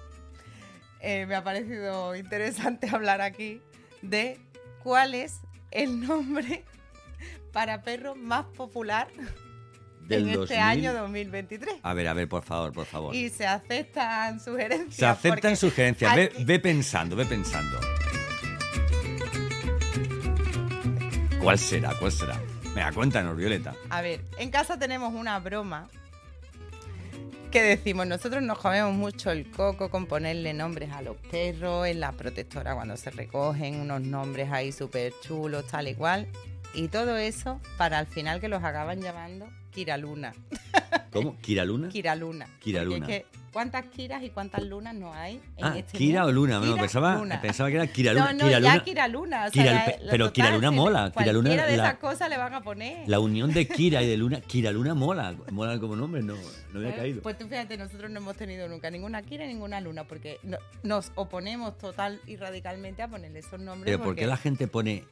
eh, 1.01 1.27
me 1.27 1.35
ha 1.35 1.45
parecido 1.45 2.17
interesante 2.17 2.89
hablar 2.95 3.21
aquí 3.21 3.61
de 4.03 4.39
cuál 4.83 5.15
es 5.15 5.41
el 5.71 6.01
nombre 6.07 6.65
para 7.53 7.83
perro 7.83 8.15
más 8.15 8.45
popular 8.57 9.09
Del 10.07 10.23
en 10.23 10.29
este 10.29 10.39
2000. 10.39 10.59
año 10.59 10.93
2023. 10.95 11.77
A 11.83 11.95
ver, 11.95 12.09
a 12.09 12.15
ver, 12.15 12.29
por 12.29 12.43
favor, 12.43 12.73
por 12.73 12.87
favor. 12.87 13.15
Y 13.15 13.29
se 13.29 13.47
aceptan 13.47 14.41
sugerencias. 14.41 14.95
Se 14.97 15.07
aceptan 15.07 15.57
sugerencias. 15.57 16.15
Ve, 16.15 16.33
ve 16.45 16.59
pensando, 16.59 17.17
ve 17.17 17.25
pensando. 17.27 17.79
¿Cuál 21.43 21.59
será? 21.59 21.95
¿Cuál 21.99 22.13
será? 22.13 22.41
Venga, 22.75 22.93
cuéntanos, 22.93 23.37
Violeta. 23.37 23.75
A 23.89 24.03
ver, 24.03 24.21
en 24.39 24.51
casa 24.51 24.79
tenemos 24.79 25.15
una 25.15 25.39
broma 25.39 25.89
que 27.51 27.63
decimos, 27.63 28.07
nosotros 28.07 28.43
nos 28.43 28.59
comemos 28.59 28.95
mucho 28.95 29.31
el 29.33 29.51
coco 29.51 29.91
con 29.91 30.07
ponerle 30.07 30.55
nombres 30.55 30.93
a 30.93 31.03
los 31.03 31.17
perros, 31.17 31.87
en 31.89 31.99
la 31.99 32.13
protectora 32.13 32.75
cuando 32.75 32.97
se 32.97 33.11
recogen 33.11 33.81
unos 33.81 34.03
nombres 34.03 34.51
ahí 34.53 34.71
súper 34.71 35.13
chulos, 35.21 35.67
tal 35.67 35.89
y 35.89 35.95
cual. 35.95 36.29
Y 36.75 36.89
todo 36.89 37.17
eso 37.17 37.61
para 37.77 37.99
al 37.99 38.07
final 38.07 38.41
que 38.41 38.49
los 38.49 38.63
acaban 38.63 39.01
llamando 39.01 39.49
Kiraluna. 39.73 40.33
¿Cómo? 41.13 41.37
¿Kira 41.41 41.65
Luna? 41.65 41.89
Kiraluna. 41.89 42.47
Kira 42.61 42.81
Porque 42.83 42.95
Luna. 43.01 43.07
Es 43.09 43.23
que, 43.23 43.41
¿Cuántas 43.53 43.85
Kiras 43.87 44.23
y 44.23 44.31
cuántas 44.31 44.63
lunas 44.63 44.95
no 44.95 45.13
hay 45.13 45.41
en 45.57 45.65
Ah, 45.65 45.77
este 45.77 45.99
Kira 45.99 46.25
o? 46.25 46.31
Luna. 46.31 46.61
Kira, 46.61 46.77
pensaba, 46.77 47.17
Luna. 47.17 47.41
pensaba 47.41 47.69
que 47.69 47.75
era 47.75 47.87
Kira 47.89 48.13
Luna. 48.13 48.27
No, 48.27 48.33
no, 48.39 48.45
Kira 48.45 48.51
ya 48.61 48.75
Luna- 48.75 48.85
Kira 48.85 49.09
Luna. 49.09 49.47
o 49.47 49.51
Kira- 49.51 49.85
sea, 49.87 49.99
lo 50.05 50.11
pero 50.11 50.25
total, 50.27 50.33
Kira 50.33 50.51
Luna 50.55 50.69
si 50.69 50.75
le- 50.75 50.81
mola, 50.81 51.13
Kira 51.19 51.33
Luna- 51.33 51.49
Cualquiera 51.51 51.67
de 51.67 51.75
esas 51.75 51.95
cosas 51.99 52.29
le 52.31 52.37
van 52.37 52.55
a 52.55 52.61
poner. 52.63 53.09
La 53.09 53.19
unión 53.19 53.53
de 53.53 53.67
Kira 53.67 54.03
y 54.03 54.09
de 54.09 54.17
Luna. 54.17 54.41
Kira 54.41 54.71
Luna 54.71 54.95
mola. 54.95 55.35
Mola 55.51 55.81
como 55.81 55.97
nombre, 55.97 56.23
no, 56.23 56.35
no 56.73 56.79
había 56.79 56.91
¿Eh? 56.91 56.97
caído. 56.97 57.23
Pues 57.23 57.37
tú 57.39 57.49
fíjate, 57.49 57.77
nosotros 57.77 58.09
no 58.09 58.19
hemos 58.21 58.37
tenido 58.37 58.69
nunca 58.69 58.89
ninguna 58.89 59.21
Kira 59.23 59.45
ni 59.47 59.55
ninguna 59.55 59.81
Luna, 59.81 60.05
porque 60.05 60.39
no- 60.45 60.59
nos 60.85 61.11
oponemos 61.17 61.77
total 61.77 62.21
y 62.29 62.37
radicalmente 62.37 63.03
a 63.03 63.09
ponerle 63.09 63.41
esos 63.41 63.59
nombres. 63.59 63.87
Pero 63.87 63.99
¿por 63.99 64.07
porque, 64.11 64.21
qué 64.21 64.27
la 64.29 64.37
gente 64.37 64.69
pone 64.69 65.03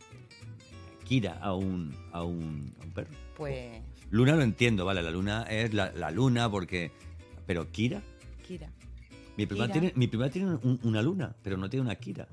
Kira 1.09 1.39
a 1.41 1.55
un, 1.55 1.95
a 2.13 2.23
un, 2.23 2.75
a 2.81 2.85
un 2.85 2.93
perro? 2.93 3.11
Pues, 3.37 3.81
Luna 4.11 4.37
lo 4.37 4.43
entiendo, 4.43 4.85
vale, 4.85 5.03
la 5.03 5.11
luna 5.11 5.43
es 5.45 5.73
la, 5.75 5.91
la 5.93 6.11
luna 6.11 6.51
porque... 6.51 6.91
Pero 7.47 7.71
Kira, 7.73 8.03
Kira. 8.47 8.69
mi 9.37 9.47
prima 9.47 9.67
Kira. 9.67 9.73
tiene, 9.81 9.93
mi 9.97 10.07
prima 10.07 10.29
tiene 10.29 10.51
un- 10.63 10.81
una 10.83 11.01
luna, 11.03 11.35
pero 11.43 11.57
no 11.57 11.71
tiene 11.71 11.85
una 11.87 11.95
Kira. 11.95 12.29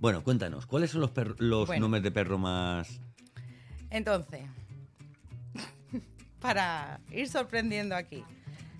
Bueno, 0.00 0.22
cuéntanos, 0.22 0.66
¿cuáles 0.66 0.90
son 0.90 1.00
los, 1.00 1.10
los 1.38 1.66
Bueno. 1.66 1.82
nombres 1.82 2.02
de 2.04 2.10
perro 2.12 2.38
más... 2.38 3.00
Entonces, 3.90 4.42
para 6.40 7.00
ir 7.10 7.28
sorprendiendo 7.28 7.94
aquí, 7.96 8.22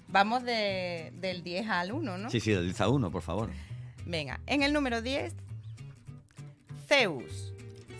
vamos 0.09 0.45
de- 0.45 1.13
del 1.21 1.43
10 1.43 1.67
al 1.69 1.93
1, 1.93 2.19
¿no? 2.19 2.31
Sí, 2.31 2.39
sí, 2.41 2.53
desliza 2.53 2.89
uno, 2.89 3.11
por 3.11 3.23
favor. 3.23 3.51
Venga, 4.05 4.41
en 4.47 4.63
el 4.63 4.73
número 4.73 5.03
10, 5.03 5.35
Zeus. 6.87 7.53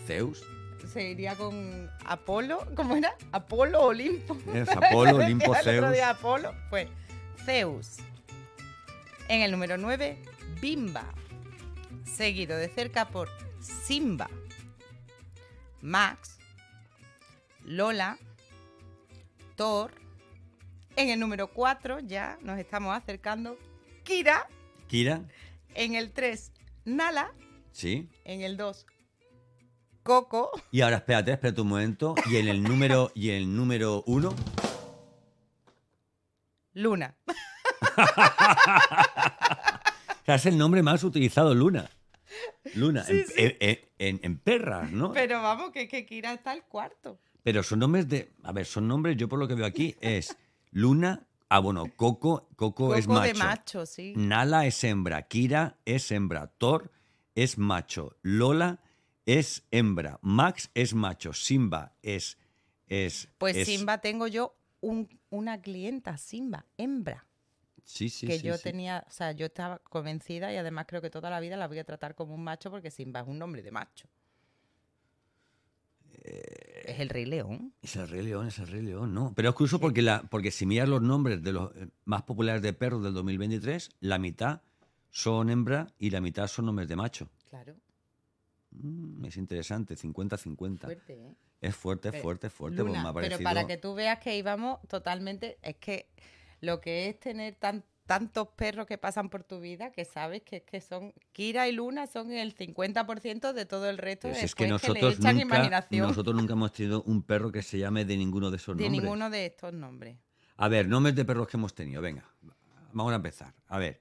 Zeus, 0.05 0.43
Se 0.91 1.11
iría 1.11 1.35
con 1.35 1.91
Apolo, 2.05 2.65
¿cómo 2.75 2.95
era? 2.95 3.13
Apolo 3.31 3.81
Olimpo. 3.83 4.37
es 4.53 4.67
Apolo, 4.69 5.15
Olimpo, 5.17 5.53
Zeus. 5.55 5.91
día 5.93 6.09
Apolo, 6.11 6.53
pues 6.69 6.87
Zeus. 7.45 7.97
En 9.27 9.41
el 9.41 9.51
número 9.51 9.77
9, 9.77 10.17
Bimba. 10.61 11.03
Seguido 12.05 12.57
de 12.57 12.69
cerca 12.69 13.09
por 13.09 13.29
Simba. 13.61 14.29
Max. 15.81 16.39
Lola. 17.65 18.17
Thor. 19.55 19.93
En 20.95 21.09
el 21.09 21.19
número 21.19 21.47
4 21.49 21.99
ya 21.99 22.37
nos 22.41 22.57
estamos 22.59 22.95
acercando. 22.95 23.57
Kira. 24.03 24.47
Kira, 24.87 25.21
En 25.75 25.95
el 25.95 26.11
3, 26.13 26.51
Nala. 26.85 27.33
sí. 27.73 28.07
En 28.23 28.41
el 28.41 28.55
2, 28.55 28.85
Coco. 30.07 30.49
Y 30.71 30.81
ahora 30.81 30.97
espérate, 30.97 31.31
espérate 31.33 31.61
un 31.61 31.67
momento. 31.67 32.15
Y 32.29 32.37
en 32.37 32.47
el 32.47 32.63
número, 32.63 33.11
y 33.13 33.29
el 33.31 33.53
número 33.53 34.03
uno, 34.07 34.33
Luna. 36.73 37.15
o 37.81 37.85
sea, 40.25 40.35
es 40.35 40.45
el 40.45 40.57
nombre 40.57 40.83
más 40.83 41.03
utilizado, 41.03 41.53
Luna. 41.53 41.89
Luna, 42.75 43.03
Sí, 43.03 43.13
en, 43.13 43.27
sí. 43.27 43.33
en- 43.37 43.57
en- 43.59 43.79
en- 43.99 44.19
en 44.23 44.37
perras, 44.39 44.91
¿no? 44.91 45.13
Pero 45.13 45.41
vamos, 45.41 45.71
que, 45.71 45.87
que 45.87 46.05
Kira 46.05 46.33
está 46.33 46.53
el 46.53 46.63
cuarto. 46.63 47.19
Pero 47.43 47.63
son 47.63 47.79
nombres 47.79 48.07
de. 48.07 48.33
A 48.43 48.51
ver, 48.51 48.65
son 48.65 48.87
nombres, 48.87 49.15
yo 49.17 49.27
por 49.29 49.39
lo 49.39 49.47
que 49.47 49.55
veo 49.55 49.65
aquí, 49.65 49.95
es 50.01 50.37
Luna. 50.71 51.27
Ah, 51.49 51.59
bueno, 51.59 51.85
Coco, 51.95 52.49
Coco, 52.57 52.93
es 52.95 53.07
macho. 53.07 53.21
de 53.21 53.33
macho, 53.35 53.85
sí. 53.85 54.13
Nala 54.17 54.65
es 54.65 54.83
hembra. 54.83 55.21
Kira 55.23 55.77
es 55.85 56.11
hembra. 56.11 56.47
Thor 56.47 56.91
es 57.35 57.57
macho. 57.57 58.17
Lola 58.21 58.79
es 59.27 59.63
hembra. 59.69 60.17
Max 60.23 60.71
es 60.73 60.95
macho. 60.95 61.33
Simba 61.33 61.93
es. 62.01 62.37
es 62.87 63.27
Pues 63.37 63.57
es- 63.57 63.67
Simba 63.67 63.99
tengo 63.99 64.25
yo 64.27 64.55
un- 64.81 65.07
una 65.29 65.61
clienta, 65.61 66.17
Simba, 66.17 66.65
hembra, 66.77 67.25
Sí, 67.83 68.09
sí, 68.09 68.25
que 68.27 68.39
sí, 68.39 68.47
yo 68.47 68.57
tenía, 68.57 69.03
o 69.07 69.11
sea, 69.11 69.31
yo 69.33 69.45
estaba 69.47 69.79
convencida 69.79 70.51
y 70.53 70.57
además 70.57 70.85
creo 70.87 71.01
que 71.01 71.09
toda 71.09 71.29
la 71.29 71.39
vida 71.39 71.57
la 71.57 71.67
voy 71.67 71.79
a 71.79 71.83
tratar 71.83 72.15
como 72.15 72.33
un 72.35 72.43
macho 72.43 72.71
porque 72.71 72.89
Simba 72.91 73.19
es 73.21 73.27
un 73.27 73.37
nombre 73.39 73.61
de 73.61 73.71
macho. 73.71 74.07
Eh, 76.23 76.83
es 76.85 76.99
el 76.99 77.09
Rey 77.09 77.25
León. 77.25 77.73
Es 77.81 77.95
el 77.95 78.07
Rey 78.07 78.23
León, 78.23 78.47
es 78.47 78.59
el 78.59 78.67
Rey 78.67 78.81
León, 78.81 79.13
¿no? 79.13 79.33
Pero 79.35 79.49
es 79.49 79.55
curioso 79.55 79.79
porque, 79.79 80.01
la, 80.01 80.23
porque 80.23 80.51
si 80.51 80.65
miras 80.65 80.87
los 80.89 81.01
nombres 81.01 81.41
de 81.43 81.51
los 81.53 81.75
eh, 81.75 81.87
más 82.05 82.23
populares 82.23 82.61
de 82.61 82.73
perros 82.73 83.03
del 83.03 83.13
2023, 83.13 83.89
la 84.01 84.17
mitad 84.19 84.61
son 85.09 85.49
hembra 85.49 85.87
y 85.97 86.09
la 86.09 86.21
mitad 86.21 86.47
son 86.47 86.65
nombres 86.65 86.87
de 86.87 86.95
macho. 86.95 87.29
Claro, 87.49 87.75
Mm, 88.81 89.25
es 89.25 89.37
interesante, 89.37 89.95
50-50. 89.95 90.79
fuerte, 90.81 91.13
¿eh? 91.13 91.35
Es 91.61 91.75
fuerte, 91.75 92.11
Pero, 92.11 92.23
fuerte, 92.23 92.49
fuerte. 92.49 92.83
pues 92.83 92.87
Luna, 92.87 93.03
me 93.03 93.09
ha 93.09 93.13
pero 93.13 93.39
para 93.39 93.65
que 93.65 93.77
tú 93.77 93.95
veas 93.95 94.19
que 94.19 94.37
íbamos 94.37 94.79
totalmente, 94.87 95.57
es 95.63 95.75
que 95.77 96.07
lo 96.61 96.79
que 96.79 97.09
es 97.09 97.19
tener 97.19 97.55
tan, 97.55 97.83
tantos 98.05 98.49
perros 98.49 98.85
que 98.87 98.97
pasan 98.97 99.29
por 99.29 99.43
tu 99.43 99.59
vida, 99.59 99.91
que 99.91 100.05
sabes 100.05 100.41
que, 100.43 100.57
es 100.57 100.63
que 100.63 100.81
son, 100.81 101.13
Kira 101.31 101.67
y 101.67 101.71
Luna 101.71 102.07
son 102.07 102.31
el 102.31 102.55
50% 102.55 103.53
de 103.53 103.65
todo 103.65 103.89
el 103.89 103.97
resto, 103.97 104.27
después 104.27 104.45
es 104.45 104.55
que 104.55 104.67
nosotros 104.67 105.17
echan 105.19 105.35
nunca, 105.35 105.57
imaginación 105.57 106.07
nosotros 106.07 106.35
nunca 106.35 106.53
hemos 106.53 106.71
tenido 106.71 107.03
un 107.03 107.23
perro 107.23 107.51
que 107.51 107.63
se 107.63 107.79
llame 107.79 108.05
de 108.05 108.17
ninguno 108.17 108.49
de 108.51 108.57
esos 108.57 108.77
de 108.77 108.83
nombres. 108.83 109.01
ninguno 109.03 109.29
de 109.29 109.45
estos 109.45 109.73
nombres. 109.73 110.17
A 110.55 110.67
ver, 110.69 110.87
nombres 110.87 111.15
de 111.15 111.25
perros 111.25 111.47
que 111.47 111.57
hemos 111.57 111.75
tenido. 111.75 112.01
Venga, 112.01 112.23
vamos 112.93 113.13
a 113.13 113.15
empezar. 113.17 113.53
A 113.67 113.77
ver, 113.77 113.99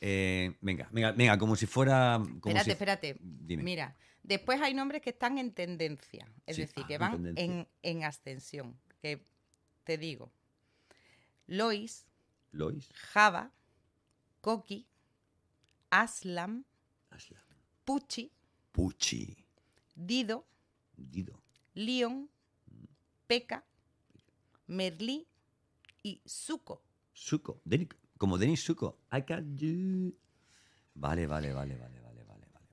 eh, 0.00 0.56
venga, 0.60 0.88
venga, 0.92 1.12
venga, 1.12 1.38
como 1.38 1.56
si 1.56 1.66
fuera... 1.66 2.18
Como 2.18 2.34
espérate, 2.56 2.64
si- 2.64 2.70
espérate. 2.70 3.16
Dime. 3.20 3.62
Mira, 3.62 3.96
después 4.22 4.60
hay 4.60 4.74
nombres 4.74 5.02
que 5.02 5.10
están 5.10 5.38
en 5.38 5.52
tendencia, 5.52 6.26
es 6.46 6.56
Sí, 6.56 6.62
decir, 6.62 6.84
ah, 6.84 6.86
que 6.86 6.98
van 6.98 7.34
en, 7.36 7.68
en 7.82 8.04
ascensión. 8.04 8.78
Que 9.00 9.24
te 9.84 9.96
digo, 9.98 10.32
Lois, 11.46 12.06
Lois, 12.52 12.90
Java, 12.94 13.52
Coqui, 14.40 14.86
Aslam, 15.90 16.64
Aslan, 17.10 17.42
Pucci, 17.84 18.30
Pucci, 18.72 19.36
Dido, 19.94 20.46
Dido, 20.96 21.42
Leon, 21.74 22.28
Peca, 23.26 23.64
Merlí 24.66 25.26
y. 26.02 26.20
Suco, 26.24 26.82
Deni- 27.64 27.88
como 28.18 28.36
Denis 28.36 28.62
Suco. 28.62 28.98
I 29.12 29.22
can 29.22 29.56
do... 29.56 30.12
Vale, 30.94 31.26
vale, 31.26 31.52
vale, 31.52 31.76
vale, 31.76 32.00
vale, 32.00 32.24
vale, 32.24 32.46
vale. 32.52 32.66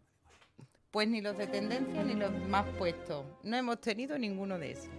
Pues 0.92 1.08
ni 1.08 1.22
los 1.22 1.38
de 1.38 1.48
tendencia 1.48 2.04
ni 2.04 2.16
los 2.16 2.32
más 2.50 2.66
puestos. 2.78 3.26
No 3.44 3.56
hemos 3.56 3.80
tenido 3.80 4.18
ninguno 4.18 4.58
de 4.58 4.72
esos. 4.72 4.90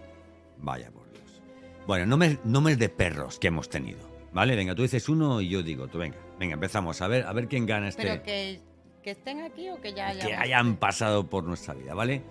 Vaya 0.59 0.91
por 0.91 1.11
Dios. 1.11 1.43
Bueno, 1.87 2.07
nombres, 2.07 2.39
nombres 2.45 2.79
de 2.79 2.89
perros 2.89 3.39
que 3.39 3.49
hemos 3.49 3.69
tenido. 3.69 3.99
¿Vale? 4.33 4.55
Venga, 4.55 4.75
tú 4.75 4.83
dices 4.83 5.09
uno 5.09 5.41
y 5.41 5.49
yo 5.49 5.63
digo, 5.63 5.89
tú 5.89 5.99
venga. 5.99 6.19
Venga, 6.39 6.55
empezamos. 6.55 7.01
A 7.03 7.09
ver, 7.09 7.27
a 7.27 7.33
ver 7.33 7.49
quién 7.49 7.67
gana 7.67 7.89
este. 7.89 8.03
Pero 8.03 8.23
que, 8.23 8.61
que 9.03 9.11
estén 9.13 9.41
aquí 9.41 9.69
o 9.71 9.81
que 9.81 9.93
ya 9.93 10.09
hayan... 10.09 10.27
que 10.27 10.35
hayan 10.35 10.77
pasado 10.77 11.29
por 11.29 11.45
nuestra 11.45 11.75
vida, 11.75 11.95
¿vale? 11.95 12.23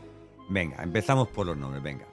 Venga, 0.50 0.84
empezamos 0.84 1.28
por 1.30 1.48
los 1.48 1.58
nombres, 1.58 1.82
venga. 1.82 2.06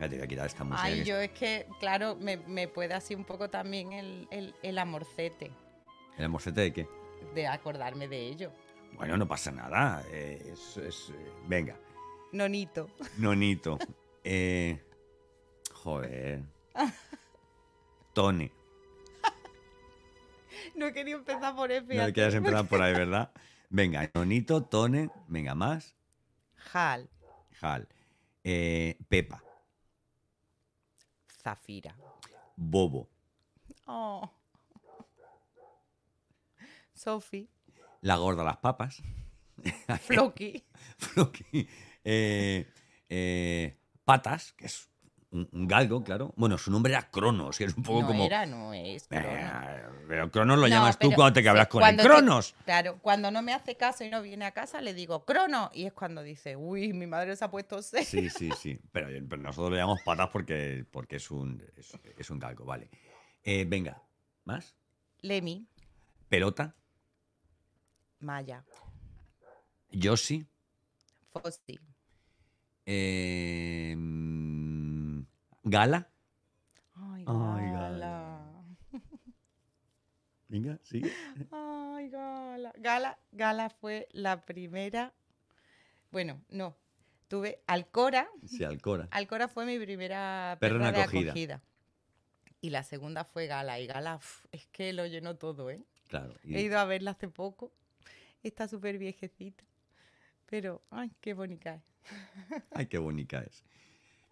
Ya 0.00 0.08
te 0.08 0.16
voy 0.16 0.24
a 0.24 0.28
quitar 0.28 0.46
esta 0.46 0.64
música. 0.64 0.82
Ay, 0.86 1.04
yo 1.04 1.16
es 1.18 1.30
que, 1.30 1.66
claro, 1.78 2.16
me, 2.16 2.36
me 2.36 2.66
puede 2.68 2.94
así 2.94 3.14
un 3.14 3.24
poco 3.24 3.48
también 3.48 3.92
el, 3.92 4.26
el, 4.30 4.54
el 4.62 4.78
amorcete 4.78 5.50
¿El 6.18 6.24
amorcete 6.24 6.60
de 6.62 6.72
qué? 6.72 6.88
de 7.34 7.46
acordarme 7.46 8.06
de 8.08 8.26
ello. 8.28 8.52
Bueno, 8.92 9.16
no 9.16 9.26
pasa 9.26 9.50
nada. 9.50 10.04
eh, 10.10 10.50
es- 10.52 10.76
es, 10.76 11.10
eh, 11.10 11.32
venga, 11.48 11.76
Nonito. 12.32 12.88
Nonito. 13.18 13.78
eh, 14.24 14.80
joder. 15.72 16.42
Tony. 18.12 18.50
No 20.74 20.92
quería 20.92 21.14
empezar 21.14 21.54
por 21.54 21.70
F. 21.70 21.94
No 21.94 22.12
quieres 22.12 22.34
empezar 22.34 22.66
por 22.68 22.82
ahí, 22.82 22.92
¿verdad? 22.92 23.30
Venga, 23.70 24.10
Nonito, 24.14 24.62
Tone, 24.64 25.10
venga, 25.28 25.54
más. 25.54 25.94
Hal. 26.72 27.08
Hal. 27.60 27.88
Eh, 28.42 28.96
Pepa. 29.08 29.42
Zafira. 31.44 31.94
Bobo. 32.56 33.10
Oh. 33.86 34.30
Sophie. 36.94 37.50
La 38.00 38.16
gorda 38.16 38.42
las 38.44 38.56
papas. 38.56 39.02
Floki. 40.00 40.64
Floki. 40.96 41.68
Eh, 42.02 42.66
eh, 43.08 43.78
Patas, 44.04 44.52
que 44.52 44.66
es 44.66 44.88
un, 45.34 45.48
un 45.52 45.66
galgo, 45.68 46.02
claro. 46.02 46.32
Bueno, 46.36 46.56
su 46.56 46.70
nombre 46.70 46.92
era 46.92 47.10
Cronos, 47.10 47.58
que 47.58 47.64
es 47.64 47.76
un 47.76 47.82
poco 47.82 48.00
no 48.02 48.06
como. 48.06 48.24
era, 48.24 48.46
no 48.46 48.72
es. 48.72 49.02
Eh, 49.04 49.06
Crono. 49.08 49.94
pero 50.08 50.30
Cronos 50.30 50.56
lo 50.56 50.62
No, 50.62 50.68
llamas 50.68 50.98
tú 50.98 51.12
cuando 51.12 51.32
te 51.34 51.42
cabras 51.44 51.68
con 51.68 51.82
él. 51.82 51.96
te- 51.96 52.02
¡Cronos! 52.02 52.54
Claro, 52.64 52.98
cuando 53.02 53.30
no 53.30 53.42
me 53.42 53.52
hace 53.52 53.76
caso 53.76 54.04
y 54.04 54.10
no 54.10 54.22
viene 54.22 54.44
a 54.46 54.52
casa, 54.52 54.80
le 54.80 54.94
digo, 54.94 55.24
Crono. 55.24 55.70
Y 55.74 55.84
es 55.84 55.92
cuando 55.92 56.22
dice, 56.22 56.56
uy, 56.56 56.92
mi 56.92 57.06
madre 57.06 57.36
se 57.36 57.44
ha 57.44 57.50
puesto 57.50 57.82
seria. 57.82 58.06
Sí, 58.06 58.30
sí, 58.30 58.50
sí. 58.56 58.78
Pero, 58.92 59.08
pero 59.28 59.42
nosotros 59.42 59.72
le 59.72 59.78
llamamos 59.78 60.00
patas 60.02 60.28
porque, 60.32 60.86
porque 60.90 61.16
es, 61.16 61.30
un, 61.30 61.62
es, 61.76 61.92
es 62.16 62.30
un 62.30 62.38
galgo, 62.38 62.64
vale. 62.64 62.88
Eh, 63.42 63.66
venga, 63.68 64.02
¿más? 64.44 64.74
Lemmy. 65.20 65.66
Pelota, 66.28 66.74
Maya. 68.20 68.64
Yoshi, 69.90 70.46
Fossi. 71.32 71.78
eh, 72.86 73.94
Gala. 75.64 76.08
Ay, 76.94 77.24
Ay, 77.26 77.70
Gala. 77.72 78.64
Venga, 80.48 80.78
sigue. 80.82 81.10
Ay, 81.50 82.08
Gala. 82.10 82.72
Gala. 82.78 83.18
Gala 83.32 83.70
fue 83.70 84.08
la 84.12 84.44
primera. 84.44 85.12
Bueno, 86.10 86.40
no. 86.50 86.76
Tuve 87.28 87.62
Alcora. 87.66 88.28
Sí, 88.46 88.62
Alcora. 88.62 89.08
Alcora 89.10 89.48
fue 89.48 89.64
mi 89.66 89.78
primera 89.78 90.56
Perra 90.60 90.92
de 90.92 91.00
acogida. 91.02 91.30
acogida. 91.30 91.62
Y 92.60 92.70
la 92.70 92.82
segunda 92.84 93.24
fue 93.24 93.46
Gala. 93.46 93.80
Y 93.80 93.86
Gala, 93.86 94.16
uf, 94.16 94.44
es 94.52 94.66
que 94.68 94.92
lo 94.92 95.06
llenó 95.06 95.36
todo, 95.36 95.70
¿eh? 95.70 95.82
Claro. 96.08 96.34
y- 96.44 96.54
He 96.54 96.62
ido 96.62 96.78
a 96.78 96.84
verla 96.84 97.12
hace 97.12 97.28
poco. 97.28 97.72
Está 98.42 98.68
súper 98.68 98.98
viejecita. 98.98 99.64
Pero, 100.46 100.82
ay, 100.90 101.10
qué 101.20 101.32
bonita 101.32 101.74
es. 101.76 101.82
Ay, 102.72 102.86
qué 102.86 102.98
bonita 102.98 103.40
es. 103.40 103.64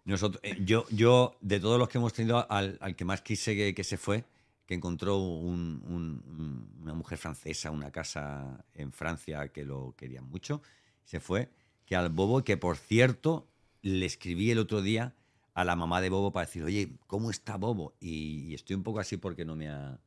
Nosotros, 0.05 0.41
eh, 0.43 0.57
yo, 0.65 0.85
yo, 0.89 1.37
de 1.41 1.59
todos 1.59 1.79
los 1.79 1.87
que 1.89 1.97
hemos 1.97 2.13
tenido, 2.13 2.45
al, 2.51 2.77
al 2.81 2.95
que 2.95 3.05
más 3.05 3.21
quise 3.21 3.55
que, 3.55 3.73
que 3.73 3.83
se 3.83 3.97
fue, 3.97 4.25
que 4.65 4.73
encontró 4.73 5.17
un- 5.17 5.81
un- 5.87 6.23
un- 6.27 6.81
una 6.81 6.93
mujer 6.93 7.17
francesa, 7.17 7.71
una 7.71 7.91
casa 7.91 8.65
en 8.73 8.91
Francia 8.91 9.47
que 9.49 9.63
lo 9.63 9.93
quería 9.97 10.21
mucho, 10.21 10.61
se 11.05 11.19
fue, 11.19 11.49
que 11.85 11.95
al 11.95 12.09
Bobo, 12.09 12.43
que 12.43 12.57
por 12.57 12.77
cierto, 12.77 13.47
le 13.81 14.05
escribí 14.05 14.51
el 14.51 14.59
otro 14.59 14.81
día 14.81 15.13
a 15.53 15.63
la 15.65 15.75
mamá 15.75 16.01
de 16.01 16.09
Bobo 16.09 16.31
para 16.31 16.45
decir, 16.45 16.63
oye, 16.63 16.89
¿cómo 17.07 17.29
está 17.29 17.57
Bobo? 17.57 17.93
Y, 17.99 18.47
y 18.49 18.53
estoy 18.55 18.75
un 18.75 18.83
poco 18.83 18.99
así 18.99 19.17
porque 19.17 19.45
no 19.45 19.55
me 19.55 19.69
ha, 19.69 19.99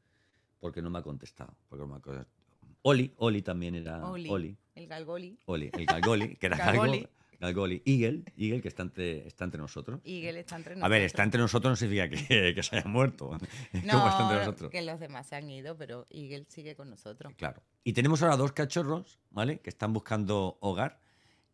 porque 0.61 0.83
no 0.83 0.91
me 0.91 0.99
ha 0.99 1.03
contestado. 1.03 1.55
Porque 1.69 1.83
no 1.83 1.89
me 1.89 1.97
ha 1.97 2.01
contestado. 2.01 2.35
Oli, 2.83 3.13
Oli 3.19 3.43
también 3.43 3.75
era 3.75 4.05
Oli. 4.09 4.29
Oli. 4.31 4.57
El 4.75 4.87
galgoli. 4.89 5.39
Oli, 5.47 5.71
el 5.73 5.87
Galgoli, 5.87 6.37
que 6.37 6.47
era 6.47 6.57
Galgoli. 6.57 6.99
Galgo, 7.01 7.11
Galgoli. 7.41 7.83
Eagle, 7.85 8.25
Eagle, 8.37 8.61
que 8.63 8.69
está 8.69 8.83
entre, 8.83 9.27
está 9.27 9.45
entre 9.45 9.61
nosotros. 9.61 10.01
Eagle 10.05 10.41
está 10.41 10.57
entre 10.57 10.73
A 10.73 10.77
nosotros. 10.77 10.91
ver, 10.91 11.03
está 11.03 11.23
entre 11.23 11.41
nosotros 11.41 11.71
no 11.73 11.77
significa 11.77 12.09
que, 12.09 12.55
que 12.55 12.63
se 12.63 12.77
haya 12.77 12.89
muerto. 12.89 13.29
¿Cómo 13.29 13.39
No, 13.85 14.09
está 14.09 14.23
entre 14.23 14.39
nosotros? 14.39 14.71
que 14.71 14.83
los 14.83 14.99
demás 15.01 15.27
se 15.27 15.37
han 15.37 15.49
ido, 15.51 15.77
pero 15.77 16.07
Eagle 16.11 16.47
sigue 16.49 16.75
con 16.75 16.91
nosotros. 16.91 17.33
Claro. 17.37 17.63
Y 17.85 17.93
tenemos 17.93 18.23
ahora 18.23 18.37
dos 18.37 18.53
cachorros, 18.53 19.19
¿vale? 19.31 19.59
Que 19.61 19.71
están 19.71 19.93
buscando 19.93 20.57
hogar. 20.61 20.99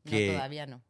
Que, 0.05 0.29
No, 0.29 0.33
todavía 0.35 0.67
no. 0.67 0.83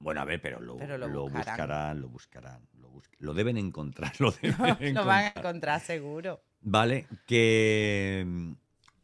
Bueno, 0.00 0.20
a 0.20 0.24
ver, 0.24 0.40
pero 0.42 0.60
lo, 0.60 0.76
Pero 0.76 0.98
lo 0.98 1.08
lo 1.08 1.22
buscarán. 1.22 1.46
buscarán, 1.46 2.00
lo 2.02 2.08
buscarán. 2.08 2.68
Lo, 2.80 2.88
bus- 2.90 3.10
lo 3.18 3.32
deben 3.34 3.56
encontrar, 3.56 4.12
lo 4.20 4.30
deben 4.32 4.52
Lo 4.94 5.04
van 5.04 5.24
a 5.24 5.26
encontrar. 5.28 5.32
encontrar 5.36 5.80
seguro. 5.80 6.40
Vale, 6.60 7.06
que... 7.26 8.24
mm, 8.26 8.52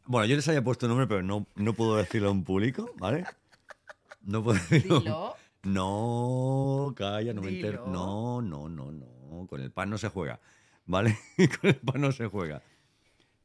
Bueno, 0.07 0.25
yo 0.27 0.35
les 0.35 0.47
había 0.47 0.61
puesto 0.63 0.87
nombre, 0.87 1.07
pero 1.07 1.23
no, 1.23 1.47
no 1.55 1.73
puedo 1.73 1.95
decirlo 1.97 2.29
en 2.31 2.43
público, 2.43 2.93
¿vale? 2.97 3.23
No 4.25 4.43
puedo. 4.43 4.59
Dilo. 4.69 5.35
No, 5.63 6.93
calla, 6.95 7.33
no 7.33 7.41
me 7.41 7.49
entero. 7.49 7.85
Dilo. 7.85 7.93
No, 7.93 8.41
no, 8.41 8.69
no, 8.69 8.91
no. 8.91 9.47
Con 9.47 9.61
el 9.61 9.71
pan 9.71 9.89
no 9.89 9.97
se 9.97 10.09
juega. 10.09 10.39
¿Vale? 10.85 11.17
Con 11.61 11.69
el 11.69 11.75
pan 11.77 12.01
no 12.01 12.11
se 12.11 12.27
juega. 12.27 12.61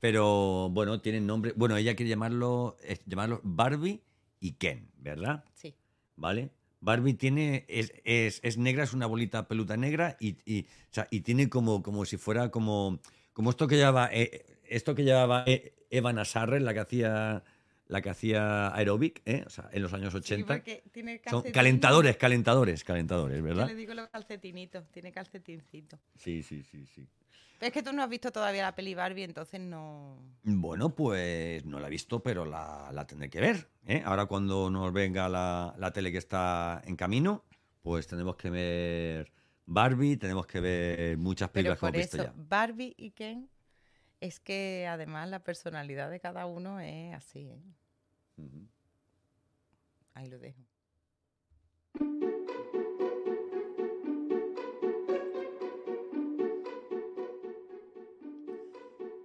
Pero 0.01 0.69
bueno, 0.71 1.01
tienen 1.01 1.27
nombre. 1.27 1.53
Bueno, 1.57 1.77
ella 1.77 1.95
quiere 1.95 2.11
llamarlo, 2.11 2.77
llamarlo 3.07 3.41
Barbie 3.43 4.03
y 4.41 4.53
Ken, 4.53 4.91
¿verdad? 4.99 5.45
Sí. 5.55 5.75
¿Vale? 6.17 6.51
Barbie 6.81 7.15
tiene, 7.15 7.67
es, 7.69 7.93
es, 8.05 8.41
es 8.43 8.57
negra, 8.57 8.85
es 8.85 8.95
una 8.95 9.07
bolita 9.07 9.47
peluda 9.47 9.77
negra 9.77 10.17
y, 10.19 10.39
y, 10.47 10.63
o 10.63 10.93
sea, 10.93 11.07
y 11.11 11.21
tiene 11.21 11.51
como, 11.51 11.83
como 11.83 12.07
si 12.07 12.17
fuera 12.17 12.51
como, 12.51 13.01
como 13.35 13.51
esto 13.51 13.69
que 13.69 13.77
llevaba, 13.77 14.09
eh, 14.13 14.59
esto 14.65 14.95
que 14.95 15.05
llevaba 15.05 15.45
eh, 15.47 15.75
Eva 15.91 16.13
Nazarre, 16.15 16.61
la 16.61 16.73
que 16.73 16.81
hacía, 16.81 17.45
la 17.91 18.01
que 18.01 18.11
hacía 18.11 18.75
aeróbic, 18.75 19.21
¿eh? 19.27 19.43
O 19.47 19.51
sea, 19.51 19.69
en 19.73 19.83
los 19.83 19.93
años 19.93 20.13
Sí, 20.13 20.19
80. 20.19 20.47
porque 20.47 20.83
tiene 20.93 21.21
Son 21.29 21.43
calentadores, 21.51 22.17
calentadores, 22.17 22.85
calentadores, 22.85 23.39
Yo 23.39 23.45
¿verdad? 23.45 23.67
le 23.67 23.75
digo 23.75 23.95
los 23.95 24.09
calcetinitos, 24.09 24.89
tiene 24.91 25.11
calcetincito. 25.13 25.99
Sí, 26.17 26.43
sí, 26.43 26.63
sí, 26.63 26.87
sí. 26.87 27.07
Pero 27.59 27.67
es 27.69 27.73
que 27.75 27.83
tú 27.83 27.93
no 27.93 28.03
has 28.03 28.09
visto 28.09 28.31
todavía 28.33 28.63
la 28.63 28.75
peli 28.75 28.95
Barbie, 28.95 29.25
entonces 29.25 29.61
no. 29.61 30.17
Bueno, 30.45 30.95
pues 30.95 31.65
no 31.67 31.79
la 31.81 31.89
he 31.89 31.91
visto, 31.91 32.23
pero 32.23 32.45
la, 32.47 32.91
la 32.93 33.07
tendré 33.07 33.29
que 33.29 33.41
ver. 33.41 33.69
¿eh? 33.87 34.03
Ahora 34.05 34.27
cuando 34.27 34.71
nos 34.71 34.93
venga 34.93 35.29
la, 35.29 35.75
la 35.77 35.93
tele 35.93 36.11
que 36.13 36.19
está 36.19 36.81
en 36.87 36.97
camino, 36.97 37.45
pues 37.83 38.07
tenemos 38.07 38.37
que 38.37 38.51
ver 38.51 39.33
Barbie, 39.67 40.17
tenemos 40.17 40.47
que 40.47 40.61
ver 40.61 41.19
muchas 41.19 41.51
Pero 41.51 41.75
películas 41.75 41.79
que 41.79 41.81
por 41.81 41.89
hemos 41.97 41.99
visto 41.99 42.17
eso, 42.23 42.25
ya. 42.27 42.33
Barbie 42.49 42.95
y 42.97 43.11
Ken, 43.11 43.51
es 44.21 44.39
que 44.41 44.87
además 44.89 45.29
la 45.29 45.43
personalidad 45.45 46.09
de 46.11 46.21
cada 46.21 46.47
uno 46.47 46.81
es 46.81 47.15
así. 47.15 47.41
¿eh? 47.49 47.59
Ahí 50.15 50.29
lo 50.29 50.39
dejo. 50.39 50.61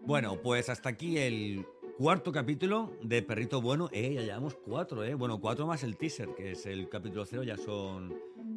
Bueno, 0.01 0.39
pues 0.41 0.69
hasta 0.69 0.89
aquí 0.89 1.17
el 1.17 1.65
cuarto 1.97 2.31
capítulo 2.31 2.93
de 3.01 3.23
Perrito 3.23 3.59
Bueno. 3.61 3.89
Eh, 3.91 4.13
ya 4.13 4.21
llevamos 4.21 4.53
cuatro, 4.55 5.03
¿eh? 5.03 5.15
Bueno, 5.15 5.41
cuatro 5.41 5.65
más 5.65 5.83
el 5.83 5.97
teaser, 5.97 6.29
que 6.35 6.51
es 6.51 6.65
el 6.67 6.87
capítulo 6.89 7.25
cero, 7.25 7.43
ya 7.43 7.57
son, 7.57 8.13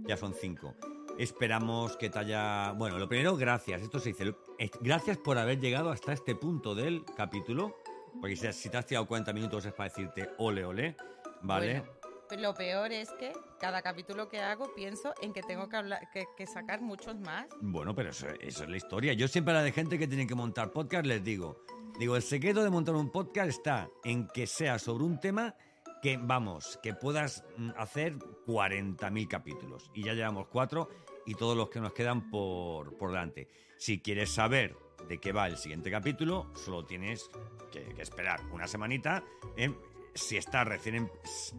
ya 0.07 0.17
son 0.17 0.35
cinco. 0.35 0.75
Esperamos 1.19 1.97
que 1.97 2.11
te 2.11 2.19
haya... 2.19 2.73
Bueno, 2.73 2.99
lo 2.99 3.09
primero, 3.09 3.37
gracias. 3.37 3.83
Esto 3.83 3.99
se 3.99 4.11
dice. 4.11 4.35
eh, 4.59 4.71
Gracias 4.83 5.17
por 5.17 5.39
haber 5.39 5.59
llegado 5.59 5.91
hasta 5.91 6.13
este 6.13 6.35
punto 6.37 6.75
del 6.75 7.05
capítulo. 7.17 7.75
Porque 8.21 8.37
si, 8.37 8.53
si 8.53 8.69
te 8.69 8.77
has 8.77 8.87
tirado 8.87 9.07
40 9.07 9.33
minutos 9.33 9.65
es 9.67 9.73
para 9.73 9.89
decirte 9.89 10.31
ole, 10.39 10.65
ole. 10.65 10.97
¿Vale? 11.43 11.81
Bueno, 11.81 11.99
pero 12.29 12.43
lo 12.43 12.55
peor 12.55 12.93
es 12.93 13.11
que 13.13 13.33
cada 13.59 13.81
capítulo 13.81 14.29
que 14.29 14.41
hago 14.41 14.75
pienso 14.75 15.15
en 15.23 15.33
que 15.33 15.43
tengo 15.43 15.69
que, 15.69 15.77
hablar, 15.77 16.11
que, 16.13 16.27
que 16.37 16.47
sacar 16.47 16.81
muchos 16.83 17.19
más. 17.21 17.47
Bueno, 17.61 17.95
pero 17.95 18.11
eso, 18.11 18.29
eso 18.41 18.65
es 18.65 18.71
la 18.71 18.77
historia. 18.77 19.13
Yo 19.15 19.29
siempre 19.29 19.55
a 19.55 19.59
la 19.59 19.63
de 19.63 19.73
gente 19.73 19.99
que 19.99 20.07
tiene 20.07 20.27
que 20.27 20.35
montar 20.35 20.71
podcast 20.71 21.07
les 21.07 21.25
digo, 21.25 21.65
digo, 21.99 22.17
el 22.17 22.23
secreto 22.23 22.63
de 22.63 22.71
montar 22.71 22.95
un 22.95 23.11
podcast 23.11 23.49
está 23.49 23.89
en 24.05 24.29
que 24.29 24.47
sea 24.47 24.79
sobre 24.79 25.05
un 25.05 25.19
tema 25.19 25.55
que, 26.03 26.19
vamos, 26.21 26.79
que 26.83 26.95
puedas 26.95 27.45
mm, 27.57 27.71
hacer 27.77 28.17
40.000 28.19 29.29
capítulos. 29.29 29.91
Y 29.95 30.05
ya 30.05 30.15
llevamos 30.15 30.49
cuatro 30.49 30.91
y 31.27 31.35
todos 31.35 31.57
los 31.57 31.71
que 31.71 31.81
nos 31.81 31.93
quedan 31.93 32.31
por, 32.31 32.97
por 32.97 33.11
delante. 33.11 33.49
Si 33.79 34.01
quieres 34.01 34.31
saber 34.31 34.77
de 35.07 35.19
qué 35.19 35.33
va 35.33 35.47
el 35.47 35.57
siguiente 35.57 35.91
capítulo, 35.91 36.51
solo 36.55 36.85
tienes 36.85 37.31
que, 37.71 37.95
esperar 38.01 38.41
una 38.53 38.67
semanita. 38.67 39.23
¿eh? 39.57 39.73
Si 40.15 40.37
estás 40.37 40.67
recién, 40.67 41.11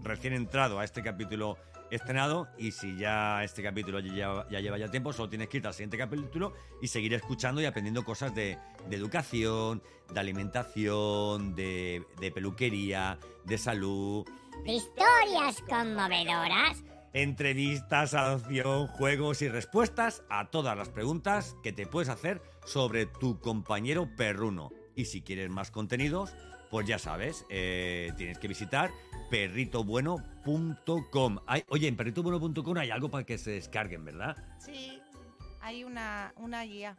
recién 0.04 0.34
entrado 0.34 0.80
a 0.80 0.84
este 0.84 1.02
capítulo 1.02 1.58
estrenado 1.92 2.48
y 2.58 2.72
si 2.72 2.98
ya 2.98 3.44
este 3.44 3.64
capítulo 3.64 4.00
ya 4.00 4.48
lleva, 4.50 4.78
ya 4.78 4.92
tiempo, 4.92 5.12
solo 5.12 5.30
tienes 5.30 5.48
que 5.50 5.58
irte 5.58 5.68
al 5.70 5.74
siguiente 5.74 5.98
capítulo 5.98 6.54
y 6.82 6.88
seguir 6.88 7.14
escuchando 7.14 7.62
y 7.62 7.66
aprendiendo 7.66 8.04
cosas 8.04 8.36
de, 8.36 8.58
de 8.88 8.96
educación, 8.96 9.82
de 10.14 10.20
alimentación, 10.20 11.56
de, 11.56 12.06
de 12.20 12.32
peluquería, 12.32 13.18
de 13.46 13.58
salud, 13.58 14.28
Historias 14.66 15.62
conmovedoras. 15.68 16.84
Entrevistas, 17.14 18.14
adopción, 18.14 18.88
juegos 18.88 19.42
y 19.42 19.50
respuestas 19.50 20.24
a 20.30 20.50
todas 20.50 20.78
las 20.78 20.90
preguntas 20.90 21.56
que 21.64 21.74
te 21.74 21.88
puedes 21.88 22.10
hacer 22.10 22.42
sobre 22.66 23.06
tu 23.06 23.40
compañero 23.40 24.10
perruno. 24.16 24.72
Y 24.96 25.06
si 25.06 25.22
quieres 25.22 25.50
más 25.50 25.72
contenidos, 25.72 26.36
pues 26.70 26.88
ya 26.88 27.00
sabes, 27.00 27.46
eh, 27.50 28.12
tienes 28.18 28.38
que 28.38 28.48
visitar 28.48 28.92
perritobueno.com. 29.30 31.40
Oye, 31.70 31.88
en 31.88 31.96
perritobueno.com 31.96 32.78
hay 32.78 32.92
algo 32.92 33.10
para 33.10 33.24
que 33.24 33.38
se 33.38 33.52
descarguen, 33.52 34.04
¿verdad? 34.06 34.36
Sí, 34.60 35.02
hay 35.62 35.84
una, 35.84 36.34
una 36.38 36.64
guía 36.64 36.98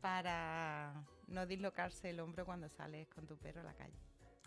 para 0.00 0.92
no 1.28 1.46
dislocarse 1.46 2.10
el 2.10 2.20
hombro 2.20 2.44
cuando 2.44 2.68
sales 2.68 3.08
con 3.08 3.26
tu 3.26 3.36
perro 3.36 3.62
a 3.62 3.64
la 3.64 3.74
calle. 3.74 3.96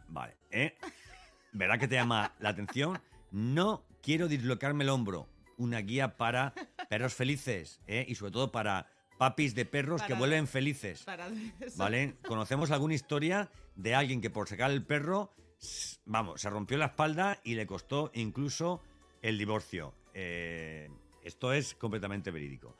Vale, 0.07 0.37
¿eh? 0.51 0.77
¿Verdad 1.51 1.79
que 1.79 1.87
te 1.87 1.95
llama 1.95 2.31
la 2.39 2.49
atención? 2.49 2.99
No 3.31 3.85
quiero 4.01 4.27
dislocarme 4.27 4.83
el 4.83 4.89
hombro. 4.89 5.27
Una 5.57 5.79
guía 5.79 6.17
para 6.17 6.53
perros 6.89 7.13
felices, 7.13 7.81
¿eh? 7.87 8.05
Y 8.07 8.15
sobre 8.15 8.31
todo 8.31 8.51
para 8.51 8.87
papis 9.17 9.55
de 9.55 9.65
perros 9.65 10.03
que 10.03 10.13
vuelven 10.13 10.47
felices. 10.47 11.03
Para. 11.03 11.29
¿Vale? 11.77 12.15
¿Conocemos 12.25 12.71
alguna 12.71 12.93
historia 12.93 13.49
de 13.75 13.95
alguien 13.95 14.21
que 14.21 14.29
por 14.29 14.47
sacar 14.47 14.71
el 14.71 14.83
perro, 14.85 15.31
vamos, 16.05 16.41
se 16.41 16.49
rompió 16.49 16.77
la 16.77 16.87
espalda 16.87 17.39
y 17.43 17.55
le 17.55 17.65
costó 17.65 18.11
incluso 18.13 18.81
el 19.21 19.37
divorcio? 19.37 19.93
Eh, 20.13 20.89
esto 21.23 21.51
es 21.53 21.73
completamente 21.75 22.31
verídico. 22.31 22.75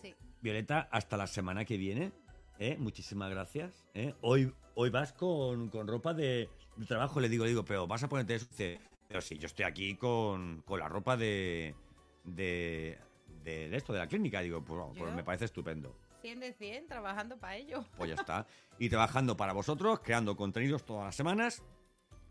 Sí. 0.00 0.14
Violeta, 0.40 0.88
hasta 0.90 1.16
la 1.16 1.26
semana 1.26 1.64
que 1.64 1.76
viene. 1.76 2.12
¿eh? 2.58 2.76
Muchísimas 2.78 3.30
gracias. 3.30 3.86
¿eh? 3.94 4.14
Hoy, 4.20 4.52
hoy 4.74 4.90
vas 4.90 5.12
con, 5.12 5.68
con 5.68 5.86
ropa 5.86 6.14
de, 6.14 6.48
de 6.76 6.86
trabajo, 6.86 7.20
le 7.20 7.28
digo, 7.28 7.44
le 7.44 7.50
digo, 7.50 7.64
pero 7.64 7.86
vas 7.86 8.02
a 8.02 8.08
ponerte 8.08 8.34
eso. 8.34 8.46
Pero 9.08 9.22
sí, 9.22 9.38
yo 9.38 9.46
estoy 9.46 9.64
aquí 9.64 9.96
con, 9.96 10.62
con 10.66 10.78
la 10.78 10.88
ropa 10.88 11.16
de, 11.16 11.74
de, 12.24 12.98
de 13.42 13.74
esto, 13.74 13.94
de 13.94 14.00
la 14.00 14.06
clínica. 14.06 14.40
Digo, 14.40 14.62
pues, 14.62 14.80
pues 14.98 15.14
me 15.14 15.24
parece 15.24 15.46
estupendo. 15.46 15.96
100 16.20 16.40
de 16.40 16.52
100, 16.52 16.88
trabajando 16.88 17.38
para 17.38 17.56
ello. 17.56 17.84
Pues 17.96 18.10
ya 18.10 18.16
está. 18.16 18.46
Y 18.78 18.90
trabajando 18.90 19.34
para 19.36 19.54
vosotros, 19.54 20.00
creando 20.00 20.36
contenidos 20.36 20.84
todas 20.84 21.06
las 21.06 21.14
semanas, 21.14 21.62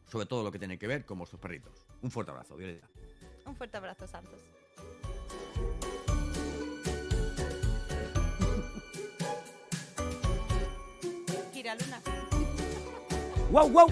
sobre 0.05 0.27
todo 0.27 0.43
lo 0.43 0.51
que 0.51 0.59
tiene 0.59 0.77
que 0.77 0.85
ver 0.85 1.03
con 1.03 1.17
vuestros 1.17 1.41
perritos. 1.41 1.87
Un 2.01 2.11
fuerte 2.11 2.31
abrazo, 2.31 2.55
Violeta. 2.55 2.87
Un 3.45 3.55
fuerte 3.55 3.77
abrazo, 3.77 4.05
Santos. 4.05 4.37
Kira 11.53 11.75
Luna. 11.75 12.01
¡Wow, 13.49 13.69
wow! 13.69 13.87